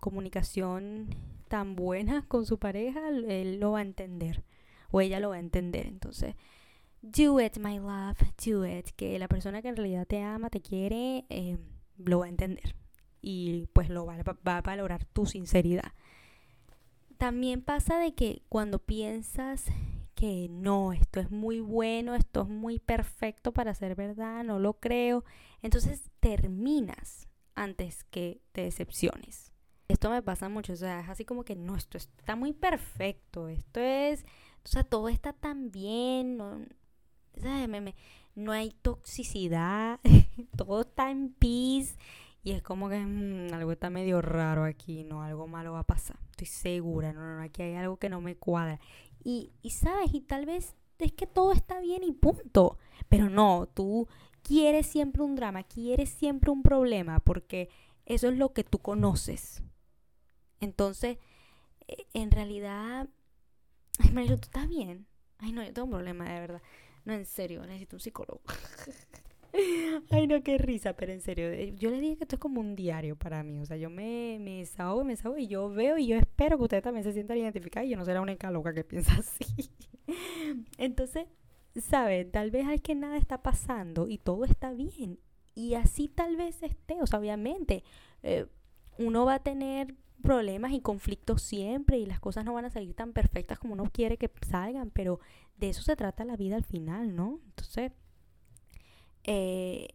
comunicación 0.00 1.14
tan 1.48 1.76
buena 1.76 2.24
con 2.28 2.46
su 2.46 2.58
pareja, 2.58 3.08
él 3.08 3.60
lo 3.60 3.72
va 3.72 3.78
a 3.80 3.82
entender 3.82 4.42
o 4.92 5.00
ella 5.00 5.18
lo 5.18 5.30
va 5.30 5.36
a 5.36 5.40
entender. 5.40 5.86
Entonces, 5.86 6.36
do 7.00 7.40
it, 7.40 7.58
my 7.58 7.78
love, 7.78 8.18
do 8.44 8.64
it. 8.64 8.90
Que 8.94 9.18
la 9.18 9.26
persona 9.26 9.60
que 9.62 9.68
en 9.68 9.76
realidad 9.76 10.06
te 10.06 10.22
ama, 10.22 10.50
te 10.50 10.60
quiere, 10.60 11.24
eh, 11.30 11.58
lo 11.96 12.20
va 12.20 12.26
a 12.26 12.28
entender. 12.28 12.76
Y 13.20 13.66
pues 13.72 13.88
lo 13.88 14.06
va, 14.06 14.18
va 14.46 14.58
a 14.58 14.62
valorar 14.62 15.04
tu 15.06 15.26
sinceridad. 15.26 15.92
También 17.22 17.62
pasa 17.62 18.00
de 18.00 18.16
que 18.16 18.42
cuando 18.48 18.80
piensas 18.80 19.66
que 20.16 20.48
no, 20.50 20.92
esto 20.92 21.20
es 21.20 21.30
muy 21.30 21.60
bueno, 21.60 22.16
esto 22.16 22.42
es 22.42 22.48
muy 22.48 22.80
perfecto 22.80 23.52
para 23.52 23.76
ser 23.76 23.94
verdad, 23.94 24.42
no 24.42 24.58
lo 24.58 24.80
creo, 24.80 25.24
entonces 25.62 26.10
terminas 26.18 27.28
antes 27.54 28.02
que 28.02 28.40
te 28.50 28.62
decepciones. 28.62 29.52
Esto 29.86 30.10
me 30.10 30.20
pasa 30.20 30.48
mucho, 30.48 30.72
o 30.72 30.76
sea, 30.76 30.98
es 30.98 31.08
así 31.08 31.24
como 31.24 31.44
que 31.44 31.54
no, 31.54 31.76
esto 31.76 31.96
está 31.96 32.34
muy 32.34 32.52
perfecto, 32.52 33.46
esto 33.46 33.78
es, 33.78 34.24
o 34.64 34.68
sea, 34.68 34.82
todo 34.82 35.08
está 35.08 35.32
tan 35.32 35.70
bien, 35.70 36.36
no, 36.36 36.58
no 38.34 38.50
hay 38.50 38.72
toxicidad, 38.82 40.00
todo 40.56 40.80
está 40.80 41.12
en 41.12 41.32
peace 41.34 41.94
y 42.42 42.50
es 42.50 42.64
como 42.64 42.88
que 42.88 42.98
mm, 42.98 43.54
algo 43.54 43.70
está 43.70 43.90
medio 43.90 44.20
raro 44.20 44.64
aquí, 44.64 45.04
no, 45.04 45.22
algo 45.22 45.46
malo 45.46 45.74
va 45.74 45.78
a 45.78 45.86
pasar. 45.86 46.16
Estoy 46.42 46.46
segura, 46.46 47.12
no, 47.12 47.20
no, 47.20 47.36
no, 47.36 47.42
aquí 47.42 47.62
hay 47.62 47.74
algo 47.74 47.98
que 47.98 48.08
no 48.08 48.20
me 48.20 48.36
cuadra. 48.36 48.80
Y, 49.22 49.52
y 49.62 49.70
sabes, 49.70 50.12
y 50.12 50.20
tal 50.20 50.46
vez 50.46 50.74
es 50.98 51.12
que 51.12 51.26
todo 51.26 51.52
está 51.52 51.80
bien 51.80 52.02
y 52.02 52.12
punto. 52.12 52.78
Pero 53.08 53.28
no, 53.30 53.68
tú 53.72 54.08
quieres 54.42 54.86
siempre 54.86 55.22
un 55.22 55.36
drama, 55.36 55.62
quieres 55.62 56.10
siempre 56.10 56.50
un 56.50 56.62
problema, 56.62 57.20
porque 57.20 57.68
eso 58.06 58.28
es 58.28 58.36
lo 58.36 58.52
que 58.52 58.64
tú 58.64 58.78
conoces. 58.78 59.62
Entonces, 60.60 61.18
e, 61.88 62.06
en 62.14 62.30
realidad, 62.30 63.08
ay, 63.98 64.10
Mario, 64.12 64.38
tú 64.38 64.46
estás 64.46 64.68
bien. 64.68 65.06
Ay, 65.38 65.52
no, 65.52 65.62
yo 65.62 65.72
tengo 65.72 65.86
un 65.86 65.92
problema, 65.92 66.28
de 66.32 66.40
verdad. 66.40 66.62
No, 67.04 67.12
en 67.14 67.26
serio, 67.26 67.64
necesito 67.66 67.96
un 67.96 68.00
psicólogo. 68.00 68.40
Ay, 70.10 70.26
no, 70.26 70.42
qué 70.42 70.58
risa, 70.58 70.94
pero 70.94 71.12
en 71.12 71.20
serio, 71.20 71.50
eh, 71.50 71.74
yo 71.76 71.90
les 71.90 72.00
dije 72.00 72.16
que 72.16 72.24
esto 72.24 72.36
es 72.36 72.40
como 72.40 72.60
un 72.60 72.74
diario 72.74 73.16
para 73.16 73.42
mí. 73.42 73.60
O 73.60 73.66
sea, 73.66 73.76
yo 73.76 73.90
me, 73.90 74.38
me 74.40 74.58
desahogo, 74.58 75.04
me 75.04 75.12
desahogo 75.12 75.38
y 75.38 75.46
yo 75.46 75.68
veo 75.68 75.98
y 75.98 76.06
yo 76.06 76.16
espero 76.16 76.56
que 76.56 76.64
ustedes 76.64 76.82
también 76.82 77.04
se 77.04 77.12
sientan 77.12 77.38
identificados 77.38 77.86
y 77.86 77.90
yo 77.90 77.96
no 77.96 78.04
será 78.04 78.20
una 78.20 78.36
loca 78.50 78.72
que 78.72 78.84
piensa 78.84 79.12
así. 79.14 79.70
Entonces, 80.78 81.26
¿saben? 81.76 82.30
Tal 82.30 82.50
vez 82.50 82.66
hay 82.66 82.78
que 82.78 82.94
nada 82.94 83.16
está 83.16 83.42
pasando 83.42 84.08
y 84.08 84.18
todo 84.18 84.44
está 84.44 84.72
bien. 84.72 85.18
Y 85.54 85.74
así 85.74 86.08
tal 86.08 86.36
vez 86.36 86.62
esté. 86.62 87.02
O 87.02 87.06
sea, 87.06 87.18
obviamente, 87.18 87.84
eh, 88.22 88.46
uno 88.98 89.26
va 89.26 89.34
a 89.34 89.42
tener 89.42 89.94
problemas 90.22 90.72
y 90.72 90.80
conflictos 90.80 91.42
siempre 91.42 91.98
y 91.98 92.06
las 92.06 92.20
cosas 92.20 92.44
no 92.44 92.54
van 92.54 92.64
a 92.64 92.70
salir 92.70 92.94
tan 92.94 93.12
perfectas 93.12 93.58
como 93.58 93.74
uno 93.74 93.90
quiere 93.92 94.16
que 94.16 94.30
salgan, 94.48 94.90
pero 94.90 95.18
de 95.56 95.70
eso 95.70 95.82
se 95.82 95.96
trata 95.96 96.24
la 96.24 96.36
vida 96.36 96.56
al 96.56 96.64
final, 96.64 97.14
¿no? 97.16 97.40
Entonces 97.44 97.92
eh, 99.24 99.88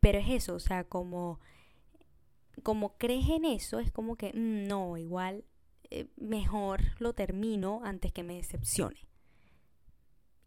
pero 0.00 0.18
es 0.18 0.28
eso, 0.28 0.54
o 0.54 0.60
sea, 0.60 0.84
como, 0.84 1.40
como 2.62 2.96
crees 2.96 3.28
en 3.28 3.44
eso, 3.44 3.78
es 3.78 3.90
como 3.90 4.16
que 4.16 4.32
mm, 4.32 4.66
no, 4.66 4.96
igual 4.96 5.44
eh, 5.90 6.08
mejor 6.16 6.80
lo 6.98 7.12
termino 7.12 7.80
antes 7.84 8.12
que 8.12 8.22
me 8.22 8.36
decepcione. 8.36 9.06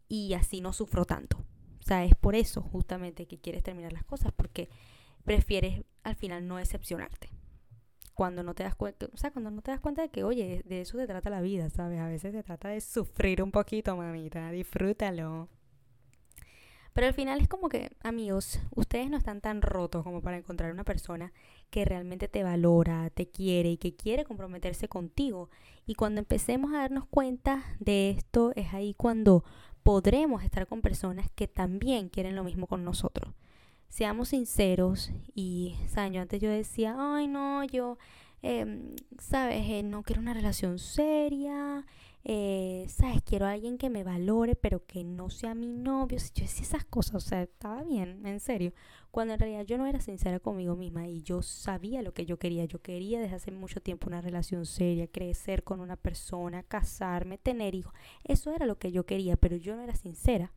Y 0.08 0.34
así 0.34 0.60
no 0.60 0.72
sufro 0.72 1.04
tanto. 1.04 1.38
O 1.80 1.82
sea, 1.82 2.04
es 2.04 2.14
por 2.14 2.34
eso 2.34 2.62
justamente 2.62 3.26
que 3.26 3.38
quieres 3.38 3.62
terminar 3.62 3.92
las 3.92 4.04
cosas, 4.04 4.32
porque 4.32 4.68
prefieres 5.24 5.82
al 6.02 6.16
final 6.16 6.46
no 6.46 6.56
decepcionarte. 6.56 7.30
Cuando 8.14 8.42
no 8.42 8.54
te 8.54 8.64
das 8.64 8.74
cuenta, 8.74 9.06
o 9.12 9.16
sea, 9.16 9.30
cuando 9.30 9.50
no 9.50 9.62
te 9.62 9.70
das 9.70 9.80
cuenta 9.80 10.02
de 10.02 10.08
que, 10.10 10.24
oye, 10.24 10.62
de 10.66 10.80
eso 10.80 10.98
se 10.98 11.06
trata 11.06 11.30
la 11.30 11.40
vida, 11.40 11.70
¿sabes? 11.70 12.00
A 12.00 12.08
veces 12.08 12.32
se 12.32 12.42
trata 12.42 12.68
de 12.68 12.80
sufrir 12.80 13.42
un 13.42 13.52
poquito, 13.52 13.96
mamita, 13.96 14.50
disfrútalo. 14.50 15.48
Pero 16.98 17.06
al 17.06 17.14
final 17.14 17.40
es 17.40 17.46
como 17.46 17.68
que, 17.68 17.92
amigos, 18.02 18.58
ustedes 18.74 19.08
no 19.08 19.16
están 19.16 19.40
tan 19.40 19.62
rotos 19.62 20.02
como 20.02 20.20
para 20.20 20.36
encontrar 20.36 20.72
una 20.72 20.82
persona 20.82 21.32
que 21.70 21.84
realmente 21.84 22.26
te 22.26 22.42
valora, 22.42 23.08
te 23.10 23.28
quiere 23.30 23.70
y 23.70 23.76
que 23.76 23.94
quiere 23.94 24.24
comprometerse 24.24 24.88
contigo. 24.88 25.48
Y 25.86 25.94
cuando 25.94 26.18
empecemos 26.18 26.72
a 26.72 26.78
darnos 26.78 27.06
cuenta 27.06 27.62
de 27.78 28.10
esto, 28.10 28.50
es 28.56 28.74
ahí 28.74 28.94
cuando 28.94 29.44
podremos 29.84 30.42
estar 30.42 30.66
con 30.66 30.82
personas 30.82 31.28
que 31.36 31.46
también 31.46 32.08
quieren 32.08 32.34
lo 32.34 32.42
mismo 32.42 32.66
con 32.66 32.82
nosotros. 32.82 33.32
Seamos 33.88 34.30
sinceros 34.30 35.12
y, 35.36 35.76
¿saben? 35.86 36.16
Antes 36.16 36.40
yo 36.40 36.50
decía, 36.50 36.96
ay, 36.98 37.28
no, 37.28 37.62
yo, 37.62 37.96
eh, 38.42 38.96
¿sabes? 39.20 39.70
Eh, 39.70 39.84
no 39.84 40.02
quiero 40.02 40.20
una 40.20 40.34
relación 40.34 40.80
seria 40.80 41.86
eh, 42.24 42.86
¿sabes? 42.88 43.22
Quiero 43.22 43.46
a 43.46 43.52
alguien 43.52 43.78
que 43.78 43.90
me 43.90 44.04
valore, 44.04 44.54
pero 44.54 44.84
que 44.86 45.04
no 45.04 45.30
sea 45.30 45.54
mi 45.54 45.68
novio. 45.68 46.18
Yo 46.34 46.42
decía 46.44 46.62
esas 46.62 46.84
cosas, 46.84 47.14
o 47.14 47.20
sea, 47.20 47.42
estaba 47.42 47.82
bien, 47.82 48.26
en 48.26 48.40
serio. 48.40 48.72
Cuando 49.10 49.34
en 49.34 49.40
realidad 49.40 49.64
yo 49.64 49.78
no 49.78 49.86
era 49.86 50.00
sincera 50.00 50.40
conmigo 50.40 50.76
misma 50.76 51.08
y 51.08 51.22
yo 51.22 51.42
sabía 51.42 52.02
lo 52.02 52.12
que 52.12 52.26
yo 52.26 52.38
quería. 52.38 52.64
Yo 52.64 52.82
quería 52.82 53.20
desde 53.20 53.36
hace 53.36 53.50
mucho 53.50 53.80
tiempo 53.80 54.08
una 54.08 54.20
relación 54.20 54.66
seria, 54.66 55.06
crecer 55.06 55.64
con 55.64 55.80
una 55.80 55.96
persona, 55.96 56.62
casarme, 56.62 57.38
tener 57.38 57.74
hijos. 57.74 57.94
Eso 58.24 58.52
era 58.52 58.66
lo 58.66 58.78
que 58.78 58.92
yo 58.92 59.06
quería, 59.06 59.36
pero 59.36 59.56
yo 59.56 59.76
no 59.76 59.82
era 59.82 59.94
sincera 59.94 60.52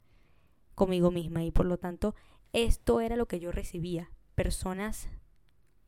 conmigo 0.76 1.12
misma 1.12 1.43
y 1.43 1.51
por 1.51 1.66
lo 1.66 1.78
tanto 1.78 2.16
esto 2.53 3.01
era 3.01 3.16
lo 3.16 3.28
que 3.28 3.39
yo 3.39 3.51
recibía. 3.51 4.12
Personas 4.36 5.07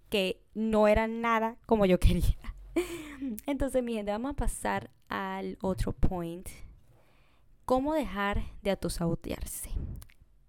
que 0.09 0.43
no 0.53 0.88
eran 0.88 1.21
nada 1.21 1.57
como 1.65 1.86
yo 1.86 1.99
quería. 1.99 2.55
Entonces, 3.45 3.84
mi 3.84 3.93
gente, 3.93 4.11
vamos 4.11 4.31
a 4.31 4.36
pasar 4.36 4.89
al 5.07 5.57
otro 5.61 5.93
point. 5.93 6.47
¿Cómo 7.65 7.93
dejar 7.93 8.43
de 8.61 8.71
autosabotearse? 8.71 9.69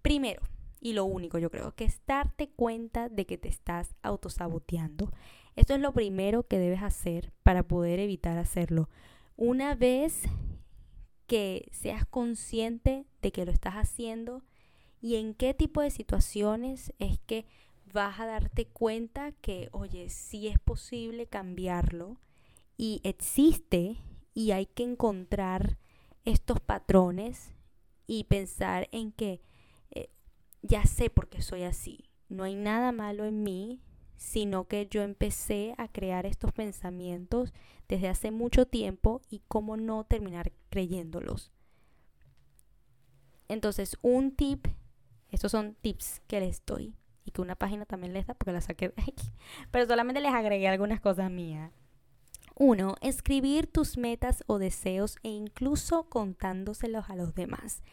Primero, 0.01 0.41
y 0.81 0.93
lo 0.93 1.05
único 1.05 1.37
yo 1.37 1.49
creo, 1.49 1.73
que 1.73 1.85
es 1.85 2.01
darte 2.05 2.49
cuenta 2.49 3.09
de 3.09 3.25
que 3.25 3.37
te 3.37 3.47
estás 3.47 3.95
autosaboteando. 4.03 5.11
Esto 5.55 5.73
es 5.73 5.79
lo 5.79 5.93
primero 5.93 6.43
que 6.43 6.59
debes 6.59 6.83
hacer 6.83 7.31
para 7.43 7.63
poder 7.63 7.99
evitar 7.99 8.37
hacerlo. 8.37 8.89
Una 9.37 9.75
vez 9.75 10.23
que 11.27 11.69
seas 11.71 12.05
consciente 12.05 13.05
de 13.21 13.31
que 13.31 13.45
lo 13.45 13.51
estás 13.51 13.75
haciendo 13.75 14.43
y 15.01 15.15
en 15.15 15.33
qué 15.33 15.53
tipo 15.53 15.81
de 15.81 15.91
situaciones 15.91 16.93
es 16.99 17.19
que 17.19 17.45
vas 17.91 18.19
a 18.19 18.25
darte 18.25 18.65
cuenta 18.67 19.31
que, 19.31 19.69
oye, 19.71 20.09
sí 20.09 20.47
es 20.47 20.59
posible 20.59 21.27
cambiarlo 21.27 22.17
y 22.77 23.01
existe 23.03 23.97
y 24.33 24.51
hay 24.51 24.65
que 24.65 24.83
encontrar 24.83 25.77
estos 26.25 26.59
patrones 26.59 27.53
y 28.07 28.25
pensar 28.25 28.89
en 28.91 29.11
que 29.11 29.41
eh, 29.91 30.09
ya 30.61 30.85
sé 30.85 31.09
por 31.09 31.29
qué 31.29 31.41
soy 31.41 31.63
así. 31.63 32.09
No 32.29 32.43
hay 32.43 32.55
nada 32.55 32.91
malo 32.91 33.25
en 33.25 33.43
mí, 33.43 33.81
sino 34.17 34.67
que 34.67 34.87
yo 34.87 35.01
empecé 35.03 35.75
a 35.77 35.87
crear 35.87 36.25
estos 36.25 36.51
pensamientos 36.51 37.53
desde 37.87 38.09
hace 38.09 38.31
mucho 38.31 38.65
tiempo 38.65 39.21
y 39.29 39.41
cómo 39.47 39.77
no 39.77 40.03
terminar 40.03 40.51
creyéndolos. 40.69 41.51
Entonces, 43.47 43.97
un 44.01 44.35
tip, 44.35 44.67
estos 45.29 45.51
son 45.51 45.75
tips 45.75 46.21
que 46.27 46.39
les 46.39 46.65
doy 46.65 46.95
y 47.23 47.31
que 47.31 47.41
una 47.41 47.55
página 47.55 47.85
también 47.85 48.13
les 48.13 48.25
da 48.25 48.33
porque 48.33 48.51
la 48.51 48.61
saqué 48.61 48.89
de 48.89 49.01
aquí, 49.01 49.31
pero 49.71 49.85
solamente 49.85 50.21
les 50.21 50.33
agregué 50.33 50.67
algunas 50.67 50.99
cosas 50.99 51.29
mías. 51.29 51.71
Uno, 52.57 52.95
escribir 53.01 53.67
tus 53.67 53.97
metas 53.97 54.43
o 54.47 54.59
deseos 54.59 55.17
e 55.23 55.29
incluso 55.29 56.03
contándoselos 56.09 57.09
a 57.09 57.15
los 57.15 57.35
demás 57.35 57.83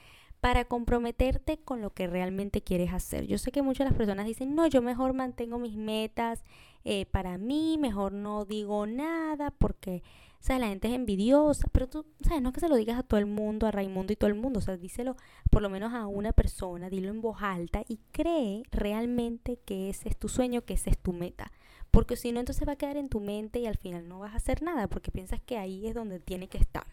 para 0.43 0.65
comprometerte 0.65 1.59
con 1.59 1.81
lo 1.81 1.91
que 1.91 2.07
realmente 2.07 2.63
quieres 2.63 2.93
hacer. 2.93 3.27
Yo 3.27 3.39
sé 3.39 3.51
que 3.51 3.63
muchas 3.63 3.87
de 3.87 3.91
las 3.91 3.99
personas 3.99 4.27
dicen, 4.27 4.55
no, 4.55 4.69
yo 4.69 4.81
mejor 4.81 5.15
mantengo 5.15 5.59
mis 5.59 5.77
metas 5.77 6.45
eh, 6.85 7.07
para 7.07 7.39
mí, 7.39 7.77
mejor 7.79 8.13
no 8.13 8.45
digo 8.45 8.87
nada 8.87 9.51
porque, 9.51 10.03
sea, 10.39 10.61
la 10.61 10.69
gente 10.69 10.89
es 10.89 10.95
envidiosa, 10.95 11.69
pero 11.73 11.89
tú, 11.89 12.07
sabes, 12.23 12.43
no 12.43 12.49
es 12.49 12.55
que 12.55 12.61
se 12.61 12.69
lo 12.69 12.77
digas 12.77 12.99
a 12.99 13.03
todo 13.03 13.19
el 13.19 13.27
mundo, 13.27 13.67
a 13.67 13.73
Raimundo 13.73 14.13
y 14.13 14.17
todo 14.17 14.29
el 14.29 14.35
mundo, 14.35 14.59
o 14.59 14.63
sea, 14.63 14.77
díselo 14.77 15.17
por 15.51 15.63
lo 15.63 15.71
menos 15.71 15.93
a 15.93 16.07
una 16.07 16.33
persona, 16.33 16.89
dilo 16.89 17.09
en 17.09 17.21
voz 17.21 17.39
alta 17.41 17.83
y 17.89 17.99
cree 18.13 18.63
realmente 18.71 19.59
que 19.65 19.91
ese 19.91 20.09
es 20.09 20.17
tu 20.17 20.29
sueño, 20.29 20.63
que 20.63 20.75
esa 20.75 20.91
es 20.91 20.99
tu 20.99 21.13
meta. 21.13 21.53
Porque 21.93 22.17
si 22.17 22.33
no, 22.33 22.41
entonces 22.41 22.67
va 22.67 22.73
a 22.73 22.77
quedar 22.77 22.97
en 22.97 23.11
tu 23.11 23.21
mente 23.21 23.61
y 23.61 23.67
al 23.67 23.77
final 23.77 24.09
no 24.09 24.19
vas 24.19 24.33
a 24.33 24.39
hacer 24.39 24.63
nada 24.63 24.89
porque 24.89 25.13
piensas 25.13 25.41
que 25.43 25.59
ahí 25.59 25.87
es 25.87 25.95
donde 25.95 26.19
tiene 26.19 26.49
que 26.49 26.59
estar. 26.59 26.87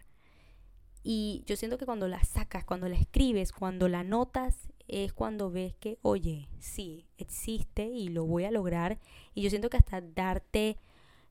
Y 1.01 1.43
yo 1.47 1.55
siento 1.55 1.77
que 1.77 1.85
cuando 1.85 2.07
la 2.09 2.21
sacas, 2.23 2.65
cuando 2.65 2.89
la 2.89 2.97
escribes, 2.97 3.53
cuando 3.53 3.87
la 3.87 4.03
notas, 4.03 4.69
es 4.89 5.13
cuando 5.13 5.51
ves 5.51 5.73
que, 5.75 5.99
oye, 6.01 6.49
sí, 6.59 7.07
existe 7.17 7.85
y 7.85 8.09
lo 8.09 8.25
voy 8.25 8.43
a 8.43 8.51
lograr. 8.51 8.99
Y 9.33 9.41
yo 9.41 9.49
siento 9.49 9.69
que 9.69 9.77
hasta 9.77 10.01
darte, 10.01 10.77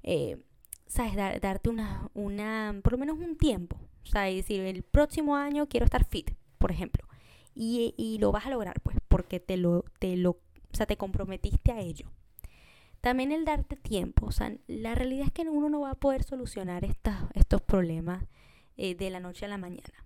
eh, 0.03 0.39
¿sabes? 0.87 1.15
darte 1.15 1.69
una, 1.69 2.11
una, 2.15 2.81
por 2.83 2.93
lo 2.93 2.99
menos 2.99 3.19
un 3.19 3.37
tiempo. 3.37 3.79
O 4.05 4.07
sea, 4.07 4.23
decir, 4.23 4.61
el 4.63 4.83
próximo 4.83 5.37
año 5.37 5.69
quiero 5.69 5.85
estar 5.85 6.07
fit, 6.07 6.31
por 6.57 6.71
ejemplo. 6.71 7.07
Y, 7.55 7.95
y 7.99 8.19
lo 8.19 8.33
vas 8.33 8.47
a 8.47 8.51
lograr, 8.51 8.81
pues, 8.81 8.97
porque 9.09 9.41
te 9.41 9.59
lo, 9.59 9.85
te 9.99 10.17
lo, 10.17 10.31
o 10.31 10.77
sea, 10.77 10.87
te 10.87 10.97
comprometiste 10.97 11.73
a 11.73 11.81
ello. 11.81 12.11
También 13.01 13.31
el 13.33 13.45
darte 13.45 13.77
tiempo, 13.77 14.27
o 14.27 14.33
sea, 14.33 14.57
la 14.67 14.95
realidad 14.95 15.27
es 15.27 15.33
que 15.33 15.43
uno 15.43 15.69
no 15.69 15.81
va 15.81 15.93
a 15.93 16.01
poder 16.01 16.25
solucionar 16.25 16.85
estos 16.85 17.63
problemas 17.63 18.25
eh, 18.77 18.95
de 18.95 19.11
la 19.11 19.21
noche 19.21 19.45
a 19.45 19.49
la 19.49 19.59
mañana. 19.59 20.05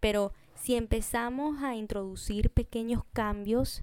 Pero 0.00 0.32
si 0.54 0.74
empezamos 0.74 1.62
a 1.62 1.76
introducir 1.76 2.50
pequeños 2.50 3.04
cambios 3.12 3.82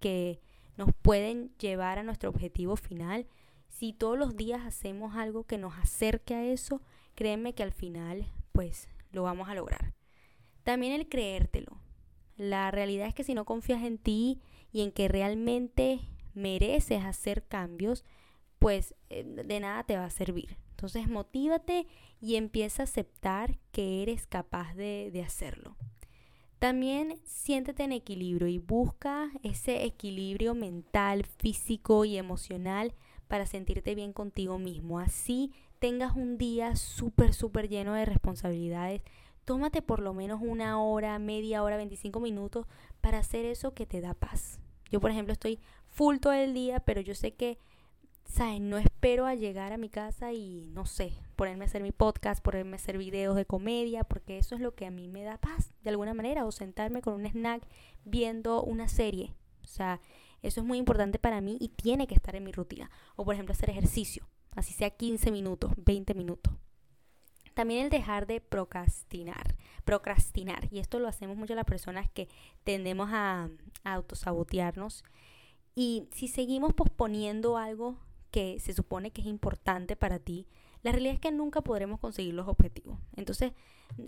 que 0.00 0.40
nos 0.76 0.90
pueden 1.02 1.52
llevar 1.58 1.98
a 1.98 2.02
nuestro 2.02 2.30
objetivo 2.30 2.76
final, 2.76 3.26
si 3.68 3.92
todos 3.92 4.18
los 4.18 4.36
días 4.36 4.64
hacemos 4.64 5.16
algo 5.16 5.44
que 5.44 5.58
nos 5.58 5.76
acerque 5.78 6.34
a 6.34 6.44
eso, 6.44 6.80
créeme 7.14 7.54
que 7.54 7.62
al 7.62 7.72
final 7.72 8.26
pues 8.52 8.88
lo 9.10 9.24
vamos 9.24 9.48
a 9.48 9.54
lograr. 9.54 9.92
También 10.62 10.92
el 10.92 11.08
creértelo. 11.08 11.78
La 12.36 12.70
realidad 12.70 13.08
es 13.08 13.14
que 13.14 13.24
si 13.24 13.34
no 13.34 13.44
confías 13.44 13.82
en 13.82 13.98
ti 13.98 14.40
y 14.72 14.82
en 14.82 14.92
que 14.92 15.08
realmente 15.08 16.00
mereces 16.34 17.04
hacer 17.04 17.44
cambios, 17.44 18.04
pues 18.58 18.94
eh, 19.10 19.24
de 19.24 19.60
nada 19.60 19.84
te 19.84 19.96
va 19.96 20.04
a 20.04 20.10
servir. 20.10 20.56
Entonces 20.70 21.08
motívate 21.08 21.86
y 22.20 22.36
empieza 22.36 22.82
a 22.82 22.84
aceptar 22.84 23.58
que 23.70 24.02
eres 24.02 24.26
capaz 24.26 24.74
de, 24.74 25.10
de 25.12 25.22
hacerlo. 25.22 25.76
También 26.58 27.20
siéntete 27.24 27.82
en 27.82 27.90
equilibrio 27.90 28.46
y 28.46 28.58
busca 28.58 29.32
ese 29.42 29.84
equilibrio 29.84 30.54
mental, 30.54 31.24
físico 31.24 32.04
y 32.04 32.16
emocional 32.16 32.94
para 33.26 33.46
sentirte 33.46 33.96
bien 33.96 34.12
contigo 34.12 34.58
mismo. 34.58 35.00
Así 35.00 35.52
tengas 35.80 36.14
un 36.14 36.38
día 36.38 36.76
súper, 36.76 37.34
súper 37.34 37.68
lleno 37.68 37.94
de 37.94 38.04
responsabilidades. 38.04 39.02
Tómate 39.44 39.82
por 39.82 39.98
lo 39.98 40.14
menos 40.14 40.40
una 40.40 40.80
hora, 40.80 41.18
media 41.18 41.64
hora, 41.64 41.76
25 41.76 42.20
minutos 42.20 42.66
para 43.00 43.18
hacer 43.18 43.44
eso 43.44 43.74
que 43.74 43.86
te 43.86 44.00
da 44.00 44.14
paz. 44.14 44.60
Yo, 44.92 45.00
por 45.00 45.10
ejemplo, 45.10 45.32
estoy 45.32 45.58
full 45.92 46.18
todo 46.18 46.32
el 46.32 46.54
día, 46.54 46.80
pero 46.80 47.00
yo 47.00 47.14
sé 47.14 47.34
que 47.34 47.58
¿sabes? 48.24 48.60
No 48.60 48.78
espero 48.78 49.26
a 49.26 49.34
llegar 49.34 49.72
a 49.72 49.76
mi 49.76 49.88
casa 49.88 50.32
y, 50.32 50.66
no 50.72 50.86
sé, 50.86 51.12
ponerme 51.36 51.64
a 51.64 51.68
hacer 51.68 51.82
mi 51.82 51.92
podcast, 51.92 52.42
ponerme 52.42 52.72
a 52.72 52.76
hacer 52.76 52.98
videos 52.98 53.36
de 53.36 53.44
comedia, 53.44 54.04
porque 54.04 54.38
eso 54.38 54.54
es 54.54 54.60
lo 54.60 54.74
que 54.74 54.86
a 54.86 54.90
mí 54.90 55.08
me 55.08 55.22
da 55.22 55.38
paz, 55.38 55.74
de 55.82 55.90
alguna 55.90 56.14
manera, 56.14 56.46
o 56.46 56.52
sentarme 56.52 57.02
con 57.02 57.14
un 57.14 57.26
snack 57.26 57.62
viendo 58.04 58.62
una 58.62 58.88
serie. 58.88 59.34
O 59.62 59.66
sea, 59.66 60.00
eso 60.40 60.60
es 60.60 60.66
muy 60.66 60.78
importante 60.78 61.18
para 61.18 61.40
mí 61.40 61.56
y 61.60 61.68
tiene 61.68 62.06
que 62.06 62.14
estar 62.14 62.34
en 62.34 62.44
mi 62.44 62.52
rutina. 62.52 62.90
O, 63.16 63.24
por 63.24 63.34
ejemplo, 63.34 63.52
hacer 63.52 63.70
ejercicio, 63.70 64.26
así 64.56 64.72
sea 64.72 64.90
15 64.90 65.30
minutos, 65.30 65.72
20 65.76 66.14
minutos. 66.14 66.54
También 67.54 67.84
el 67.84 67.90
dejar 67.90 68.26
de 68.26 68.40
procrastinar, 68.40 69.56
procrastinar. 69.84 70.68
Y 70.70 70.78
esto 70.78 70.98
lo 70.98 71.06
hacemos 71.06 71.36
mucho 71.36 71.54
las 71.54 71.66
personas 71.66 72.10
que 72.10 72.28
tendemos 72.64 73.10
a, 73.12 73.50
a 73.84 73.92
autosabotearnos. 73.92 75.04
Y 75.74 76.08
si 76.12 76.28
seguimos 76.28 76.74
posponiendo 76.74 77.56
algo 77.56 77.96
que 78.30 78.58
se 78.60 78.72
supone 78.72 79.10
que 79.10 79.20
es 79.20 79.26
importante 79.26 79.96
para 79.96 80.18
ti, 80.18 80.46
la 80.82 80.90
realidad 80.90 81.14
es 81.14 81.20
que 81.20 81.30
nunca 81.30 81.60
podremos 81.60 82.00
conseguir 82.00 82.34
los 82.34 82.48
objetivos. 82.48 82.98
Entonces, 83.14 83.52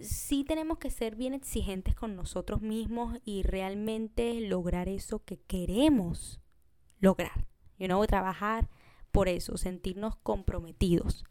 sí 0.01 0.45
tenemos 0.45 0.79
que 0.79 0.91
ser 0.91 1.15
bien 1.15 1.35
exigentes 1.35 1.95
con 1.95 2.17
nosotros 2.17 2.62
mismos 2.62 3.19
y 3.25 3.43
realmente 3.43 4.41
lograr 4.41 4.89
eso 4.89 5.25
que 5.25 5.39
queremos 5.39 6.41
lograr. 6.99 7.47
You 7.79 7.87
know, 7.87 8.05
trabajar 8.07 8.69
por 9.12 9.29
eso, 9.29 9.57
sentirnos 9.57 10.17
comprometidos. 10.17 11.25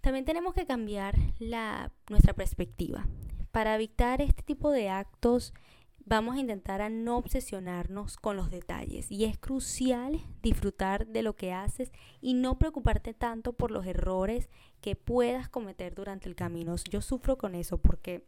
También 0.00 0.24
tenemos 0.24 0.54
que 0.54 0.66
cambiar 0.66 1.16
la, 1.38 1.92
nuestra 2.08 2.34
perspectiva. 2.34 3.06
Para 3.50 3.74
evitar 3.74 4.20
este 4.20 4.42
tipo 4.42 4.70
de 4.70 4.90
actos 4.90 5.54
vamos 6.06 6.36
a 6.36 6.40
intentar 6.40 6.80
a 6.80 6.88
no 6.88 7.18
obsesionarnos 7.18 8.16
con 8.16 8.36
los 8.36 8.50
detalles 8.50 9.10
y 9.10 9.24
es 9.24 9.36
crucial 9.38 10.24
disfrutar 10.40 11.08
de 11.08 11.22
lo 11.22 11.34
que 11.34 11.52
haces 11.52 11.90
y 12.20 12.34
no 12.34 12.58
preocuparte 12.58 13.12
tanto 13.12 13.52
por 13.52 13.72
los 13.72 13.84
errores 13.86 14.48
que 14.80 14.94
puedas 14.94 15.48
cometer 15.48 15.94
durante 15.94 16.28
el 16.28 16.36
camino. 16.36 16.76
Yo 16.88 17.02
sufro 17.02 17.36
con 17.36 17.56
eso 17.56 17.78
porque 17.78 18.24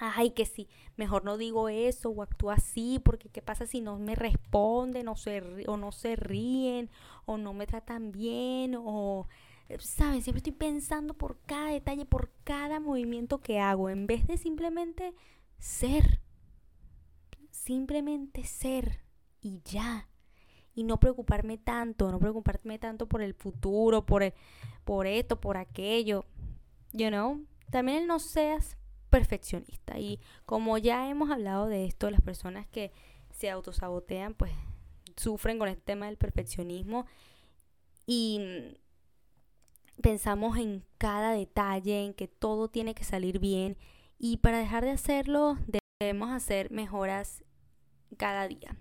ay, 0.00 0.30
que 0.30 0.44
sí, 0.44 0.68
mejor 0.96 1.24
no 1.24 1.36
digo 1.36 1.68
eso 1.68 2.10
o 2.10 2.22
actúo 2.22 2.50
así, 2.50 3.00
porque 3.04 3.28
qué 3.28 3.40
pasa 3.42 3.66
si 3.66 3.80
no 3.80 3.98
me 3.98 4.16
responden 4.16 5.06
o, 5.06 5.14
o 5.68 5.76
no 5.76 5.92
se 5.92 6.16
ríen 6.16 6.90
o 7.24 7.36
no 7.36 7.52
me 7.52 7.68
tratan 7.68 8.10
bien 8.10 8.74
o, 8.76 9.28
¿saben? 9.78 10.22
Siempre 10.22 10.38
estoy 10.38 10.52
pensando 10.52 11.14
por 11.14 11.38
cada 11.46 11.70
detalle, 11.70 12.04
por 12.04 12.32
cada 12.42 12.80
movimiento 12.80 13.40
que 13.40 13.60
hago, 13.60 13.88
en 13.88 14.08
vez 14.08 14.26
de 14.26 14.36
simplemente 14.36 15.14
ser 15.58 16.20
simplemente 17.64 18.44
ser 18.44 19.00
y 19.40 19.60
ya. 19.64 20.08
Y 20.74 20.84
no 20.84 20.98
preocuparme 20.98 21.58
tanto, 21.58 22.10
no 22.10 22.18
preocuparme 22.18 22.78
tanto 22.78 23.06
por 23.06 23.22
el 23.22 23.34
futuro, 23.34 24.06
por, 24.06 24.32
por 24.84 25.06
esto, 25.06 25.40
por 25.40 25.56
aquello. 25.56 26.24
You 26.92 27.08
know? 27.08 27.44
También 27.70 27.98
el 28.02 28.06
no 28.06 28.18
seas 28.18 28.76
perfeccionista. 29.10 29.98
Y 29.98 30.18
como 30.46 30.78
ya 30.78 31.08
hemos 31.08 31.30
hablado 31.30 31.66
de 31.66 31.84
esto, 31.84 32.10
las 32.10 32.22
personas 32.22 32.66
que 32.66 32.90
se 33.30 33.50
autosabotean, 33.50 34.34
pues 34.34 34.52
sufren 35.16 35.58
con 35.58 35.68
el 35.68 35.80
tema 35.80 36.06
del 36.06 36.16
perfeccionismo. 36.16 37.06
Y 38.06 38.40
pensamos 40.00 40.56
en 40.56 40.84
cada 40.98 41.32
detalle, 41.32 42.06
en 42.06 42.14
que 42.14 42.28
todo 42.28 42.68
tiene 42.68 42.94
que 42.94 43.04
salir 43.04 43.38
bien. 43.38 43.76
Y 44.18 44.38
para 44.38 44.58
dejar 44.58 44.84
de 44.84 44.92
hacerlo, 44.92 45.58
debemos 46.00 46.30
hacer 46.30 46.70
mejoras 46.70 47.44
cada 48.16 48.48
día. 48.48 48.76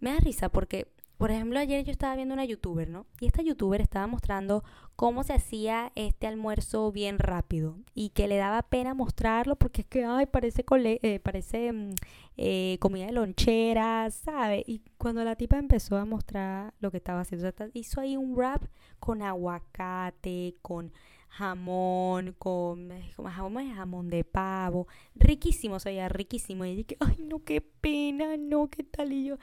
Me 0.00 0.12
da 0.12 0.20
risa 0.20 0.48
porque, 0.48 0.88
por 1.18 1.30
ejemplo, 1.30 1.58
ayer 1.58 1.84
yo 1.84 1.92
estaba 1.92 2.16
viendo 2.16 2.34
una 2.34 2.44
youtuber, 2.44 2.88
¿no? 2.88 3.06
Y 3.20 3.26
esta 3.26 3.42
youtuber 3.42 3.80
estaba 3.80 4.06
mostrando 4.06 4.64
cómo 4.96 5.24
se 5.24 5.32
hacía 5.32 5.92
este 5.94 6.26
almuerzo 6.26 6.92
bien 6.92 7.18
rápido 7.18 7.76
y 7.94 8.10
que 8.10 8.28
le 8.28 8.36
daba 8.36 8.62
pena 8.62 8.94
mostrarlo 8.94 9.56
porque 9.56 9.82
es 9.82 9.86
que, 9.86 10.04
ay, 10.04 10.26
parece, 10.26 10.64
eh, 10.84 11.20
parece 11.20 11.72
mm, 11.72 11.94
eh, 12.36 12.78
comida 12.80 13.06
de 13.06 13.12
lonchera, 13.12 14.10
¿sabe? 14.10 14.64
Y 14.66 14.82
cuando 14.98 15.24
la 15.24 15.36
tipa 15.36 15.58
empezó 15.58 15.96
a 15.96 16.04
mostrar 16.04 16.74
lo 16.80 16.90
que 16.90 16.98
estaba 16.98 17.20
haciendo, 17.20 17.50
hizo 17.72 18.00
ahí 18.00 18.16
un 18.16 18.34
wrap 18.34 18.64
con 18.98 19.22
aguacate, 19.22 20.56
con 20.62 20.92
jamón, 21.36 22.34
con, 22.38 22.90
con 23.16 23.26
jamón, 23.26 23.74
jamón 23.74 24.08
de 24.08 24.24
pavo, 24.24 24.86
riquísimo, 25.16 25.76
o 25.76 25.80
sea, 25.80 26.08
riquísimo. 26.08 26.64
Y 26.64 26.76
dije, 26.76 26.96
ay, 27.00 27.16
no, 27.18 27.42
qué 27.44 27.60
pena, 27.60 28.36
no, 28.36 28.68
qué 28.68 28.84
tal. 28.84 29.12
Y 29.12 29.26
yo, 29.26 29.34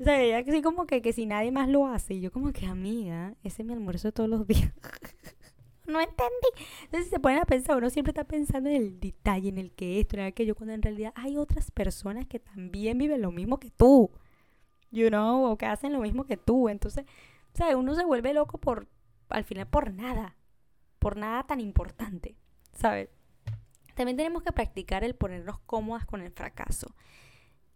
o 0.00 0.04
sea, 0.04 0.20
ella 0.20 0.38
así 0.38 0.62
como 0.62 0.86
que, 0.86 1.02
que 1.02 1.12
si 1.12 1.26
nadie 1.26 1.52
más 1.52 1.68
lo 1.68 1.86
hace. 1.86 2.14
Y 2.14 2.20
yo 2.20 2.32
como 2.32 2.52
que, 2.52 2.66
amiga, 2.66 3.34
ese 3.44 3.62
es 3.62 3.66
mi 3.66 3.72
almuerzo 3.72 4.08
de 4.08 4.12
todos 4.12 4.28
los 4.28 4.46
días. 4.46 4.72
no 5.86 6.00
entendí. 6.00 6.48
Entonces 6.84 7.10
se 7.10 7.20
ponen 7.20 7.38
a 7.38 7.44
pensar, 7.44 7.76
uno 7.76 7.90
siempre 7.90 8.10
está 8.10 8.24
pensando 8.24 8.68
en 8.70 8.76
el 8.76 9.00
detalle, 9.00 9.48
en 9.50 9.58
el 9.58 9.72
que 9.72 10.00
esto, 10.00 10.16
en 10.16 10.22
aquello, 10.24 10.56
cuando 10.56 10.74
en 10.74 10.82
realidad 10.82 11.12
hay 11.14 11.36
otras 11.36 11.70
personas 11.70 12.26
que 12.26 12.40
también 12.40 12.98
viven 12.98 13.22
lo 13.22 13.30
mismo 13.30 13.58
que 13.60 13.70
tú, 13.70 14.10
you 14.90 15.08
know, 15.08 15.44
o 15.44 15.56
que 15.56 15.66
hacen 15.66 15.92
lo 15.92 16.00
mismo 16.00 16.24
que 16.24 16.36
tú. 16.36 16.68
Entonces, 16.68 17.04
o 17.52 17.56
sea, 17.56 17.76
uno 17.76 17.94
se 17.94 18.04
vuelve 18.04 18.34
loco 18.34 18.58
por, 18.58 18.88
al 19.28 19.44
final, 19.44 19.68
por 19.68 19.92
nada, 19.92 20.36
por 21.04 21.18
nada 21.18 21.42
tan 21.42 21.60
importante, 21.60 22.34
¿sabes? 22.72 23.10
También 23.94 24.16
tenemos 24.16 24.42
que 24.42 24.52
practicar 24.52 25.04
el 25.04 25.14
ponernos 25.14 25.58
cómodas 25.66 26.06
con 26.06 26.22
el 26.22 26.32
fracaso. 26.32 26.94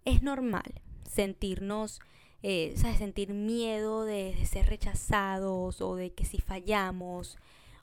Es 0.07 0.23
normal 0.23 0.81
sentirnos 1.07 2.01
eh, 2.43 2.73
sentir 2.97 3.35
miedo 3.35 4.07
de, 4.07 4.35
ser 4.47 4.71
rechazados 4.71 5.83
o 5.83 5.95
de 5.95 6.15
que 6.15 6.25
si 6.25 6.41
fallamos 6.41 7.37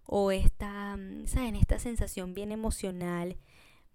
o 0.08 0.32
esta, 0.32 0.98
¿saben? 1.26 1.56
esta 1.56 1.78
sensación 1.78 2.34
bien 2.34 2.52
emocional. 2.52 3.38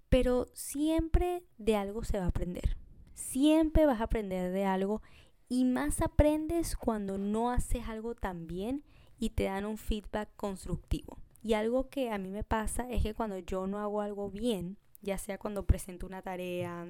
Pero 0.09 0.46
siempre 0.55 1.42
de 1.59 1.74
algo 1.74 2.05
se 2.05 2.20
va 2.20 2.26
a 2.26 2.28
aprender. 2.28 2.76
Siempre 3.14 3.86
vas 3.86 4.01
a 4.01 4.05
aprender 4.05 4.53
de 4.53 4.66
algo 4.66 5.03
y 5.48 5.64
más 5.64 6.01
aprendes 6.01 6.76
cuando 6.76 7.18
no 7.18 7.51
haces 7.51 7.88
algo 7.88 8.14
tan 8.14 8.46
bien 8.46 8.84
y 9.18 9.30
te 9.30 9.44
dan 9.44 9.64
un 9.64 9.78
feedback 9.78 10.28
constructivo. 10.36 11.18
Y 11.43 11.55
algo 11.55 11.88
que 11.88 12.11
a 12.11 12.18
mí 12.18 12.30
me 12.30 12.45
pasa 12.45 12.88
es 12.91 13.03
que 13.03 13.14
cuando 13.14 13.38
yo 13.38 13.66
no 13.66 13.78
hago 13.78 14.01
algo 14.01 14.30
bien, 14.30 14.76
ya 15.03 15.18
sea 15.18 15.38
cuando 15.38 15.64
presento 15.64 16.07
una 16.07 16.22
tarea 16.22 16.86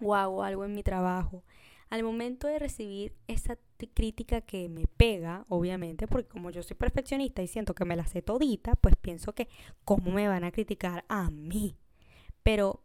o 0.00 0.14
hago 0.14 0.42
algo 0.42 0.64
en 0.64 0.74
mi 0.74 0.82
trabajo, 0.82 1.44
al 1.90 2.02
momento 2.02 2.46
de 2.48 2.58
recibir 2.58 3.14
esa 3.28 3.58
crítica 3.94 4.40
que 4.40 4.68
me 4.68 4.86
pega, 4.86 5.46
obviamente, 5.48 6.06
porque 6.06 6.28
como 6.28 6.50
yo 6.50 6.62
soy 6.62 6.76
perfeccionista 6.76 7.42
y 7.42 7.46
siento 7.46 7.74
que 7.74 7.84
me 7.84 7.96
la 7.96 8.06
sé 8.06 8.20
todita, 8.20 8.74
pues 8.76 8.94
pienso 8.96 9.34
que 9.34 9.48
¿cómo 9.84 10.10
me 10.10 10.28
van 10.28 10.44
a 10.44 10.52
criticar 10.52 11.04
a 11.08 11.30
mí? 11.30 11.76
Pero, 12.42 12.82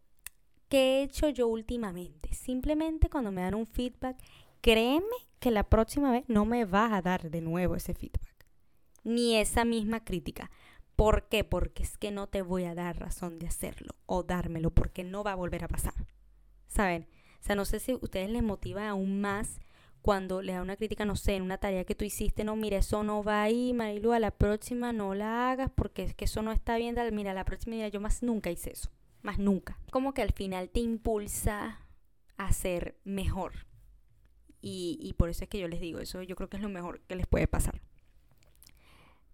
¿qué 0.70 1.00
he 1.00 1.04
hecho 1.04 1.30
yo 1.30 1.48
últimamente? 1.48 2.34
Simplemente 2.34 3.10
cuando 3.10 3.32
me 3.32 3.42
dan 3.42 3.56
un 3.56 3.68
feedback, 3.68 4.18
créeme 4.62 5.06
que 5.40 5.52
la 5.52 5.64
próxima 5.64 6.12
vez 6.12 6.24
no 6.28 6.46
me 6.46 6.64
vas 6.64 6.94
a 6.94 7.02
dar 7.02 7.30
de 7.30 7.42
nuevo 7.42 7.76
ese 7.76 7.94
feedback, 7.94 8.48
ni 9.04 9.36
esa 9.36 9.66
misma 9.66 10.04
crítica. 10.04 10.50
¿Por 10.96 11.28
qué? 11.28 11.44
Porque 11.44 11.84
es 11.84 11.98
que 11.98 12.12
no 12.12 12.28
te 12.28 12.42
voy 12.42 12.66
a 12.66 12.76
dar 12.76 13.00
razón 13.00 13.40
de 13.40 13.48
hacerlo 13.48 13.96
o 14.06 14.24
dármelo 14.24 14.72
porque 14.72 15.04
no 15.04 15.24
va 15.24 15.32
a 15.32 15.36
volver 15.36 15.64
a 15.64 15.68
pasar. 15.68 15.94
¿Saben? 16.68 17.08
O 17.40 17.44
sea, 17.44 17.56
no 17.56 17.66
sé 17.66 17.80
si 17.80 17.94
a 17.94 17.96
ustedes 17.96 18.30
les 18.30 18.44
motiva 18.44 18.88
aún 18.88 19.22
más 19.22 19.60
cuando 20.02 20.42
le 20.42 20.54
da 20.54 20.62
una 20.62 20.76
crítica, 20.76 21.06
no 21.06 21.16
sé, 21.16 21.36
en 21.36 21.44
una 21.44 21.58
tarea 21.58 21.86
que 21.86 21.96
tú 21.96 22.04
hiciste, 22.04 22.44
no, 22.44 22.58
mira, 22.58 22.78
eso 22.78 23.04
no 23.04 23.24
va 23.24 23.42
ahí, 23.42 23.72
Marilu, 23.74 24.12
a 24.12 24.20
la 24.20 24.32
próxima 24.32 24.92
no 24.92 25.16
la 25.16 25.50
hagas 25.50 25.72
porque 25.74 26.04
es 26.04 26.14
que 26.14 26.26
eso 26.26 26.42
no 26.42 26.52
está 26.52 26.78
bien, 26.78 26.96
mira, 27.14 27.34
la 27.34 27.46
próxima, 27.46 27.78
mira, 27.78 27.88
yo 27.88 28.02
más 28.02 28.22
nunca 28.22 28.52
hice 28.52 28.72
eso, 28.72 28.90
más 29.22 29.40
nunca. 29.40 29.80
Como 29.92 30.14
que 30.14 30.22
al 30.22 30.34
final 30.34 30.70
te 30.70 30.82
impulsa 30.82 31.88
a 32.38 32.52
ser 32.52 32.98
mejor. 33.06 33.66
Y, 34.62 35.00
y 35.02 35.14
por 35.14 35.30
eso 35.30 35.46
es 35.46 35.50
que 35.50 35.60
yo 35.60 35.70
les 35.70 35.80
digo, 35.80 36.00
eso 36.00 36.22
yo 36.22 36.36
creo 36.36 36.50
que 36.50 36.58
es 36.58 36.64
lo 36.64 36.70
mejor 36.70 37.00
que 37.02 37.16
les 37.16 37.28
puede 37.28 37.48
pasar. 37.48 37.82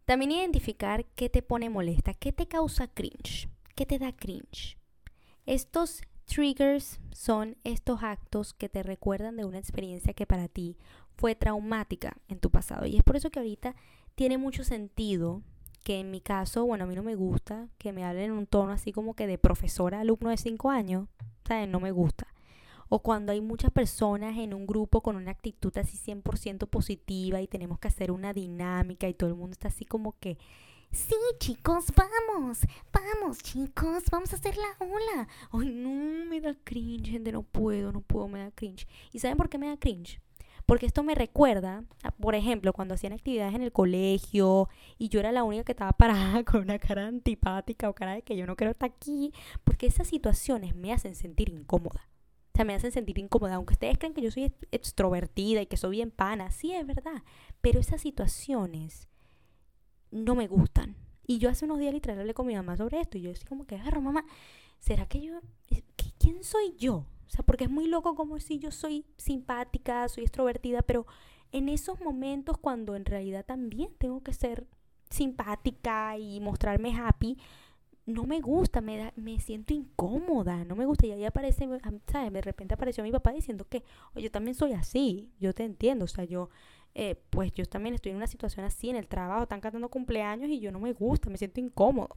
También 0.10 0.32
identificar 0.32 1.06
qué 1.14 1.30
te 1.30 1.44
pone 1.44 1.70
molesta, 1.70 2.16
qué 2.16 2.34
te 2.34 2.48
causa 2.48 2.88
cringe, 2.88 3.48
qué 3.76 3.86
te 3.86 4.00
da 4.00 4.12
cringe. 4.12 4.76
Estos 5.46 6.02
Triggers 6.26 7.00
son 7.12 7.58
estos 7.64 8.02
actos 8.02 8.56
que 8.56 8.70
te 8.70 8.82
recuerdan 8.82 9.38
de 9.38 9.46
una 9.46 9.60
experiencia 9.60 10.16
que 10.16 10.26
para 10.26 10.48
ti 10.48 10.80
fue 11.16 11.36
traumática 11.36 12.18
en 12.28 12.40
tu 12.40 12.50
pasado. 12.50 12.88
Y 12.88 12.98
es 12.98 13.04
por 13.04 13.18
eso 13.18 13.30
que 13.30 13.38
ahorita 13.38 13.76
tiene 14.16 14.40
mucho 14.40 14.64
sentido 14.64 15.44
que 15.84 16.00
en 16.00 16.10
mi 16.10 16.22
caso, 16.22 16.66
bueno, 16.66 16.86
a 16.86 16.88
mí 16.88 16.96
no 16.96 17.04
me 17.04 17.14
gusta 17.14 17.68
que 17.78 17.94
me 17.94 18.04
hablen 18.04 18.32
en 18.32 18.32
un 18.32 18.48
tono 18.48 18.72
así 18.72 18.92
como 18.92 19.14
que 19.14 19.28
de 19.28 19.38
profesora 19.38 20.00
alumno 20.00 20.32
de 20.32 20.38
5 20.38 20.72
años, 20.72 21.08
¿sabes? 21.48 21.70
No 21.70 21.80
me 21.80 21.92
gusta. 21.92 22.29
O 22.90 23.00
cuando 23.00 23.32
hay 23.32 23.42
muchas 23.42 23.72
personas 23.72 24.38
en 24.38 24.54
un 24.54 24.66
grupo 24.66 25.02
con 25.02 25.16
una 25.16 25.32
actitud 25.32 25.76
así 25.78 25.98
100% 25.98 26.68
positiva 26.68 27.42
y 27.42 27.48
tenemos 27.48 27.80
que 27.80 27.88
hacer 27.88 28.12
una 28.12 28.34
dinámica 28.34 29.08
y 29.08 29.14
todo 29.14 29.30
el 29.30 29.36
mundo 29.36 29.54
está 29.54 29.68
así 29.68 29.86
como 29.86 30.18
que 30.20 30.38
Sí, 30.92 31.14
chicos, 31.38 31.86
vamos, 31.96 32.62
vamos, 32.92 33.38
chicos, 33.44 34.04
vamos 34.12 34.34
a 34.34 34.38
hacer 34.38 34.58
la 34.58 34.86
ola. 34.86 35.28
Ay, 35.52 35.70
no, 35.70 36.26
me 36.26 36.42
da 36.42 36.56
cringe, 36.64 37.12
gente, 37.12 37.32
no 37.32 37.44
puedo, 37.44 37.92
no 37.92 38.02
puedo, 38.02 38.28
me 38.28 38.40
da 38.40 38.50
cringe. 38.50 38.88
¿Y 39.14 39.20
saben 39.20 39.38
por 39.38 39.50
qué 39.50 39.60
me 39.60 39.68
da 39.68 39.78
cringe? 39.78 40.20
Porque 40.66 40.88
esto 40.88 41.04
me 41.04 41.16
recuerda, 41.16 41.84
por 42.20 42.36
ejemplo, 42.36 42.74
cuando 42.74 42.96
hacían 42.96 43.14
actividades 43.14 43.54
en 43.54 43.62
el 43.62 43.72
colegio 43.72 44.68
y 44.98 45.10
yo 45.10 45.20
era 45.20 45.32
la 45.32 45.44
única 45.44 45.64
que 45.64 45.74
estaba 45.74 45.94
parada 45.94 46.44
con 46.46 46.62
una 46.62 46.80
cara 46.80 47.08
antipática 47.08 47.88
o 47.90 47.94
cara 47.94 48.14
de 48.16 48.24
que 48.24 48.36
yo 48.36 48.48
no 48.48 48.56
quiero 48.56 48.72
estar 48.72 48.90
aquí, 48.90 49.32
porque 49.64 49.88
esas 49.88 50.08
situaciones 50.08 50.76
me 50.76 50.92
hacen 50.92 51.16
sentir 51.16 51.50
incómoda. 51.50 52.09
Me 52.66 52.76
hacen 52.76 52.92
sentir 52.92 53.18
incómoda, 53.20 53.56
aunque 53.56 53.74
ustedes 53.74 53.98
creen 53.98 54.14
que 54.14 54.22
yo 54.22 54.32
soy 54.32 54.54
extrovertida 54.72 55.62
y 55.62 55.66
que 55.66 55.78
soy 55.78 55.92
bien 55.92 56.12
pana, 56.12 56.52
sí 56.52 56.74
es 56.74 56.86
verdad, 56.86 57.24
pero 57.62 57.80
esas 57.80 58.02
situaciones 58.02 59.08
no 60.12 60.36
me 60.36 60.48
gustan. 60.48 60.96
Y 61.26 61.38
yo 61.38 61.50
hace 61.50 61.66
unos 61.66 61.80
días 61.80 61.94
literal 61.94 62.20
hablé 62.20 62.34
con 62.34 62.48
mi 62.48 62.56
mamá 62.56 62.76
sobre 62.76 63.00
esto 63.00 63.18
y 63.18 63.22
yo 63.22 63.30
decía 63.30 63.48
como 63.48 63.66
que, 63.66 63.76
agarro 63.76 64.02
mamá, 64.02 64.26
¿será 64.80 65.06
que 65.08 65.22
yo, 65.22 65.40
quién 66.18 66.44
soy 66.44 66.76
yo? 66.78 67.06
O 67.28 67.30
sea, 67.30 67.46
porque 67.46 67.66
es 67.66 67.70
muy 67.70 67.88
loco 67.88 68.16
como 68.16 68.40
si 68.40 68.58
yo 68.58 68.72
soy 68.72 69.06
simpática, 69.18 70.10
soy 70.10 70.24
extrovertida, 70.24 70.82
pero 70.82 71.06
en 71.52 71.70
esos 71.70 72.02
momentos 72.02 72.58
cuando 72.58 72.96
en 72.96 73.06
realidad 73.06 73.46
también 73.46 73.92
tengo 74.00 74.24
que 74.24 74.34
ser 74.34 74.68
simpática 75.10 76.18
y 76.18 76.40
mostrarme 76.40 76.96
happy, 76.96 77.38
no 78.10 78.24
me 78.24 78.42
gusta, 78.42 78.82
me, 78.82 78.98
da, 78.98 79.14
me 79.16 79.40
siento 79.40 79.74
incómoda, 79.74 80.64
no 80.66 80.76
me 80.76 80.86
gusta. 80.86 81.08
Y 81.08 81.12
ahí 81.12 81.26
aparece, 81.26 81.68
¿sabes? 82.08 82.34
De 82.34 82.42
repente 82.42 82.74
apareció 82.74 83.04
mi 83.04 83.12
papá 83.12 83.32
diciendo 83.32 83.66
que, 83.68 83.84
yo 84.16 84.32
también 84.32 84.56
soy 84.56 84.74
así, 84.74 85.32
yo 85.40 85.54
te 85.54 85.64
entiendo, 85.64 86.06
o 86.06 86.08
sea, 86.08 86.24
yo 86.24 86.50
eh, 86.96 87.22
pues 87.30 87.54
yo 87.54 87.66
también 87.66 87.96
estoy 87.96 88.12
en 88.12 88.18
una 88.18 88.28
situación 88.28 88.66
así 88.66 88.90
en 88.90 88.96
el 88.96 89.08
trabajo, 89.08 89.44
están 89.44 89.62
cantando 89.62 89.90
cumpleaños 89.90 90.50
y 90.50 90.60
yo 90.60 90.72
no 90.72 90.80
me 90.80 90.94
gusta, 90.94 91.30
me 91.30 91.38
siento 91.38 91.60
incómodo. 91.60 92.10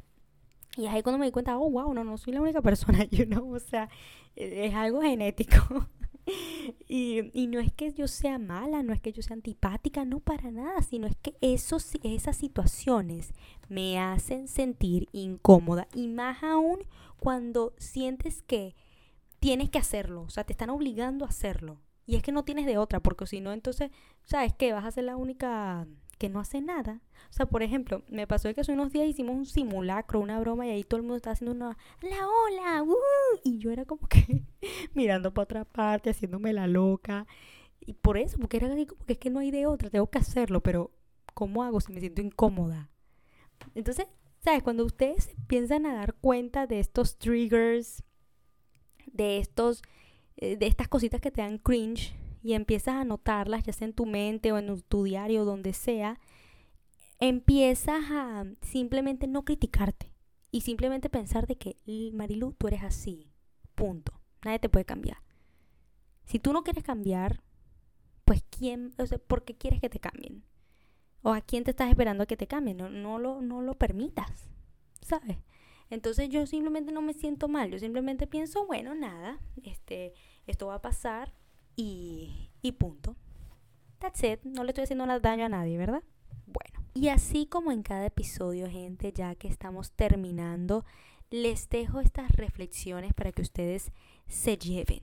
Y 0.77 0.87
ahí 0.87 1.03
cuando 1.03 1.19
me 1.19 1.27
di 1.27 1.33
cuenta, 1.33 1.59
oh, 1.59 1.71
wow, 1.71 1.93
no, 1.93 2.03
no 2.03 2.17
soy 2.17 2.33
la 2.33 2.41
única 2.41 2.63
persona, 2.63 3.05
you 3.11 3.27
know, 3.27 3.55
o 3.55 3.61
sea, 3.61 3.89
e, 4.37 4.67
es 4.67 4.75
algo 4.75 5.03
genético. 5.03 5.89
y, 6.89 7.31
y, 7.33 7.47
no 7.49 7.61
es 7.61 7.73
que 7.73 7.93
yo 7.93 8.07
sea 8.09 8.39
mala, 8.39 8.83
no 8.83 8.93
es 8.93 9.01
que 9.01 9.13
yo 9.13 9.23
sea 9.23 9.35
antipática, 9.35 10.05
no 10.05 10.21
para 10.21 10.51
nada, 10.51 10.81
sino 10.83 11.07
es 11.07 11.17
que 11.17 11.37
esos, 11.41 11.93
esas 12.03 12.37
situaciones 12.37 13.35
me 13.69 13.99
hacen 13.99 14.49
sentir 14.49 15.09
incómoda. 15.13 15.89
Y 15.95 16.09
más 16.09 16.43
aún 16.43 16.79
cuando 17.19 17.75
sientes 17.79 18.43
que 18.43 18.75
tienes 19.41 19.71
que 19.71 19.79
hacerlo, 19.79 20.23
o 20.23 20.31
sea, 20.31 20.45
te 20.45 20.53
están 20.53 20.71
obligando 20.71 21.25
a 21.25 21.29
hacerlo. 21.29 21.81
Y 22.07 22.17
es 22.17 22.23
que 22.23 22.33
no 22.33 22.45
tienes 22.45 22.67
de 22.67 22.79
otra, 22.79 23.01
porque 23.01 23.27
si 23.27 23.41
no, 23.41 23.53
entonces, 23.53 23.91
¿sabes 24.25 24.53
qué? 24.55 24.73
Vas 24.73 24.85
a 24.85 24.91
ser 24.91 25.05
la 25.05 25.17
única 25.17 25.87
que 26.23 26.29
no 26.29 26.39
hace 26.39 26.61
nada. 26.61 27.01
O 27.31 27.33
sea, 27.33 27.47
por 27.47 27.65
ejemplo, 27.65 28.05
me 28.09 28.29
pasó 28.29 28.55
que 28.55 28.61
hace 28.61 28.73
unos 28.73 28.93
días 28.93 29.09
hicimos 29.09 29.35
un 29.35 29.45
simulacro, 29.45 30.21
una 30.21 30.39
broma, 30.39 30.69
y 30.69 30.71
ahí 30.71 30.85
todo 30.85 30.99
el 30.99 31.03
mundo 31.03 31.17
estaba 31.17 31.33
haciendo 31.33 31.53
una, 31.53 31.77
la 32.01 32.29
ola, 32.29 32.85
uh", 32.85 33.41
y 33.43 33.59
yo 33.59 33.73
era 33.73 33.85
como 33.87 34.07
que 34.07 34.45
mirando 34.95 35.35
para 35.35 35.43
otra 35.43 35.65
parte, 35.65 36.11
haciéndome 36.11 36.53
la 36.53 36.69
loca. 36.69 37.27
Y 37.81 37.95
por 37.95 38.19
eso, 38.19 38.39
porque 38.39 38.59
era 38.59 38.69
así 38.69 38.87
como 38.87 39.05
que 39.05 39.15
es 39.15 39.19
que 39.19 39.31
no 39.31 39.41
hay 39.41 39.51
de 39.51 39.67
otra, 39.67 39.91
tengo 39.91 40.09
que 40.09 40.19
hacerlo, 40.19 40.63
pero 40.63 40.93
¿cómo 41.35 41.65
hago 41.65 41.81
si 41.81 41.93
me 41.93 41.99
siento 41.99 42.23
incómoda? 42.23 42.89
Entonces, 43.75 44.07
¿sabes? 44.39 44.63
Cuando 44.63 44.85
ustedes 44.85 45.35
piensan 45.49 45.87
a 45.87 45.95
dar 45.95 46.15
cuenta 46.15 46.69
de 46.69 46.79
estos 46.79 47.19
triggers, 47.19 48.05
de 49.07 49.39
estos 49.39 49.83
eh, 50.37 50.57
de 50.57 50.69
estas 50.69 50.87
cositas 50.87 51.21
que 51.21 51.33
te 51.33 51.43
dan 51.43 51.59
cringe 51.59 52.15
y 52.43 52.55
empiezas 52.55 52.97
a 52.97 53.05
notarlas, 53.05 53.63
ya 53.65 53.73
sea 53.73 53.87
en 53.87 53.95
tu 53.95 54.07
mente 54.07 54.53
o 54.53 54.59
en 54.59 54.81
tu 54.83 55.05
diario, 55.05 55.45
donde 55.45 55.73
sea, 55.73 56.19
empiezas 57.21 58.03
a 58.11 58.45
simplemente 58.63 59.27
no 59.29 59.45
criticarte 59.45 60.13
y 60.51 60.63
simplemente 60.63 61.09
pensar 61.09 61.47
de 61.47 61.57
que, 61.57 61.77
Marilu, 62.13 62.53
tú 62.53 62.69
eres 62.69 62.83
así, 62.83 63.31
punto. 63.75 64.13
Nadie 64.45 64.59
te 64.59 64.69
puede 64.69 64.85
cambiar. 64.85 65.19
Si 66.25 66.39
tú 66.39 66.53
no 66.53 66.65
quieres 66.65 66.83
cambiar, 66.83 67.43
pues 68.25 68.45
quién, 68.51 68.93
o 68.99 69.07
sea, 69.07 69.19
¿por 69.19 69.45
qué 69.45 69.55
quieres 69.55 69.81
que 69.81 69.89
te 69.89 70.01
cambien? 70.01 70.45
¿O 71.23 71.31
a 71.33 71.41
quién 71.41 71.63
te 71.63 71.71
estás 71.71 71.89
esperando 71.91 72.25
a 72.25 72.27
que 72.27 72.37
te 72.37 72.49
cambien? 72.49 72.77
No, 72.77 72.91
no, 72.91 73.19
lo, 73.19 73.41
no 73.41 73.63
lo 73.63 73.75
permitas, 73.75 74.49
¿sabes? 75.01 75.39
Entonces 75.91 76.29
yo 76.29 76.47
simplemente 76.47 76.91
no 76.91 77.03
me 77.03 77.13
siento 77.13 77.49
mal, 77.49 77.71
yo 77.71 77.79
simplemente 77.79 78.27
pienso, 78.27 78.67
bueno, 78.67 78.95
nada, 78.95 79.41
este, 79.63 80.15
esto 80.47 80.67
va 80.67 80.77
a 80.77 80.83
pasar 80.83 81.33
y, 81.77 82.51
punto. 82.79 83.17
That's 83.99 84.23
it, 84.25 84.41
no 84.45 84.65
le 84.65 84.71
estoy 84.71 84.85
haciendo 84.85 85.07
daño 85.21 85.45
a 85.47 85.49
nadie, 85.49 85.79
¿verdad? 85.79 86.03
Bueno, 86.47 86.85
y 86.95 87.09
así 87.09 87.47
como 87.47 87.73
en 87.73 87.83
cada 87.83 88.07
episodio, 88.07 88.69
gente, 88.69 89.13
ya 89.13 89.35
que 89.35 89.49
estamos 89.49 89.93
terminando, 89.93 90.85
les 91.31 91.69
dejo 91.69 92.01
estas 92.01 92.31
reflexiones 92.33 93.15
para 93.15 93.33
que 93.33 93.43
ustedes 93.43 93.93
se 94.27 94.59
lleven 94.59 95.03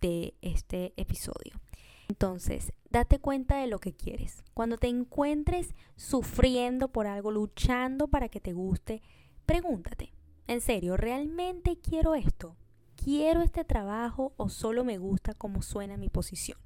de 0.00 0.34
este 0.42 0.92
episodio. 0.96 1.60
Entonces, 2.08 2.72
date 2.90 3.20
cuenta 3.20 3.58
de 3.58 3.68
lo 3.68 3.78
que 3.78 3.94
quieres. 3.94 4.42
Cuando 4.52 4.78
te 4.78 4.88
encuentres 4.88 5.74
sufriendo 5.96 6.88
por 6.88 7.06
algo, 7.06 7.30
luchando 7.30 8.08
para 8.08 8.28
que 8.28 8.40
te 8.40 8.52
guste, 8.52 9.00
pregúntate, 9.46 10.12
en 10.46 10.60
serio, 10.60 10.96
¿realmente 10.96 11.78
quiero 11.78 12.14
esto? 12.14 12.56
¿Quiero 13.02 13.40
este 13.40 13.64
trabajo 13.64 14.34
o 14.36 14.50
solo 14.50 14.84
me 14.84 14.98
gusta 14.98 15.32
cómo 15.32 15.62
suena 15.62 15.96
mi 15.96 16.10
posición? 16.10 16.58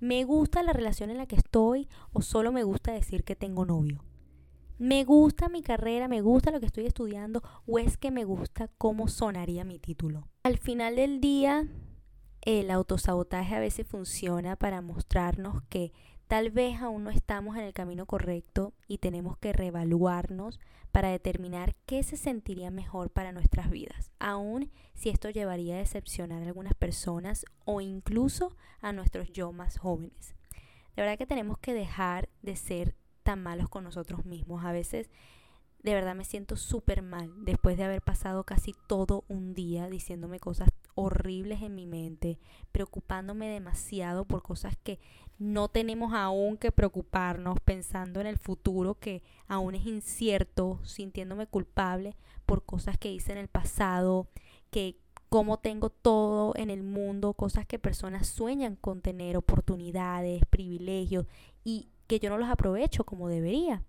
¿Me 0.00 0.24
gusta 0.24 0.62
la 0.62 0.74
relación 0.74 1.08
en 1.08 1.16
la 1.16 1.26
que 1.26 1.36
estoy 1.36 1.88
o 2.12 2.20
solo 2.20 2.52
me 2.52 2.62
gusta 2.62 2.92
decir 2.92 3.24
que 3.24 3.36
tengo 3.36 3.64
novio? 3.64 4.04
¿Me 4.78 5.04
gusta 5.04 5.48
mi 5.48 5.62
carrera? 5.62 6.08
¿Me 6.08 6.20
gusta 6.20 6.50
lo 6.50 6.60
que 6.60 6.66
estoy 6.66 6.84
estudiando? 6.84 7.42
¿O 7.66 7.78
es 7.78 7.96
que 7.96 8.10
me 8.10 8.24
gusta 8.24 8.68
cómo 8.76 9.08
sonaría 9.08 9.64
mi 9.64 9.78
título? 9.78 10.28
Al 10.42 10.58
final 10.58 10.96
del 10.96 11.22
día, 11.22 11.66
el 12.42 12.70
autosabotaje 12.70 13.54
a 13.54 13.60
veces 13.60 13.86
funciona 13.86 14.56
para 14.56 14.82
mostrarnos 14.82 15.62
que 15.70 15.92
tal 16.32 16.50
vez 16.50 16.80
aún 16.80 17.04
no 17.04 17.10
estamos 17.10 17.58
en 17.58 17.64
el 17.64 17.74
camino 17.74 18.06
correcto 18.06 18.72
y 18.88 18.96
tenemos 18.96 19.36
que 19.36 19.52
reevaluarnos 19.52 20.60
para 20.90 21.10
determinar 21.10 21.74
qué 21.84 22.02
se 22.02 22.16
sentiría 22.16 22.70
mejor 22.70 23.10
para 23.10 23.32
nuestras 23.32 23.70
vidas, 23.70 24.10
aun 24.18 24.70
si 24.94 25.10
esto 25.10 25.28
llevaría 25.28 25.74
a 25.74 25.80
decepcionar 25.80 26.42
a 26.42 26.46
algunas 26.46 26.72
personas 26.72 27.44
o 27.66 27.82
incluso 27.82 28.56
a 28.80 28.92
nuestros 28.92 29.30
yo 29.30 29.52
más 29.52 29.76
jóvenes. 29.76 30.34
De 30.96 31.02
verdad 31.02 31.18
que 31.18 31.26
tenemos 31.26 31.58
que 31.58 31.74
dejar 31.74 32.30
de 32.40 32.56
ser 32.56 32.96
tan 33.22 33.42
malos 33.42 33.68
con 33.68 33.84
nosotros 33.84 34.24
mismos. 34.24 34.64
A 34.64 34.72
veces 34.72 35.10
de 35.82 35.92
verdad 35.92 36.14
me 36.14 36.24
siento 36.24 36.56
súper 36.56 37.02
mal 37.02 37.30
después 37.44 37.76
de 37.76 37.84
haber 37.84 38.00
pasado 38.00 38.44
casi 38.44 38.74
todo 38.86 39.26
un 39.28 39.52
día 39.52 39.90
diciéndome 39.90 40.40
cosas 40.40 40.70
horribles 40.94 41.62
en 41.62 41.74
mi 41.74 41.86
mente, 41.86 42.38
preocupándome 42.72 43.48
demasiado 43.48 44.24
por 44.24 44.42
cosas 44.42 44.76
que 44.82 44.98
no 45.38 45.68
tenemos 45.68 46.12
aún 46.14 46.56
que 46.56 46.72
preocuparnos, 46.72 47.58
pensando 47.60 48.20
en 48.20 48.26
el 48.26 48.38
futuro 48.38 48.94
que 48.94 49.22
aún 49.48 49.74
es 49.74 49.86
incierto, 49.86 50.80
sintiéndome 50.84 51.46
culpable 51.46 52.14
por 52.46 52.64
cosas 52.64 52.98
que 52.98 53.12
hice 53.12 53.32
en 53.32 53.38
el 53.38 53.48
pasado, 53.48 54.28
que 54.70 54.98
como 55.28 55.58
tengo 55.58 55.88
todo 55.88 56.52
en 56.56 56.68
el 56.68 56.82
mundo, 56.82 57.32
cosas 57.32 57.66
que 57.66 57.78
personas 57.78 58.26
sueñan 58.26 58.76
con 58.76 59.00
tener, 59.00 59.36
oportunidades, 59.36 60.44
privilegios 60.46 61.26
y 61.64 61.88
que 62.06 62.20
yo 62.20 62.28
no 62.28 62.36
los 62.36 62.50
aprovecho 62.50 63.04
como 63.04 63.28
debería. 63.28 63.82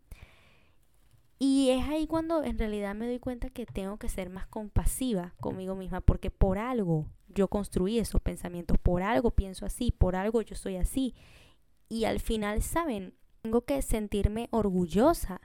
Y 1.45 1.71
es 1.71 1.89
ahí 1.89 2.07
cuando 2.07 2.41
en 2.41 2.57
realidad 2.57 2.95
me 2.95 3.05
doy 3.05 3.19
cuenta 3.19 3.49
que 3.49 3.65
tengo 3.65 3.97
que 3.97 4.07
ser 4.07 4.29
más 4.29 4.47
compasiva 4.47 5.33
conmigo 5.41 5.75
misma, 5.75 5.99
porque 5.99 6.31
por 6.31 6.57
algo 6.57 7.05
yo 7.27 7.49
construí 7.49 7.99
esos 7.99 8.21
pensamientos, 8.21 8.77
por 8.81 9.03
algo 9.03 9.31
pienso 9.31 9.65
así, 9.65 9.91
por 9.91 10.15
algo 10.15 10.41
yo 10.41 10.55
soy 10.55 10.77
así. 10.77 11.13
Y 11.89 12.05
al 12.05 12.21
final, 12.21 12.61
¿saben? 12.61 13.13
Tengo 13.41 13.65
que 13.65 13.81
sentirme 13.81 14.47
orgullosa 14.51 15.41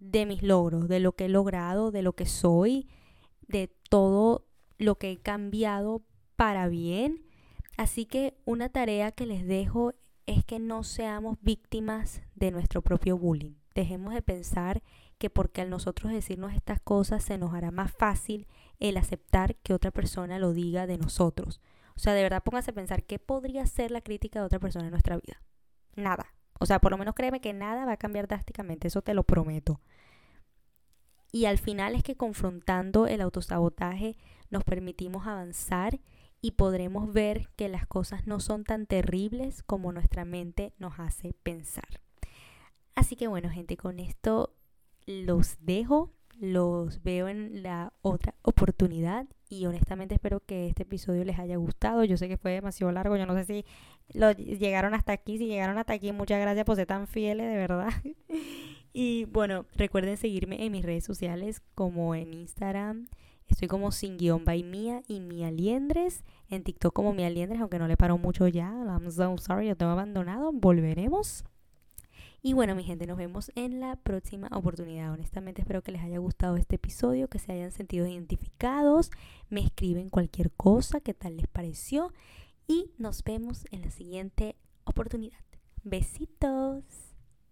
de 0.00 0.26
mis 0.26 0.42
logros, 0.42 0.88
de 0.88 0.98
lo 0.98 1.12
que 1.12 1.26
he 1.26 1.28
logrado, 1.28 1.92
de 1.92 2.02
lo 2.02 2.14
que 2.14 2.26
soy, 2.26 2.88
de 3.46 3.72
todo 3.88 4.44
lo 4.76 4.96
que 4.96 5.12
he 5.12 5.18
cambiado 5.18 6.02
para 6.34 6.66
bien. 6.66 7.22
Así 7.76 8.06
que 8.06 8.36
una 8.44 8.70
tarea 8.70 9.12
que 9.12 9.24
les 9.24 9.46
dejo 9.46 9.92
es 10.26 10.44
que 10.44 10.58
no 10.58 10.82
seamos 10.82 11.38
víctimas 11.42 12.22
de 12.34 12.50
nuestro 12.50 12.82
propio 12.82 13.16
bullying. 13.16 13.54
Dejemos 13.76 14.14
de 14.14 14.22
pensar 14.22 14.82
que 15.18 15.30
porque 15.30 15.60
al 15.60 15.70
nosotros 15.70 16.12
decirnos 16.12 16.54
estas 16.54 16.80
cosas 16.80 17.24
se 17.24 17.38
nos 17.38 17.52
hará 17.54 17.70
más 17.70 17.92
fácil 17.92 18.46
el 18.78 18.96
aceptar 18.96 19.56
que 19.56 19.74
otra 19.74 19.90
persona 19.90 20.38
lo 20.38 20.52
diga 20.52 20.86
de 20.86 20.98
nosotros. 20.98 21.60
O 21.96 21.98
sea, 21.98 22.14
de 22.14 22.22
verdad 22.22 22.42
póngase 22.42 22.70
a 22.70 22.74
pensar 22.74 23.02
qué 23.04 23.18
podría 23.18 23.66
ser 23.66 23.90
la 23.90 24.00
crítica 24.00 24.38
de 24.38 24.46
otra 24.46 24.60
persona 24.60 24.86
en 24.86 24.92
nuestra 24.92 25.16
vida. 25.16 25.42
Nada. 25.96 26.32
O 26.60 26.66
sea, 26.66 26.80
por 26.80 26.92
lo 26.92 26.98
menos 26.98 27.14
créeme 27.14 27.40
que 27.40 27.52
nada 27.52 27.84
va 27.84 27.92
a 27.92 27.96
cambiar 27.96 28.28
drásticamente, 28.28 28.88
eso 28.88 29.02
te 29.02 29.14
lo 29.14 29.24
prometo. 29.24 29.80
Y 31.30 31.44
al 31.44 31.58
final 31.58 31.94
es 31.94 32.02
que 32.02 32.16
confrontando 32.16 33.06
el 33.06 33.20
autosabotaje 33.20 34.16
nos 34.50 34.64
permitimos 34.64 35.26
avanzar 35.26 36.00
y 36.40 36.52
podremos 36.52 37.12
ver 37.12 37.48
que 37.56 37.68
las 37.68 37.86
cosas 37.86 38.26
no 38.26 38.40
son 38.40 38.64
tan 38.64 38.86
terribles 38.86 39.62
como 39.62 39.92
nuestra 39.92 40.24
mente 40.24 40.72
nos 40.78 40.98
hace 40.98 41.34
pensar. 41.42 42.00
Así 42.94 43.16
que 43.16 43.28
bueno, 43.28 43.50
gente, 43.50 43.76
con 43.76 43.98
esto 43.98 44.54
los 45.08 45.56
dejo, 45.62 46.12
los 46.38 47.02
veo 47.02 47.28
en 47.28 47.62
la 47.62 47.94
otra 48.02 48.34
oportunidad 48.42 49.26
y 49.48 49.64
honestamente 49.64 50.14
espero 50.14 50.40
que 50.40 50.68
este 50.68 50.82
episodio 50.82 51.24
les 51.24 51.38
haya 51.38 51.56
gustado. 51.56 52.04
Yo 52.04 52.18
sé 52.18 52.28
que 52.28 52.36
fue 52.36 52.52
demasiado 52.52 52.92
largo, 52.92 53.16
yo 53.16 53.24
no 53.24 53.34
sé 53.34 53.44
si 53.44 53.64
lo 54.12 54.32
llegaron 54.32 54.92
hasta 54.92 55.12
aquí, 55.12 55.38
si 55.38 55.46
llegaron 55.46 55.78
hasta 55.78 55.94
aquí, 55.94 56.12
muchas 56.12 56.40
gracias 56.40 56.66
por 56.66 56.76
ser 56.76 56.86
tan 56.86 57.06
fieles, 57.06 57.50
de 57.50 57.56
verdad. 57.56 57.88
y 58.92 59.24
bueno, 59.24 59.64
recuerden 59.74 60.18
seguirme 60.18 60.62
en 60.66 60.72
mis 60.72 60.84
redes 60.84 61.04
sociales 61.04 61.62
como 61.74 62.14
en 62.14 62.34
Instagram. 62.34 63.08
Estoy 63.48 63.66
como 63.66 63.92
sin 63.92 64.18
guion 64.18 64.44
by 64.44 64.62
Mía 64.62 65.02
y 65.08 65.20
Mía 65.20 65.50
Liendres. 65.50 66.22
En 66.50 66.64
TikTok 66.64 66.92
como 66.92 67.14
Mía 67.14 67.30
Liendres, 67.30 67.62
aunque 67.62 67.78
no 67.78 67.88
le 67.88 67.96
paro 67.96 68.18
mucho 68.18 68.46
ya. 68.46 68.68
I'm 68.68 69.10
so 69.10 69.38
sorry, 69.38 69.68
yo 69.68 69.76
tengo 69.76 69.92
abandonado. 69.92 70.52
Volveremos. 70.52 71.44
Y 72.40 72.52
bueno, 72.52 72.74
mi 72.74 72.84
gente, 72.84 73.06
nos 73.06 73.18
vemos 73.18 73.50
en 73.56 73.80
la 73.80 73.96
próxima 73.96 74.48
oportunidad. 74.52 75.12
Honestamente 75.12 75.62
espero 75.62 75.82
que 75.82 75.90
les 75.90 76.02
haya 76.02 76.18
gustado 76.18 76.56
este 76.56 76.76
episodio, 76.76 77.28
que 77.28 77.40
se 77.40 77.52
hayan 77.52 77.72
sentido 77.72 78.06
identificados. 78.06 79.10
Me 79.50 79.60
escriben 79.60 80.08
cualquier 80.08 80.52
cosa, 80.52 81.00
qué 81.00 81.14
tal 81.14 81.36
les 81.36 81.48
pareció. 81.48 82.12
Y 82.68 82.92
nos 82.96 83.24
vemos 83.24 83.66
en 83.72 83.82
la 83.82 83.90
siguiente 83.90 84.54
oportunidad. 84.84 85.40
Besitos. 85.82 87.07